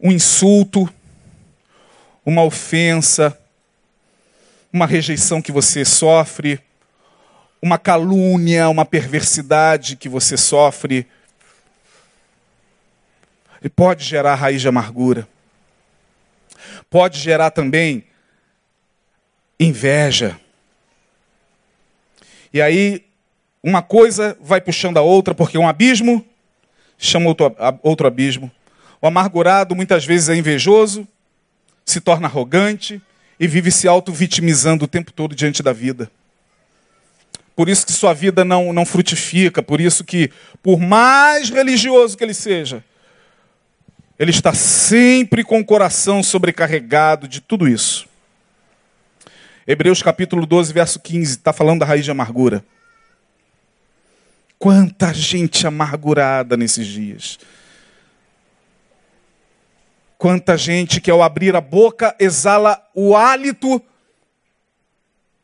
um 0.00 0.10
insulto, 0.10 0.92
uma 2.24 2.42
ofensa, 2.42 3.38
uma 4.72 4.86
rejeição 4.86 5.40
que 5.40 5.52
você 5.52 5.84
sofre, 5.84 6.60
uma 7.60 7.78
calúnia, 7.78 8.68
uma 8.68 8.84
perversidade 8.84 9.96
que 9.96 10.08
você 10.08 10.36
sofre. 10.36 11.06
E 13.62 13.68
pode 13.68 14.04
gerar 14.04 14.34
raiz 14.34 14.60
de 14.60 14.68
amargura. 14.68 15.26
Pode 16.88 17.18
gerar 17.18 17.50
também 17.50 18.04
inveja. 19.58 20.38
E 22.52 22.60
aí, 22.62 23.04
uma 23.62 23.82
coisa 23.82 24.36
vai 24.40 24.60
puxando 24.60 24.96
a 24.98 25.02
outra, 25.02 25.34
porque 25.34 25.58
um 25.58 25.68
abismo 25.68 26.24
chama 26.98 27.28
outro, 27.82 28.06
abismo. 28.06 28.50
O 29.00 29.06
amargurado 29.06 29.74
muitas 29.74 30.04
vezes 30.04 30.28
é 30.28 30.36
invejoso, 30.36 31.06
se 31.84 32.00
torna 32.00 32.28
arrogante 32.28 33.00
e 33.38 33.46
vive 33.46 33.70
se 33.70 33.86
auto-vitimizando 33.86 34.84
o 34.84 34.88
tempo 34.88 35.12
todo 35.12 35.34
diante 35.34 35.62
da 35.62 35.72
vida. 35.72 36.10
Por 37.56 37.70
isso 37.70 37.86
que 37.86 37.92
sua 37.92 38.12
vida 38.12 38.44
não, 38.44 38.70
não 38.70 38.84
frutifica, 38.84 39.62
por 39.62 39.80
isso 39.80 40.04
que, 40.04 40.30
por 40.62 40.78
mais 40.78 41.48
religioso 41.48 42.14
que 42.14 42.22
ele 42.22 42.34
seja, 42.34 42.84
ele 44.18 44.30
está 44.30 44.52
sempre 44.52 45.42
com 45.42 45.58
o 45.58 45.64
coração 45.64 46.22
sobrecarregado 46.22 47.26
de 47.26 47.40
tudo 47.40 47.66
isso. 47.66 48.06
Hebreus 49.66 50.02
capítulo 50.02 50.44
12, 50.44 50.72
verso 50.72 51.00
15, 51.00 51.32
está 51.32 51.50
falando 51.50 51.80
da 51.80 51.86
raiz 51.86 52.04
de 52.04 52.10
amargura. 52.10 52.62
Quanta 54.58 55.12
gente 55.14 55.66
amargurada 55.66 56.58
nesses 56.58 56.86
dias. 56.86 57.38
Quanta 60.18 60.58
gente 60.58 61.00
que 61.00 61.10
ao 61.10 61.22
abrir 61.22 61.56
a 61.56 61.60
boca 61.60 62.14
exala 62.18 62.82
o 62.94 63.16
hálito 63.16 63.82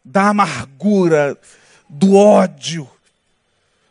da 0.04 0.28
amargura, 0.28 1.38
do 1.92 2.16
ódio, 2.16 2.90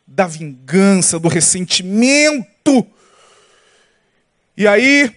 da 0.07 0.25
vingança, 0.25 1.19
do 1.19 1.27
ressentimento. 1.27 2.85
E 4.57 4.67
aí, 4.67 5.15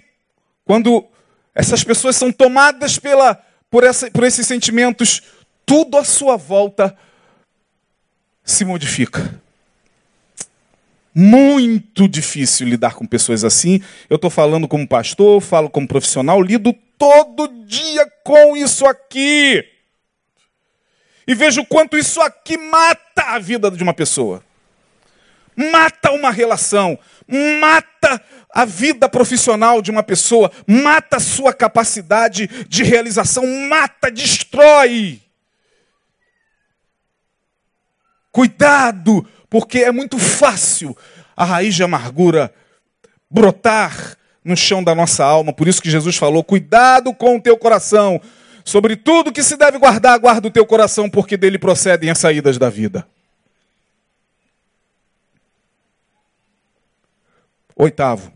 quando 0.67 1.07
essas 1.55 1.83
pessoas 1.83 2.15
são 2.15 2.31
tomadas 2.31 2.99
pela, 2.99 3.43
por, 3.71 3.85
essa, 3.85 4.11
por 4.11 4.23
esses 4.23 4.47
sentimentos, 4.47 5.23
tudo 5.65 5.97
à 5.97 6.05
sua 6.05 6.37
volta 6.37 6.95
se 8.45 8.67
modifica. 8.67 9.41
Muito 11.15 12.07
difícil 12.07 12.69
lidar 12.69 12.95
com 12.95 13.07
pessoas 13.07 13.45
assim. 13.45 13.81
Eu 14.11 14.17
estou 14.17 14.29
falando 14.29 14.69
como 14.69 14.87
pastor, 14.87 15.41
falo 15.41 15.71
como 15.71 15.89
profissional, 15.89 16.43
lido 16.43 16.75
todo 16.99 17.49
dia 17.65 18.07
com 18.23 18.55
isso 18.55 18.85
aqui. 18.85 19.74
E 21.27 21.35
vejo 21.35 21.63
o 21.63 21.67
quanto 21.67 21.97
isso 21.97 22.21
aqui 22.21 22.57
mata 22.57 23.23
a 23.23 23.39
vida 23.39 23.71
de 23.71 23.83
uma 23.83 23.95
pessoa. 23.95 24.43
Mata 25.57 26.11
uma 26.11 26.31
relação, 26.31 26.99
mata 27.61 28.21
a 28.51 28.65
vida 28.65 29.09
profissional 29.09 29.81
de 29.81 29.91
uma 29.91 30.03
pessoa, 30.03 30.51
mata 30.67 31.17
a 31.17 31.21
sua 31.21 31.53
capacidade 31.53 32.47
de 32.69 32.83
realização, 32.83 33.47
mata, 33.69 34.11
destrói. 34.11 35.21
Cuidado, 38.31 39.27
porque 39.49 39.79
é 39.79 39.93
muito 39.93 40.19
fácil 40.19 40.97
a 41.37 41.45
raiz 41.45 41.75
de 41.75 41.83
amargura 41.83 42.53
brotar 43.31 44.17
no 44.45 44.57
chão 44.57 44.83
da 44.83 44.95
nossa 44.95 45.25
alma. 45.25 45.53
Por 45.53 45.67
isso 45.67 45.81
que 45.81 45.91
Jesus 45.91 46.17
falou: 46.17 46.45
cuidado 46.45 47.15
com 47.15 47.37
o 47.37 47.41
teu 47.41 47.57
coração. 47.57 48.21
Sobre 48.65 48.97
tudo 48.97 49.33
que 49.33 49.43
se 49.43 49.57
deve 49.57 49.79
guardar, 49.79 50.19
guarda 50.19 50.49
o 50.49 50.51
teu 50.51 50.65
coração, 50.65 51.09
porque 51.09 51.37
dele 51.37 51.59
procedem 51.59 52.11
as 52.11 52.19
saídas 52.19 52.59
da 52.59 52.71
vida. 52.71 53.07
Oitavo. 57.77 58.33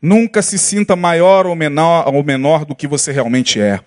Nunca 0.00 0.40
se 0.40 0.58
sinta 0.58 0.94
maior 0.94 1.46
ou 1.46 1.56
menor, 1.56 2.14
ou 2.14 2.22
menor 2.22 2.64
do 2.64 2.74
que 2.74 2.86
você 2.86 3.10
realmente 3.12 3.60
é 3.60 3.80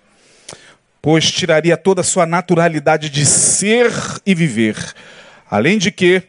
pois 1.06 1.30
tiraria 1.30 1.76
toda 1.76 2.00
a 2.00 2.04
sua 2.04 2.26
naturalidade 2.26 3.08
de 3.08 3.24
ser 3.24 3.92
e 4.26 4.34
viver. 4.34 4.76
Além 5.48 5.78
de 5.78 5.92
que, 5.92 6.20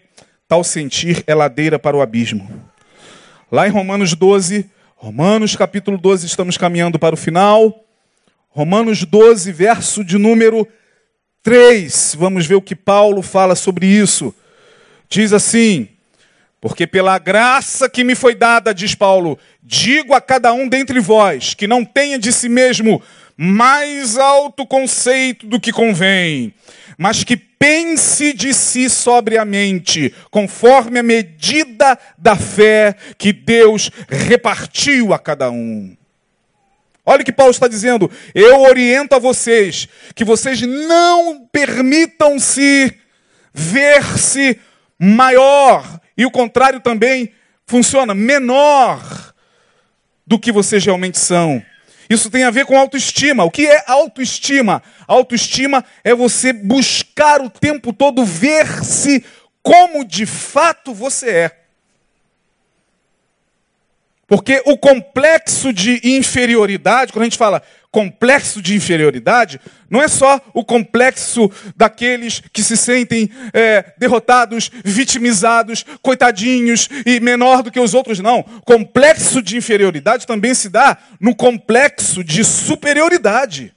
tal 0.48 0.64
sentir 0.64 1.24
é 1.26 1.34
ladeira 1.34 1.80
para 1.80 1.98
o 1.98 2.02
abismo. 2.02 2.48
Lá 3.52 3.68
em 3.68 3.72
Romanos 3.72 4.14
12, 4.14 4.70
Romanos 4.96 5.56
capítulo 5.56 5.98
12, 5.98 6.28
estamos 6.28 6.58
caminhando 6.58 7.00
para 7.00 7.16
o 7.16 7.18
final. 7.18 7.87
Romanos 8.58 9.06
12, 9.06 9.52
verso 9.52 10.04
de 10.04 10.18
número 10.18 10.68
3. 11.44 12.16
Vamos 12.18 12.48
ver 12.48 12.56
o 12.56 12.62
que 12.62 12.76
Paulo 12.76 13.22
fala 13.22 13.54
sobre 13.54 13.86
isso. 13.86 14.34
Diz 15.08 15.32
assim: 15.32 15.88
Porque 16.60 16.88
pela 16.88 17.20
graça 17.20 17.88
que 17.88 18.04
me 18.04 18.16
foi 18.16 18.34
dada, 18.34 18.74
diz 18.74 18.96
Paulo, 18.96 19.38
digo 19.62 20.16
a 20.16 20.20
cada 20.20 20.54
um 20.54 20.68
dentre 20.68 21.00
vós 21.00 21.54
que 21.54 21.68
não 21.68 21.86
tenha 21.86 22.18
de 22.18 22.34
si 22.34 22.50
mesmo 22.50 23.00
mais 23.38 24.18
alto 24.18 24.66
conceito 24.66 25.46
do 25.46 25.60
que 25.60 25.72
convém, 25.72 26.52
mas 26.98 27.24
que 27.24 27.38
pense 27.38 28.34
de 28.34 28.56
si 28.56 28.90
sobriamente, 28.90 30.12
conforme 30.32 30.98
a 30.98 31.04
medida 31.04 31.96
da 32.18 32.36
fé 32.36 32.96
que 33.20 33.32
Deus 33.32 33.92
repartiu 34.10 35.14
a 35.14 35.20
cada 35.20 35.52
um. 35.52 35.96
Olha 37.10 37.22
o 37.22 37.26
que 37.26 37.32
Paulo 37.32 37.52
está 37.52 37.70
dizendo. 37.70 38.12
Eu 38.36 38.60
oriento 38.64 39.16
a 39.16 39.20
vocês 39.20 39.88
que 40.14 40.26
vocês 40.26 40.62
não 40.62 41.48
permitam-se 41.50 42.94
ver-se 43.54 44.60
maior. 45.00 46.02
E 46.18 46.26
o 46.26 46.32
contrário 46.32 46.82
também 46.82 47.32
funciona, 47.66 48.14
menor 48.14 49.34
do 50.26 50.38
que 50.38 50.52
vocês 50.52 50.84
realmente 50.84 51.18
são. 51.18 51.64
Isso 52.10 52.30
tem 52.30 52.44
a 52.44 52.52
ver 52.52 52.66
com 52.66 52.78
autoestima. 52.78 53.46
O 53.46 53.52
que 53.52 53.66
é 53.66 53.86
autoestima? 53.88 54.84
Autoestima 55.08 55.86
é 56.04 56.14
você 56.14 56.52
buscar 56.52 57.40
o 57.40 57.50
tempo 57.50 57.94
todo 57.94 58.26
ver-se 58.26 59.24
como 59.64 60.04
de 60.04 60.26
fato 60.26 60.94
você 60.94 61.30
é. 61.30 61.67
Porque 64.28 64.62
o 64.66 64.78
complexo 64.78 65.72
de 65.72 66.02
inferioridade, 66.04 67.14
quando 67.14 67.22
a 67.22 67.26
gente 67.26 67.38
fala 67.38 67.64
complexo 67.90 68.62
de 68.62 68.76
inferioridade, 68.76 69.60
não 69.90 70.04
é 70.04 70.08
só 70.10 70.42
o 70.54 70.66
complexo 70.66 71.50
daqueles 71.76 72.44
que 72.52 72.62
se 72.62 72.76
sentem 72.76 73.30
é, 73.54 73.94
derrotados, 73.98 74.70
vitimizados, 74.84 75.86
coitadinhos 76.02 76.90
e 77.06 77.22
menor 77.22 77.64
do 77.64 77.72
que 77.72 77.80
os 77.80 77.94
outros, 77.94 78.20
não. 78.20 78.44
Complexo 78.66 79.42
de 79.42 79.56
inferioridade 79.56 80.28
também 80.28 80.54
se 80.54 80.68
dá 80.68 80.98
no 81.22 81.34
complexo 81.34 82.22
de 82.22 82.44
superioridade. 82.44 83.74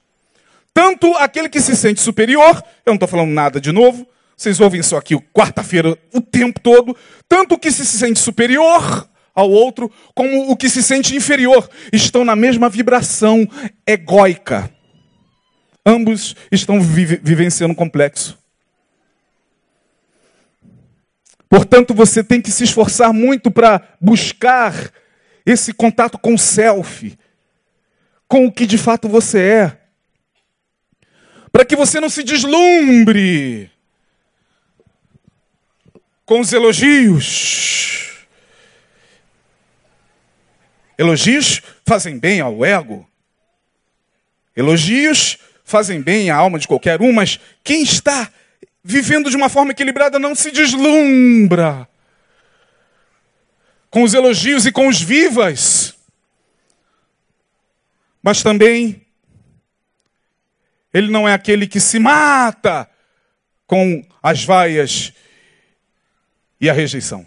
Tanto 0.74 1.14
aquele 1.14 1.48
que 1.48 1.60
se 1.60 1.76
sente 1.76 2.00
superior, 2.00 2.62
eu 2.84 2.90
não 2.90 2.94
estou 2.94 3.08
falando 3.08 3.30
nada 3.30 3.60
de 3.60 3.70
novo, 3.70 4.06
vocês 4.36 4.58
ouvem 4.60 4.80
isso 4.80 4.96
aqui 4.96 5.16
quarta-feira 5.32 5.96
o 6.12 6.20
tempo 6.20 6.58
todo, 6.58 6.96
tanto 7.28 7.56
que 7.56 7.70
se 7.70 7.86
sente 7.86 8.18
superior 8.18 9.08
ao 9.40 9.50
outro, 9.50 9.90
como 10.14 10.50
o 10.50 10.56
que 10.56 10.68
se 10.68 10.82
sente 10.82 11.14
inferior, 11.14 11.68
estão 11.92 12.24
na 12.24 12.36
mesma 12.36 12.68
vibração 12.68 13.48
egóica. 13.86 14.70
Ambos 15.84 16.36
estão 16.52 16.80
vivenciando 16.80 17.72
um 17.72 17.76
complexo. 17.76 18.38
Portanto, 21.48 21.92
você 21.92 22.22
tem 22.22 22.40
que 22.40 22.52
se 22.52 22.62
esforçar 22.62 23.12
muito 23.12 23.50
para 23.50 23.82
buscar 24.00 24.92
esse 25.44 25.72
contato 25.72 26.16
com 26.16 26.34
o 26.34 26.38
self, 26.38 27.18
com 28.28 28.46
o 28.46 28.52
que 28.52 28.66
de 28.66 28.78
fato 28.78 29.08
você 29.08 29.40
é. 29.40 29.80
Para 31.50 31.64
que 31.64 31.74
você 31.74 31.98
não 31.98 32.08
se 32.08 32.22
deslumbre 32.22 33.68
com 36.24 36.38
os 36.38 36.52
elogios, 36.52 38.09
Elogios 41.00 41.62
fazem 41.82 42.18
bem 42.18 42.42
ao 42.42 42.62
ego. 42.62 43.08
Elogios 44.54 45.38
fazem 45.64 46.02
bem 46.02 46.28
à 46.28 46.36
alma 46.36 46.58
de 46.58 46.68
qualquer 46.68 47.00
um, 47.00 47.10
mas 47.10 47.40
quem 47.64 47.82
está 47.82 48.30
vivendo 48.84 49.30
de 49.30 49.36
uma 49.36 49.48
forma 49.48 49.70
equilibrada 49.70 50.18
não 50.18 50.34
se 50.34 50.50
deslumbra 50.50 51.88
com 53.88 54.02
os 54.02 54.12
elogios 54.12 54.66
e 54.66 54.72
com 54.72 54.88
os 54.88 55.00
vivas. 55.00 55.94
Mas 58.22 58.42
também 58.42 59.00
Ele 60.92 61.10
não 61.10 61.26
é 61.26 61.32
aquele 61.32 61.66
que 61.66 61.80
se 61.80 61.98
mata 61.98 62.86
com 63.66 64.06
as 64.22 64.44
vaias 64.44 65.14
e 66.60 66.68
a 66.68 66.74
rejeição. 66.74 67.26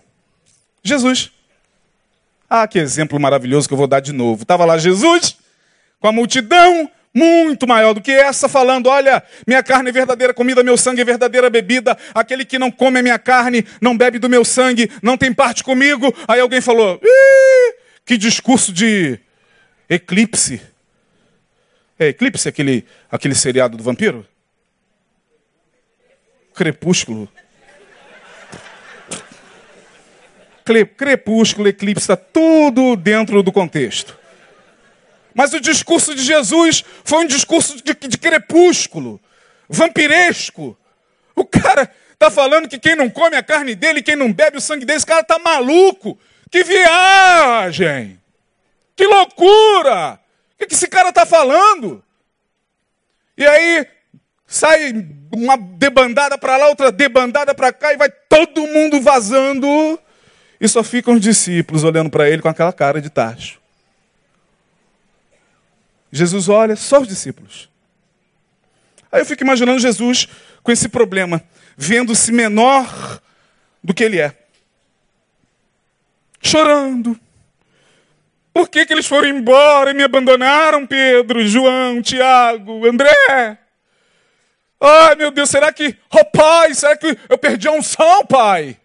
Jesus. 0.84 1.32
Ah, 2.50 2.68
que 2.68 2.80
exemplo 2.80 3.20
maravilhoso 3.20 3.68
que 3.68 3.74
eu 3.74 3.78
vou 3.78 3.88
dar 3.88 4.00
de 4.00 4.14
novo. 4.14 4.44
Estava 4.44 4.66
lá 4.66 4.78
Jesus 4.78 5.38
com 6.00 6.08
a 6.08 6.12
multidão 6.12 6.92
muito 7.14 7.68
maior 7.68 7.94
do 7.94 8.02
que 8.02 8.12
essa, 8.12 8.50
falando: 8.50 8.88
Olha, 8.88 9.24
minha 9.48 9.62
carne 9.62 9.90
é 9.90 9.94
verdadeira 9.94 10.34
comida, 10.34 10.64
meu 10.64 10.78
sangue 10.78 11.02
é 11.02 11.06
verdadeira 11.06 11.50
bebida. 11.50 11.98
Aquele 12.14 12.44
que 12.44 12.58
não 12.58 12.72
come 12.72 13.00
a 13.00 13.04
minha 13.04 13.20
carne, 13.20 13.66
não 13.80 13.96
bebe 13.96 14.18
do 14.18 14.30
meu 14.30 14.44
sangue, 14.44 14.92
não 15.02 15.18
tem 15.18 15.32
parte 15.32 15.64
comigo. 15.64 16.14
Aí 16.28 16.40
alguém 16.40 16.60
falou: 16.60 17.00
Que 18.06 18.18
discurso 18.18 18.74
de 18.74 19.20
eclipse. 19.90 20.62
É 22.00 22.08
eclipse 22.08 22.50
aquele, 22.50 22.86
aquele 23.12 23.36
seriado 23.36 23.78
do 23.78 23.84
vampiro? 23.84 24.26
Crepúsculo. 26.56 27.30
Crepúsculo, 30.64 31.68
eclipse, 31.68 32.04
está 32.04 32.16
tudo 32.16 32.96
dentro 32.96 33.44
do 33.44 33.52
contexto. 33.52 34.18
Mas 35.34 35.54
o 35.54 35.60
discurso 35.60 36.14
de 36.14 36.22
Jesus 36.22 36.84
foi 37.04 37.20
um 37.20 37.28
discurso 37.28 37.76
de, 37.84 37.94
de 37.94 38.18
crepúsculo, 38.18 39.20
vampiresco. 39.68 40.78
O 41.36 41.44
cara 41.44 41.92
está 42.12 42.30
falando 42.30 42.70
que 42.70 42.80
quem 42.80 42.96
não 42.96 43.10
come 43.10 43.36
a 43.36 43.44
carne 43.44 43.76
dele, 43.76 44.04
quem 44.04 44.16
não 44.16 44.32
bebe 44.32 44.58
o 44.58 44.62
sangue 44.62 44.86
dele, 44.86 44.98
esse 44.98 45.06
cara 45.06 45.22
está 45.22 45.40
maluco. 45.40 46.18
Que 46.50 46.64
viagem! 46.64 48.22
Que 48.96 49.08
loucura! 49.08 50.20
O 50.54 50.58
que, 50.60 50.68
que 50.68 50.76
esse 50.76 50.88
cara 50.88 51.10
está 51.10 51.26
falando? 51.26 52.04
E 53.36 53.46
aí 53.46 53.88
sai 54.46 54.94
uma 55.36 55.58
debandada 55.58 56.38
para 56.38 56.58
lá, 56.58 56.68
outra 56.68 56.92
debandada 56.92 57.56
para 57.56 57.74
cá, 57.74 57.92
e 57.92 57.98
vai 57.98 58.10
todo 58.30 58.68
mundo 58.68 59.02
vazando. 59.02 60.00
E 60.64 60.68
só 60.70 60.82
ficam 60.82 61.16
os 61.16 61.20
discípulos 61.20 61.84
olhando 61.84 62.10
para 62.10 62.30
ele 62.30 62.42
com 62.42 62.48
aquela 62.48 62.72
cara 62.72 63.02
de 63.02 63.10
tacho. 63.10 63.60
Jesus 66.10 66.48
olha 66.48 66.78
só 66.78 67.02
os 67.02 67.08
discípulos. 67.08 67.68
Aí 69.12 69.20
eu 69.20 69.26
fico 69.26 69.44
imaginando 69.44 69.78
Jesus 69.82 70.26
com 70.64 70.72
esse 70.72 70.88
problema, 70.88 71.44
vendo-se 71.76 72.32
menor 72.32 73.20
do 73.84 73.94
que 73.94 74.06
ele 74.06 74.22
é. 74.22 74.34
Chorando. 76.42 77.20
Por 78.54 78.70
que, 78.70 78.86
que 78.86 78.94
eles 78.94 79.06
foram 79.06 79.28
embora 79.28 79.92
e 79.92 79.94
me 79.94 80.04
abandonaram, 80.04 80.88
Pedro, 80.88 81.46
João, 81.46 82.02
Tiago, 82.02 82.88
André? 82.88 83.58
Ai, 84.80 85.16
meu 85.16 85.30
Deus, 85.30 85.50
será 85.50 85.74
que, 85.74 85.98
oh 86.10 86.24
pai, 86.24 86.74
será 86.74 86.96
que 86.96 87.18
eu 87.28 87.38
perdi 87.38 87.68
a 87.68 87.74
unção, 87.74 88.26
pai? 88.26 88.78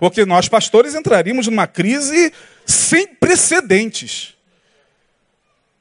Porque 0.00 0.24
nós, 0.24 0.48
pastores, 0.48 0.94
entraríamos 0.94 1.46
numa 1.46 1.66
crise 1.66 2.32
sem 2.64 3.06
precedentes. 3.06 4.34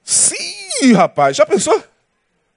Sim, 0.03 0.91
rapaz, 0.93 1.37
já 1.37 1.45
pensou? 1.45 1.81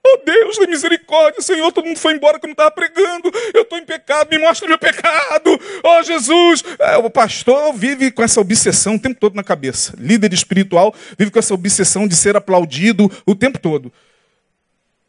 Oh 0.05 0.17
Deus, 0.25 0.57
de 0.57 0.67
misericórdia, 0.67 1.41
Senhor, 1.41 1.71
todo 1.71 1.85
mundo 1.85 1.97
foi 1.97 2.13
embora 2.15 2.37
que 2.37 2.45
eu 2.45 2.49
não 2.49 2.51
estava 2.53 2.69
pregando. 2.69 3.31
Eu 3.53 3.61
estou 3.61 3.77
em 3.77 3.85
pecado, 3.85 4.29
me 4.29 4.37
mostra 4.39 4.67
meu 4.67 4.77
pecado. 4.77 5.57
Oh 5.81 6.03
Jesus. 6.03 6.65
É, 6.79 6.97
o 6.97 7.09
pastor 7.09 7.71
vive 7.73 8.11
com 8.11 8.21
essa 8.21 8.41
obsessão 8.41 8.95
o 8.95 8.99
tempo 8.99 9.17
todo 9.17 9.33
na 9.33 9.43
cabeça. 9.43 9.93
Líder 9.97 10.33
espiritual 10.33 10.93
vive 11.17 11.31
com 11.31 11.39
essa 11.39 11.53
obsessão 11.53 12.05
de 12.05 12.15
ser 12.17 12.35
aplaudido 12.35 13.09
o 13.25 13.33
tempo 13.33 13.57
todo. 13.57 13.89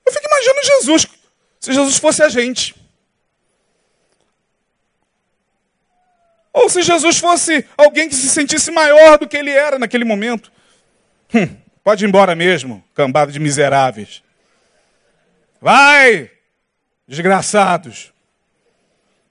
Eu 0.07 0.13
fico 0.13 0.25
imaginando 0.25 0.67
Jesus, 0.67 1.07
se 1.59 1.73
Jesus 1.73 1.99
fosse 1.99 2.23
a 2.23 2.29
gente. 2.29 2.84
Ou 6.55 6.69
se 6.69 6.83
Jesus 6.83 7.19
fosse 7.19 7.67
alguém 7.77 8.09
que 8.09 8.15
se 8.15 8.29
sentisse 8.29 8.71
maior 8.71 9.19
do 9.19 9.27
que 9.27 9.37
ele 9.37 9.51
era 9.51 9.77
naquele 9.77 10.05
momento. 10.05 10.53
Hum, 11.35 11.49
pode 11.83 12.05
ir 12.05 12.09
embora 12.09 12.37
mesmo, 12.37 12.83
cambada 12.95 13.33
de 13.33 13.41
miseráveis. 13.41 14.23
Vai, 15.61 16.31
desgraçados. 17.09 18.13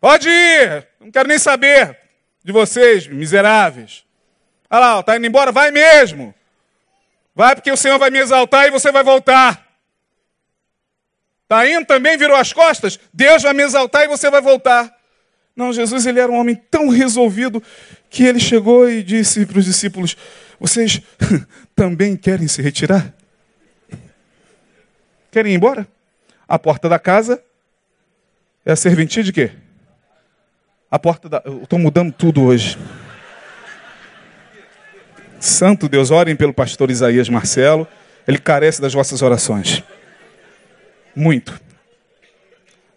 Pode 0.01 0.28
ir, 0.28 0.86
não 0.99 1.09
quero 1.09 1.30
nem 1.30 1.39
saber 1.39 1.97
de 2.43 2.51
vocês, 2.51 3.07
miseráveis. 3.07 4.03
Olha 4.69 4.80
lá, 4.80 4.99
está 4.99 5.15
indo 5.15 5.26
embora? 5.26 5.49
Vai 5.49 5.71
mesmo. 5.71 6.36
Vai 7.34 7.55
porque 7.55 7.71
o 7.71 7.78
Senhor 7.78 7.97
vai 7.97 8.09
me 8.09 8.19
exaltar 8.19 8.67
e 8.67 8.71
você 8.71 8.91
vai 8.91 9.01
voltar. 9.01 9.65
Está 11.43 11.65
indo 11.69 11.86
também, 11.86 12.17
virou 12.17 12.36
as 12.36 12.51
costas? 12.51 12.99
Deus 13.13 13.43
vai 13.43 13.53
me 13.53 13.63
exaltar 13.63 14.03
e 14.03 14.07
você 14.09 14.30
vai 14.30 14.41
voltar. 14.41 14.93
Não, 15.55 15.71
Jesus 15.71 16.05
ele 16.05 16.19
era 16.19 16.31
um 16.31 16.39
homem 16.39 16.55
tão 16.55 16.89
resolvido 16.89 17.61
que 18.09 18.23
ele 18.23 18.39
chegou 18.39 18.89
e 18.89 19.03
disse 19.03 19.45
para 19.45 19.59
os 19.59 19.65
discípulos: 19.65 20.17
Vocês 20.59 21.01
também 21.75 22.17
querem 22.17 22.47
se 22.47 22.61
retirar? 22.61 23.13
Querem 25.31 25.53
ir 25.53 25.55
embora? 25.55 25.87
A 26.47 26.57
porta 26.57 26.89
da 26.89 26.99
casa 26.99 27.41
é 28.65 28.71
a 28.71 28.75
serventia 28.75 29.23
de 29.23 29.31
quê? 29.31 29.51
A 30.89 30.97
porta 30.97 31.29
da. 31.29 31.41
Eu 31.45 31.63
estou 31.63 31.77
mudando 31.77 32.11
tudo 32.11 32.43
hoje. 32.43 32.77
Santo 35.39 35.89
Deus, 35.89 36.09
orem 36.09 36.35
pelo 36.35 36.53
pastor 36.53 36.89
Isaías 36.89 37.29
Marcelo. 37.29 37.87
Ele 38.27 38.37
carece 38.37 38.81
das 38.81 38.93
vossas 38.93 39.21
orações. 39.21 39.83
Muito. 41.15 41.59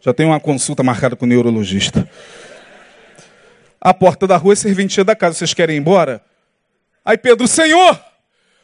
Já 0.01 0.15
tenho 0.15 0.29
uma 0.29 0.39
consulta 0.39 0.83
marcada 0.83 1.17
com 1.17 1.25
o 1.25 1.29
neurologista. 1.29 2.09
A 3.81 3.95
porta 3.95 4.27
da 4.27 4.37
rua 4.37 4.53
é 4.53 4.57
serventia 4.57 5.05
da 5.05 5.15
casa. 5.15 5.39
Vocês 5.39 5.55
querem 5.55 5.77
ir 5.77 5.79
embora? 5.79 6.23
Aí 7.05 7.17
Pedro, 7.17 7.47
Senhor, 7.47 8.01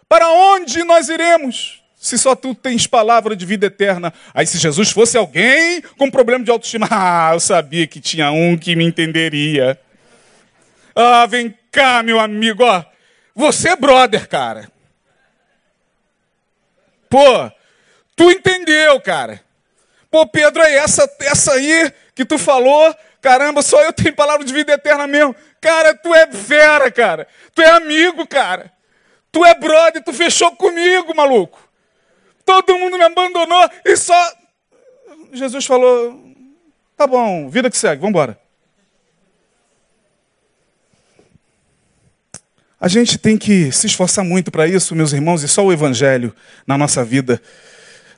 para 0.09 0.29
onde 0.31 0.83
nós 0.85 1.09
iremos? 1.09 1.83
Se 1.97 2.19
só 2.19 2.35
tu 2.35 2.55
tens 2.55 2.87
palavra 2.87 3.37
de 3.37 3.47
vida 3.47 3.67
eterna. 3.67 4.13
Aí 4.35 4.47
se 4.47 4.59
Jesus 4.59 4.91
fosse 4.91 5.17
alguém 5.17 5.81
com 5.97 6.11
problema 6.11 6.45
de 6.45 6.51
autoestima, 6.51 6.89
ah, 6.91 7.31
eu 7.33 7.41
sabia 7.41 7.87
que 7.87 8.01
tinha 8.01 8.33
um 8.33 8.59
que 8.59 8.75
me 8.75 8.85
entenderia. 8.85 9.79
Ah, 10.95 11.27
vem 11.27 11.57
cá, 11.71 12.03
meu 12.03 12.19
amigo, 12.19 12.65
ó. 12.65 12.85
Você 13.35 13.71
é 13.71 13.77
brother, 13.77 14.29
cara. 14.29 14.71
Pô, 17.09 17.51
tu 18.17 18.31
entendeu, 18.31 19.01
cara. 19.01 19.41
Pô, 20.11 20.27
Pedro, 20.27 20.63
é 20.63 20.75
essa, 20.75 21.11
essa 21.21 21.53
aí 21.53 21.93
que 22.15 22.25
tu 22.25 22.39
falou, 22.39 22.95
caramba, 23.23 23.63
só 23.63 23.81
eu 23.83 23.93
tenho 23.93 24.15
palavra 24.15 24.45
de 24.45 24.53
vida 24.53 24.73
eterna 24.73 25.07
mesmo. 25.07 25.35
Cara, 25.61 25.95
tu 25.95 26.13
é 26.13 26.31
fera, 26.31 26.91
cara. 26.91 27.27
Tu 27.55 27.63
é 27.63 27.71
amigo, 27.71 28.27
cara. 28.27 28.71
Tu 29.31 29.43
é 29.45 29.55
brother, 29.55 30.03
tu 30.03 30.13
fechou 30.13 30.55
comigo, 30.57 31.15
maluco. 31.15 31.59
Todo 32.45 32.77
mundo 32.77 32.99
me 32.99 33.05
abandonou 33.05 33.71
e 33.85 33.97
só. 33.97 34.33
Jesus 35.33 35.65
falou: 35.65 36.21
tá 36.97 37.07
bom, 37.07 37.49
vida 37.49 37.71
que 37.71 37.77
segue, 37.77 38.01
vamos 38.01 38.11
embora. 38.11 38.39
A 42.79 42.89
gente 42.89 43.17
tem 43.17 43.39
que 43.39 43.71
se 43.71 43.87
esforçar 43.87 44.25
muito 44.25 44.51
para 44.51 44.67
isso, 44.67 44.97
meus 44.97 45.13
irmãos, 45.13 45.45
e 45.45 45.49
só 45.49 45.65
o 45.65 45.73
Evangelho 45.73 46.35
na 46.67 46.77
nossa 46.77 47.05
vida. 47.05 47.41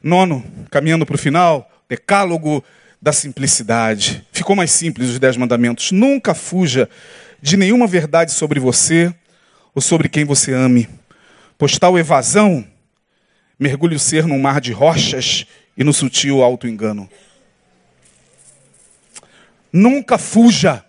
Nono, 0.02 0.42
caminhando 0.70 1.04
para 1.04 1.16
o 1.16 1.18
final, 1.18 1.70
decálogo 1.86 2.64
da 3.04 3.12
simplicidade. 3.12 4.26
Ficou 4.32 4.56
mais 4.56 4.70
simples 4.70 5.10
os 5.10 5.18
dez 5.18 5.36
mandamentos. 5.36 5.92
Nunca 5.92 6.32
fuja 6.32 6.88
de 7.38 7.54
nenhuma 7.54 7.86
verdade 7.86 8.32
sobre 8.32 8.58
você 8.58 9.14
ou 9.74 9.82
sobre 9.82 10.08
quem 10.08 10.24
você 10.24 10.54
ame, 10.54 10.88
pois 11.58 11.78
tal 11.78 11.98
evasão 11.98 12.66
mergulhe 13.58 13.94
o 13.94 13.98
ser 13.98 14.26
num 14.26 14.38
mar 14.40 14.58
de 14.58 14.72
rochas 14.72 15.44
e 15.76 15.84
no 15.84 15.92
sutil 15.92 16.42
auto-engano. 16.42 17.06
Nunca 19.70 20.16
fuja 20.16 20.82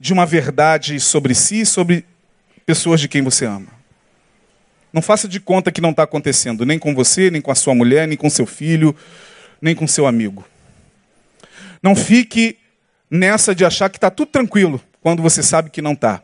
de 0.00 0.12
uma 0.12 0.26
verdade 0.26 0.98
sobre 0.98 1.36
si 1.36 1.60
e 1.60 1.66
sobre 1.66 2.04
pessoas 2.66 3.00
de 3.00 3.06
quem 3.06 3.22
você 3.22 3.44
ama. 3.44 3.68
Não 4.92 5.00
faça 5.00 5.28
de 5.28 5.38
conta 5.38 5.70
que 5.70 5.80
não 5.80 5.90
está 5.90 6.02
acontecendo, 6.02 6.66
nem 6.66 6.80
com 6.80 6.96
você, 6.96 7.30
nem 7.30 7.40
com 7.40 7.52
a 7.52 7.54
sua 7.54 7.76
mulher, 7.76 8.08
nem 8.08 8.16
com 8.16 8.28
seu 8.28 8.44
filho, 8.44 8.96
nem 9.62 9.72
com 9.72 9.86
seu 9.86 10.04
amigo. 10.04 10.44
Não 11.82 11.94
fique 11.94 12.58
nessa 13.10 13.54
de 13.54 13.64
achar 13.64 13.88
que 13.88 13.96
está 13.96 14.10
tudo 14.10 14.28
tranquilo, 14.28 14.80
quando 15.00 15.22
você 15.22 15.42
sabe 15.42 15.70
que 15.70 15.82
não 15.82 15.92
está. 15.92 16.22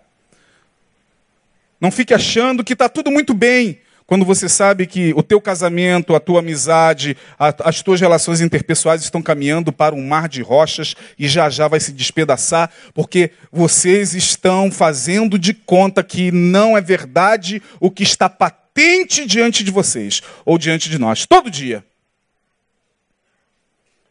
Não 1.81 1.91
fique 1.91 2.15
achando 2.15 2.65
que 2.65 2.73
está 2.73 2.89
tudo 2.89 3.11
muito 3.11 3.35
bem, 3.35 3.79
quando 4.07 4.25
você 4.25 4.49
sabe 4.49 4.87
que 4.87 5.15
o 5.17 5.23
teu 5.23 5.41
casamento, 5.41 6.15
a 6.15 6.21
tua 6.21 6.41
amizade, 6.41 7.17
a, 7.39 7.55
as 7.69 7.83
tuas 7.83 8.01
relações 8.01 8.41
interpessoais 8.41 9.03
estão 9.03 9.23
caminhando 9.23 9.73
para 9.73 9.95
um 9.95 10.07
mar 10.07 10.29
de 10.29 10.43
rochas 10.43 10.95
e 11.19 11.27
já 11.27 11.49
já 11.49 11.69
vai 11.69 11.81
se 11.81 11.93
despedaçar, 11.93 12.71
porque 12.93 13.31
vocês 13.51 14.15
estão 14.15 14.71
fazendo 14.71 15.39
de 15.39 15.55
conta 15.55 16.03
que 16.03 16.31
não 16.31 16.77
é 16.77 16.81
verdade 16.81 17.63
o 17.81 17.91
que 17.91 18.03
está 18.03 18.29
patente 18.29 19.25
diante 19.27 19.65
de 19.65 19.71
vocês 19.71 20.23
ou 20.45 20.59
diante 20.59 20.91
de 20.91 20.99
nós, 20.99 21.25
todo 21.25 21.51
dia. 21.51 21.85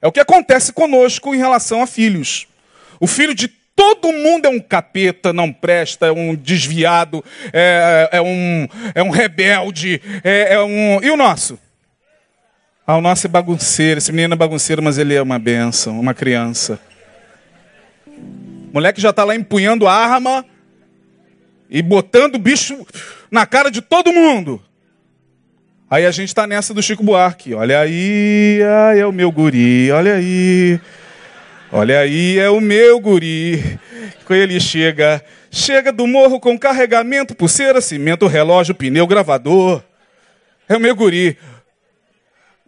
É 0.04 0.08
o 0.08 0.12
que 0.12 0.20
acontece 0.20 0.74
conosco 0.74 1.34
em 1.34 1.38
relação 1.38 1.82
a 1.82 1.88
filhos. 1.88 2.46
O 3.00 3.08
filho 3.08 3.34
de 3.34 3.48
todo 3.48 4.12
mundo 4.12 4.46
é 4.46 4.50
um 4.50 4.60
capeta, 4.60 5.32
não 5.32 5.50
presta, 5.50 6.08
é 6.08 6.12
um 6.12 6.36
desviado, 6.36 7.24
é, 7.54 8.10
é 8.12 8.22
um, 8.22 8.68
é 8.94 9.02
um 9.02 9.10
rebelde, 9.10 10.02
é, 10.22 10.56
é 10.56 10.62
um. 10.62 11.02
E 11.02 11.10
o 11.10 11.16
nosso? 11.16 11.58
Ah, 12.86 12.98
o 12.98 13.02
nosso 13.02 13.26
é 13.26 13.30
bagunceiro, 13.30 13.98
esse 13.98 14.12
menino 14.12 14.34
é 14.34 14.38
bagunceiro, 14.38 14.84
mas 14.84 14.98
ele 14.98 15.14
é 15.14 15.22
uma 15.22 15.40
benção, 15.40 15.98
uma 15.98 16.14
criança. 16.14 16.78
Moleque 18.74 19.00
já 19.00 19.12
está 19.12 19.24
lá 19.24 19.34
empunhando 19.34 19.88
arma 19.88 20.46
e 21.70 21.82
botando 21.82 22.36
o 22.36 22.40
bicho 22.40 22.86
na 23.32 23.46
cara 23.46 23.72
de 23.72 23.82
todo 23.82 24.12
mundo. 24.12 24.62
Aí 25.94 26.08
a 26.08 26.12
gente 26.12 26.30
está 26.30 26.48
nessa 26.48 26.74
do 26.74 26.82
Chico 26.82 27.04
Buarque. 27.04 27.54
Olha 27.54 27.80
aí, 27.80 28.60
ai, 28.90 29.00
é 29.00 29.06
o 29.06 29.12
meu 29.12 29.32
guri, 29.32 29.92
olha 29.92 30.16
aí. 30.16 30.82
Olha 31.72 32.00
aí, 32.00 32.40
é 32.40 32.50
o 32.50 32.60
meu 32.60 33.00
guri. 33.00 33.80
Quando 34.26 34.40
ele 34.40 34.60
chega, 34.60 35.24
chega 35.52 35.92
do 35.92 36.08
morro 36.08 36.40
com 36.40 36.58
carregamento, 36.58 37.36
pulseira, 37.36 37.80
cimento, 37.80 38.26
relógio, 38.26 38.74
pneu, 38.74 39.06
gravador. 39.06 39.84
É 40.68 40.76
o 40.76 40.80
meu 40.80 40.96
guri. 40.96 41.38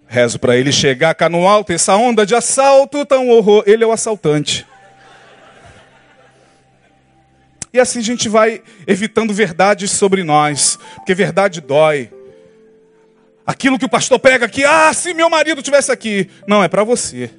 Rezo 0.06 0.38
para 0.38 0.56
ele 0.56 0.72
chegar 0.72 1.16
cá 1.16 1.28
no 1.28 1.48
alto, 1.48 1.74
essa 1.74 1.96
onda 1.96 2.28
de 2.28 2.36
assalto, 2.36 3.04
tão 3.08 3.30
horror. 3.30 3.64
Ele 3.66 3.84
é 3.84 3.88
o 3.88 3.92
assaltante. 3.92 4.68
E 7.74 7.80
assim 7.80 7.98
a 7.98 8.04
gente 8.04 8.30
vai 8.30 8.62
evitando 8.86 9.34
verdades 9.34 9.90
sobre 9.90 10.24
nós, 10.24 10.78
porque 10.98 11.16
verdade 11.16 11.60
dói. 11.60 12.12
Aquilo 13.46 13.78
que 13.78 13.86
o 13.86 13.90
pastor 13.90 14.20
prega 14.20 14.46
aqui, 14.46 14.64
ah, 14.64 14.92
se 14.94 15.14
meu 15.14 15.30
marido 15.30 15.62
tivesse 15.62 15.92
aqui. 15.92 16.30
Não, 16.48 16.64
é 16.64 16.68
para 16.68 16.84
você. 16.84 17.30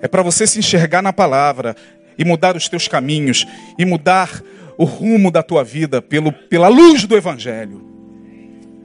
É 0.00 0.08
para 0.08 0.22
você 0.22 0.46
se 0.46 0.58
enxergar 0.58 1.00
na 1.00 1.12
palavra 1.12 1.76
e 2.18 2.24
mudar 2.24 2.56
os 2.56 2.68
teus 2.68 2.88
caminhos 2.88 3.46
e 3.78 3.84
mudar 3.84 4.42
o 4.76 4.84
rumo 4.84 5.30
da 5.30 5.42
tua 5.42 5.62
vida 5.62 6.02
pelo, 6.02 6.32
pela 6.32 6.66
luz 6.66 7.04
do 7.04 7.16
evangelho. 7.16 7.88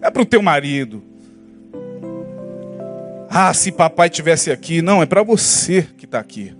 É 0.01 0.11
para 0.11 0.21
o 0.21 0.25
teu 0.25 0.43
marido. 0.43 1.03
Ah, 3.29 3.53
se 3.53 3.71
papai 3.71 4.09
tivesse 4.09 4.51
aqui. 4.51 4.81
Não, 4.81 5.01
é 5.01 5.05
para 5.05 5.23
você 5.23 5.87
que 5.97 6.05
está 6.05 6.19
aqui. 6.19 6.55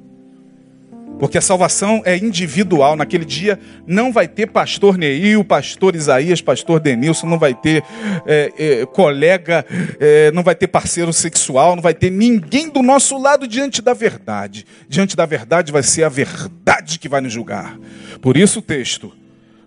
Porque 1.20 1.38
a 1.38 1.42
salvação 1.42 2.02
é 2.06 2.16
individual. 2.18 2.96
Naquele 2.96 3.26
dia 3.26 3.60
não 3.86 4.12
vai 4.12 4.28
ter 4.28 4.48
pastor 4.48 4.98
Neil, 4.98 5.44
pastor 5.44 5.96
Isaías, 5.96 6.42
pastor 6.42 6.80
Denilson, 6.80 7.28
não 7.28 7.40
vai 7.40 7.54
ter 7.54 7.84
é, 8.26 8.54
é, 8.58 8.86
colega, 8.86 9.66
é, 10.00 10.32
não 10.32 10.44
vai 10.44 10.56
ter 10.56 10.68
parceiro 10.68 11.12
sexual, 11.12 11.76
não 11.76 11.84
vai 11.84 11.94
ter 11.94 12.12
ninguém 12.12 12.70
do 12.70 12.82
nosso 12.84 13.18
lado 13.18 13.48
diante 13.48 13.82
da 13.82 13.94
verdade. 13.94 14.66
Diante 14.88 15.16
da 15.16 15.26
verdade 15.26 15.72
vai 15.72 15.84
ser 15.84 16.04
a 16.04 16.10
verdade 16.10 17.00
que 17.00 17.10
vai 17.10 17.22
nos 17.22 17.34
julgar. 17.34 17.78
Por 18.22 18.38
isso 18.38 18.60
o 18.60 18.62
texto: 18.62 19.12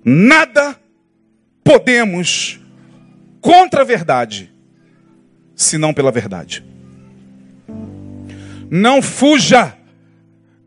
nada 0.05 0.77
podemos 1.65 2.61
contra 3.41 3.83
a 3.83 3.85
verdade, 3.85 4.53
senão 5.55 5.93
pela 5.93 6.13
verdade. 6.13 6.65
Não 8.71 9.03
fuja 9.03 9.77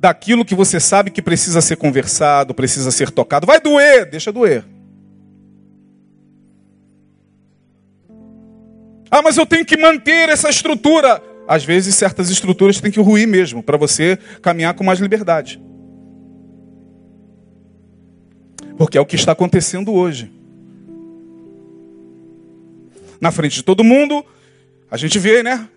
daquilo 0.04 0.43
que 0.43 0.54
você 0.54 0.82
sabe 0.82 1.10
que 1.10 1.22
precisa 1.22 1.62
ser 1.62 1.78
conversado, 1.78 2.54
precisa 2.54 2.91
ser 2.91 3.10
tocado. 3.10 3.47
Vai 3.47 3.62
doer, 3.62 4.06
deixa 4.06 4.34
doer. 4.34 4.66
Ah, 9.10 9.22
mas 9.22 9.38
eu 9.38 9.45
tenho 9.45 9.66
que 9.66 9.78
manter 9.78 10.28
essa 10.28 10.49
estrutura. 10.49 11.24
Às 11.47 11.64
vezes, 11.64 11.95
certas 11.95 12.30
estruturas 12.30 12.82
têm 12.82 12.91
que 12.91 12.99
ruir 12.99 13.26
mesmo, 13.26 13.64
para 13.64 13.78
você 13.78 14.20
caminhar 14.41 14.74
com 14.74 14.84
mais 14.84 14.99
liberdade. 14.99 15.64
Porque 18.78 18.97
é 18.97 19.01
o 19.01 19.06
que 19.06 19.16
está 19.16 19.32
acontecendo 19.32 19.93
hoje. 19.93 20.30
Na 23.22 23.32
frente 23.32 23.56
de 23.56 23.64
todo 23.64 23.86
mundo, 23.86 24.26
a 24.91 24.97
gente 24.97 25.18
vê, 25.18 25.41
né? 25.41 25.70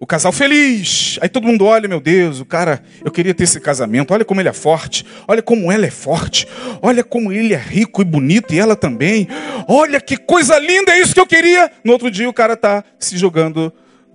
O 0.00 0.06
casal 0.06 0.30
feliz. 0.30 1.18
Aí 1.20 1.28
todo 1.28 1.44
mundo 1.44 1.64
olha, 1.64 1.88
meu 1.88 2.00
Deus, 2.00 2.40
o 2.40 2.44
cara, 2.44 2.80
eu 3.04 3.10
queria 3.10 3.34
ter 3.34 3.44
esse 3.44 3.58
casamento. 3.58 4.14
Olha 4.14 4.24
como 4.24 4.40
ele 4.40 4.48
é 4.48 4.52
forte. 4.52 5.04
Olha 5.26 5.42
como 5.42 5.72
ela 5.72 5.86
é 5.86 5.90
forte. 5.90 6.46
Olha 6.80 7.02
como 7.02 7.32
ele 7.32 7.52
é 7.52 7.56
rico 7.56 8.00
e 8.00 8.04
bonito 8.04 8.54
e 8.54 8.60
ela 8.60 8.76
também. 8.76 9.26
Olha 9.66 10.00
que 10.00 10.16
coisa 10.16 10.56
linda, 10.58 10.92
é 10.92 11.00
isso 11.00 11.14
que 11.14 11.20
eu 11.20 11.26
queria. 11.26 11.70
No 11.82 11.92
outro 11.92 12.12
dia 12.12 12.28
o 12.28 12.32
cara 12.32 12.56
tá 12.56 12.84
se 12.96 13.16
jogando 13.18 13.72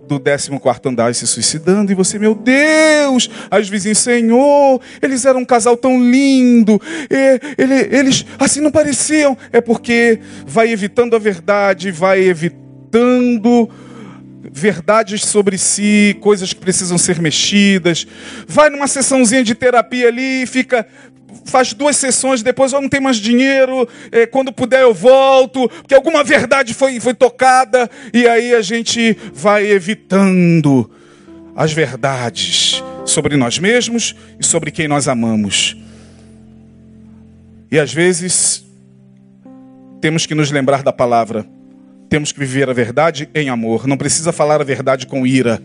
do 0.07 0.19
14 0.19 0.51
andar 0.85 1.11
e 1.11 1.13
se 1.13 1.27
suicidando. 1.27 1.91
E 1.91 1.95
você, 1.95 2.17
meu 2.17 2.33
Deus! 2.33 3.29
Aí 3.51 3.61
os 3.61 3.67
vizinhos, 3.67 3.97
Senhor, 3.97 4.79
eles 5.01 5.25
eram 5.25 5.41
um 5.41 5.45
casal 5.45 5.75
tão 5.75 5.99
lindo. 5.99 6.81
E, 7.09 7.39
ele, 7.57 7.73
eles 7.95 8.25
assim 8.39 8.61
não 8.61 8.71
pareciam. 8.71 9.37
É 9.51 9.59
porque 9.59 10.19
vai 10.45 10.71
evitando 10.71 11.13
a 11.13 11.19
verdade, 11.19 11.91
vai 11.91 12.21
evitando 12.21 13.69
verdades 14.51 15.25
sobre 15.25 15.57
si, 15.57 16.17
coisas 16.19 16.51
que 16.51 16.59
precisam 16.59 16.97
ser 16.97 17.21
mexidas. 17.21 18.05
Vai 18.47 18.69
numa 18.69 18.87
sessãozinha 18.87 19.43
de 19.43 19.55
terapia 19.55 20.07
ali 20.07 20.43
e 20.43 20.47
fica. 20.47 20.85
Faz 21.45 21.73
duas 21.73 21.97
sessões, 21.97 22.43
depois 22.43 22.71
eu 22.71 22.81
não 22.81 22.87
tenho 22.87 23.03
mais 23.03 23.17
dinheiro, 23.17 23.87
é, 24.11 24.25
quando 24.25 24.53
puder 24.53 24.83
eu 24.83 24.93
volto, 24.93 25.67
porque 25.67 25.93
alguma 25.93 26.23
verdade 26.23 26.73
foi, 26.73 26.99
foi 26.99 27.13
tocada, 27.13 27.89
e 28.13 28.27
aí 28.27 28.53
a 28.53 28.61
gente 28.61 29.17
vai 29.33 29.65
evitando 29.65 30.89
as 31.55 31.73
verdades 31.73 32.81
sobre 33.05 33.35
nós 33.35 33.59
mesmos 33.59 34.15
e 34.39 34.45
sobre 34.45 34.71
quem 34.71 34.87
nós 34.87 35.07
amamos. 35.07 35.75
E 37.69 37.79
às 37.79 37.91
vezes 37.91 38.63
temos 39.99 40.25
que 40.25 40.35
nos 40.35 40.51
lembrar 40.51 40.81
da 40.81 40.93
palavra 40.93 41.45
temos 42.13 42.31
que 42.31 42.39
viver 42.39 42.69
a 42.69 42.73
verdade 42.73 43.27
em 43.33 43.49
amor. 43.49 43.87
Não 43.87 43.97
precisa 43.97 44.31
falar 44.31 44.61
a 44.61 44.63
verdade 44.63 45.07
com 45.07 45.25
ira. 45.25 45.59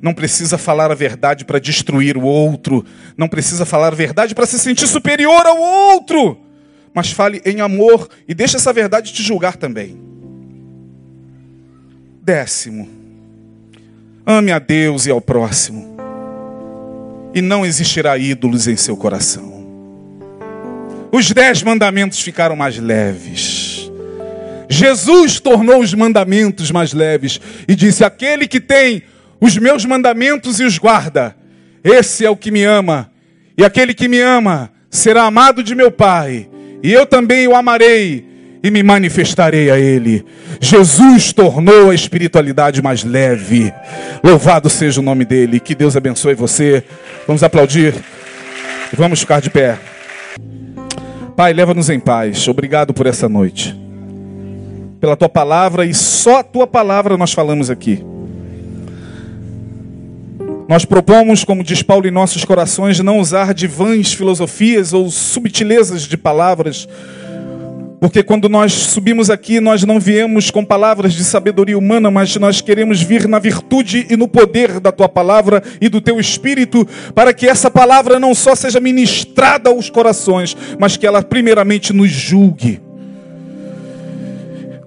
Não 0.00 0.14
precisa 0.14 0.56
falar 0.56 0.92
a 0.92 0.94
verdade 0.94 1.44
para 1.44 1.58
destruir 1.58 2.16
o 2.16 2.22
outro. 2.22 2.84
Não 3.16 3.26
precisa 3.26 3.66
falar 3.66 3.88
a 3.88 3.96
verdade 3.96 4.32
para 4.32 4.46
se 4.46 4.60
sentir 4.60 4.86
superior 4.86 5.44
ao 5.44 5.58
outro. 5.58 6.38
Mas 6.94 7.10
fale 7.10 7.42
em 7.44 7.60
amor 7.60 8.08
e 8.28 8.32
deixe 8.32 8.54
essa 8.54 8.72
verdade 8.72 9.12
te 9.12 9.24
julgar 9.24 9.56
também. 9.56 10.00
Décimo. 12.22 12.88
Ame 14.24 14.52
a 14.52 14.60
Deus 14.60 15.06
e 15.06 15.10
ao 15.10 15.20
próximo. 15.20 15.96
E 17.34 17.42
não 17.42 17.66
existirá 17.66 18.16
ídolos 18.16 18.68
em 18.68 18.76
seu 18.76 18.96
coração. 18.96 19.66
Os 21.10 21.28
dez 21.32 21.60
mandamentos 21.60 22.20
ficaram 22.20 22.54
mais 22.54 22.78
leves. 22.78 23.59
Jesus 24.72 25.40
tornou 25.40 25.80
os 25.80 25.92
mandamentos 25.92 26.70
mais 26.70 26.92
leves 26.92 27.40
e 27.66 27.74
disse: 27.74 28.04
Aquele 28.04 28.46
que 28.46 28.60
tem 28.60 29.02
os 29.40 29.58
meus 29.58 29.84
mandamentos 29.84 30.60
e 30.60 30.64
os 30.64 30.78
guarda, 30.78 31.34
esse 31.82 32.24
é 32.24 32.30
o 32.30 32.36
que 32.36 32.52
me 32.52 32.62
ama. 32.62 33.10
E 33.58 33.64
aquele 33.64 33.92
que 33.92 34.06
me 34.06 34.20
ama 34.20 34.70
será 34.88 35.24
amado 35.24 35.62
de 35.64 35.74
meu 35.74 35.90
Pai, 35.90 36.48
e 36.84 36.92
eu 36.92 37.04
também 37.04 37.48
o 37.48 37.56
amarei 37.56 38.24
e 38.62 38.70
me 38.70 38.80
manifestarei 38.80 39.72
a 39.72 39.78
Ele. 39.78 40.24
Jesus 40.60 41.32
tornou 41.32 41.90
a 41.90 41.94
espiritualidade 41.94 42.80
mais 42.80 43.02
leve. 43.02 43.72
Louvado 44.22 44.70
seja 44.70 45.00
o 45.00 45.02
nome 45.02 45.24
dEle. 45.24 45.58
Que 45.58 45.74
Deus 45.74 45.96
abençoe 45.96 46.34
você. 46.34 46.84
Vamos 47.26 47.42
aplaudir. 47.42 47.94
Vamos 48.92 49.20
ficar 49.20 49.40
de 49.40 49.50
pé. 49.50 49.78
Pai, 51.34 51.52
leva-nos 51.54 51.88
em 51.88 51.98
paz. 51.98 52.46
Obrigado 52.46 52.92
por 52.92 53.06
essa 53.06 53.28
noite 53.28 53.89
pela 55.00 55.16
tua 55.16 55.28
palavra 55.28 55.86
e 55.86 55.94
só 55.94 56.40
a 56.40 56.44
tua 56.44 56.66
palavra 56.66 57.16
nós 57.16 57.32
falamos 57.32 57.70
aqui. 57.70 58.04
Nós 60.68 60.84
propomos, 60.84 61.42
como 61.42 61.64
diz 61.64 61.82
Paulo 61.82 62.06
em 62.06 62.12
nossos 62.12 62.44
corações, 62.44 63.00
não 63.00 63.18
usar 63.18 63.52
de 63.54 63.66
vãs 63.66 64.12
filosofias 64.12 64.92
ou 64.92 65.10
subtilezas 65.10 66.02
de 66.02 66.16
palavras, 66.16 66.86
porque 68.00 68.22
quando 68.22 68.48
nós 68.48 68.72
subimos 68.72 69.30
aqui, 69.30 69.58
nós 69.58 69.82
não 69.82 69.98
viemos 69.98 70.50
com 70.50 70.64
palavras 70.64 71.12
de 71.12 71.24
sabedoria 71.24 71.76
humana, 71.76 72.10
mas 72.10 72.36
nós 72.36 72.60
queremos 72.60 73.02
vir 73.02 73.26
na 73.26 73.38
virtude 73.38 74.06
e 74.08 74.16
no 74.16 74.28
poder 74.28 74.78
da 74.80 74.92
tua 74.92 75.08
palavra 75.08 75.62
e 75.80 75.88
do 75.88 76.00
teu 76.00 76.20
espírito, 76.20 76.86
para 77.14 77.34
que 77.34 77.46
essa 77.46 77.70
palavra 77.70 78.20
não 78.20 78.34
só 78.34 78.54
seja 78.54 78.80
ministrada 78.80 79.70
aos 79.70 79.90
corações, 79.90 80.56
mas 80.78 80.96
que 80.96 81.06
ela 81.06 81.22
primeiramente 81.22 81.92
nos 81.92 82.10
julgue 82.10 82.80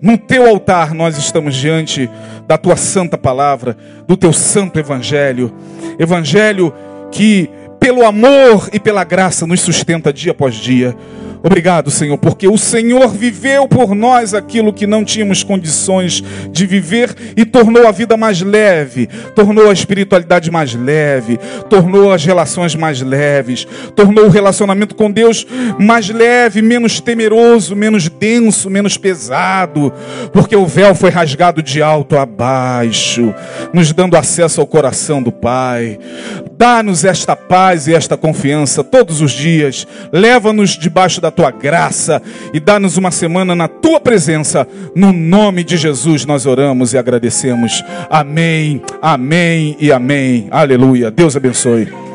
no 0.03 0.17
teu 0.17 0.49
altar 0.49 0.93
nós 0.93 1.17
estamos 1.17 1.55
diante 1.55 2.09
da 2.45 2.57
tua 2.57 2.75
santa 2.75 3.17
palavra, 3.17 3.77
do 4.05 4.17
teu 4.17 4.33
santo 4.33 4.77
evangelho. 4.77 5.49
Evangelho 5.97 6.73
que, 7.09 7.49
pelo 7.79 8.05
amor 8.05 8.69
e 8.73 8.81
pela 8.81 9.05
graça, 9.05 9.47
nos 9.47 9.61
sustenta 9.61 10.11
dia 10.11 10.33
após 10.33 10.55
dia. 10.55 10.93
Obrigado, 11.45 11.91
Senhor, 11.91 12.17
porque 12.17 12.47
o 12.47 12.57
Senhor 12.57 13.09
viveu 13.09 13.67
por 13.67 13.93
nós 13.93 14.33
aquilo 14.33 14.71
que 14.71 14.87
não 14.87 15.03
tínhamos 15.03 15.43
condições 15.43 16.23
de 16.49 16.65
viver 16.65 17.13
e 17.35 17.43
tornou 17.43 17.85
a 17.85 17.91
vida 17.91 18.15
mais 18.15 18.41
leve, 18.41 19.09
tornou 19.35 19.69
a 19.69 19.73
espiritualidade 19.73 20.49
mais 20.49 20.73
leve, 20.73 21.37
tornou 21.69 22.13
as 22.13 22.23
relações 22.23 22.75
mais 22.75 23.01
leves, 23.01 23.67
tornou 23.93 24.27
o 24.27 24.29
relacionamento 24.29 24.95
com 24.95 25.11
Deus 25.11 25.45
mais 25.77 26.09
leve, 26.09 26.61
menos 26.61 27.01
temeroso, 27.01 27.75
menos 27.75 28.07
denso, 28.07 28.69
menos 28.69 28.97
pesado, 28.97 29.91
porque 30.31 30.55
o 30.55 30.65
véu 30.65 30.95
foi 30.95 31.09
rasgado 31.09 31.61
de 31.61 31.81
alto 31.81 32.17
a 32.17 32.25
baixo, 32.25 33.35
nos 33.73 33.91
dando 33.91 34.15
acesso 34.15 34.61
ao 34.61 34.67
coração 34.67 35.21
do 35.21 35.31
Pai. 35.31 35.99
Dá-nos 36.57 37.03
esta 37.03 37.35
paz 37.35 37.85
e 37.87 37.93
esta 37.93 38.15
confiança 38.15 38.81
todos 38.81 39.19
os 39.19 39.33
dias. 39.33 39.85
Leva-nos 40.13 40.77
debaixo 40.77 41.19
da 41.19 41.32
tua 41.33 41.51
graça 41.51 42.21
e 42.53 42.59
dá-nos 42.59 42.97
uma 42.97 43.11
semana 43.11 43.55
na 43.55 43.67
tua 43.67 43.99
presença. 43.99 44.67
No 44.95 45.11
nome 45.11 45.63
de 45.63 45.77
Jesus 45.77 46.25
nós 46.25 46.45
oramos 46.45 46.93
e 46.93 46.97
agradecemos. 46.97 47.83
Amém, 48.09 48.81
amém 49.01 49.75
e 49.79 49.91
amém. 49.91 50.47
Aleluia. 50.51 51.11
Deus 51.11 51.35
abençoe. 51.35 52.12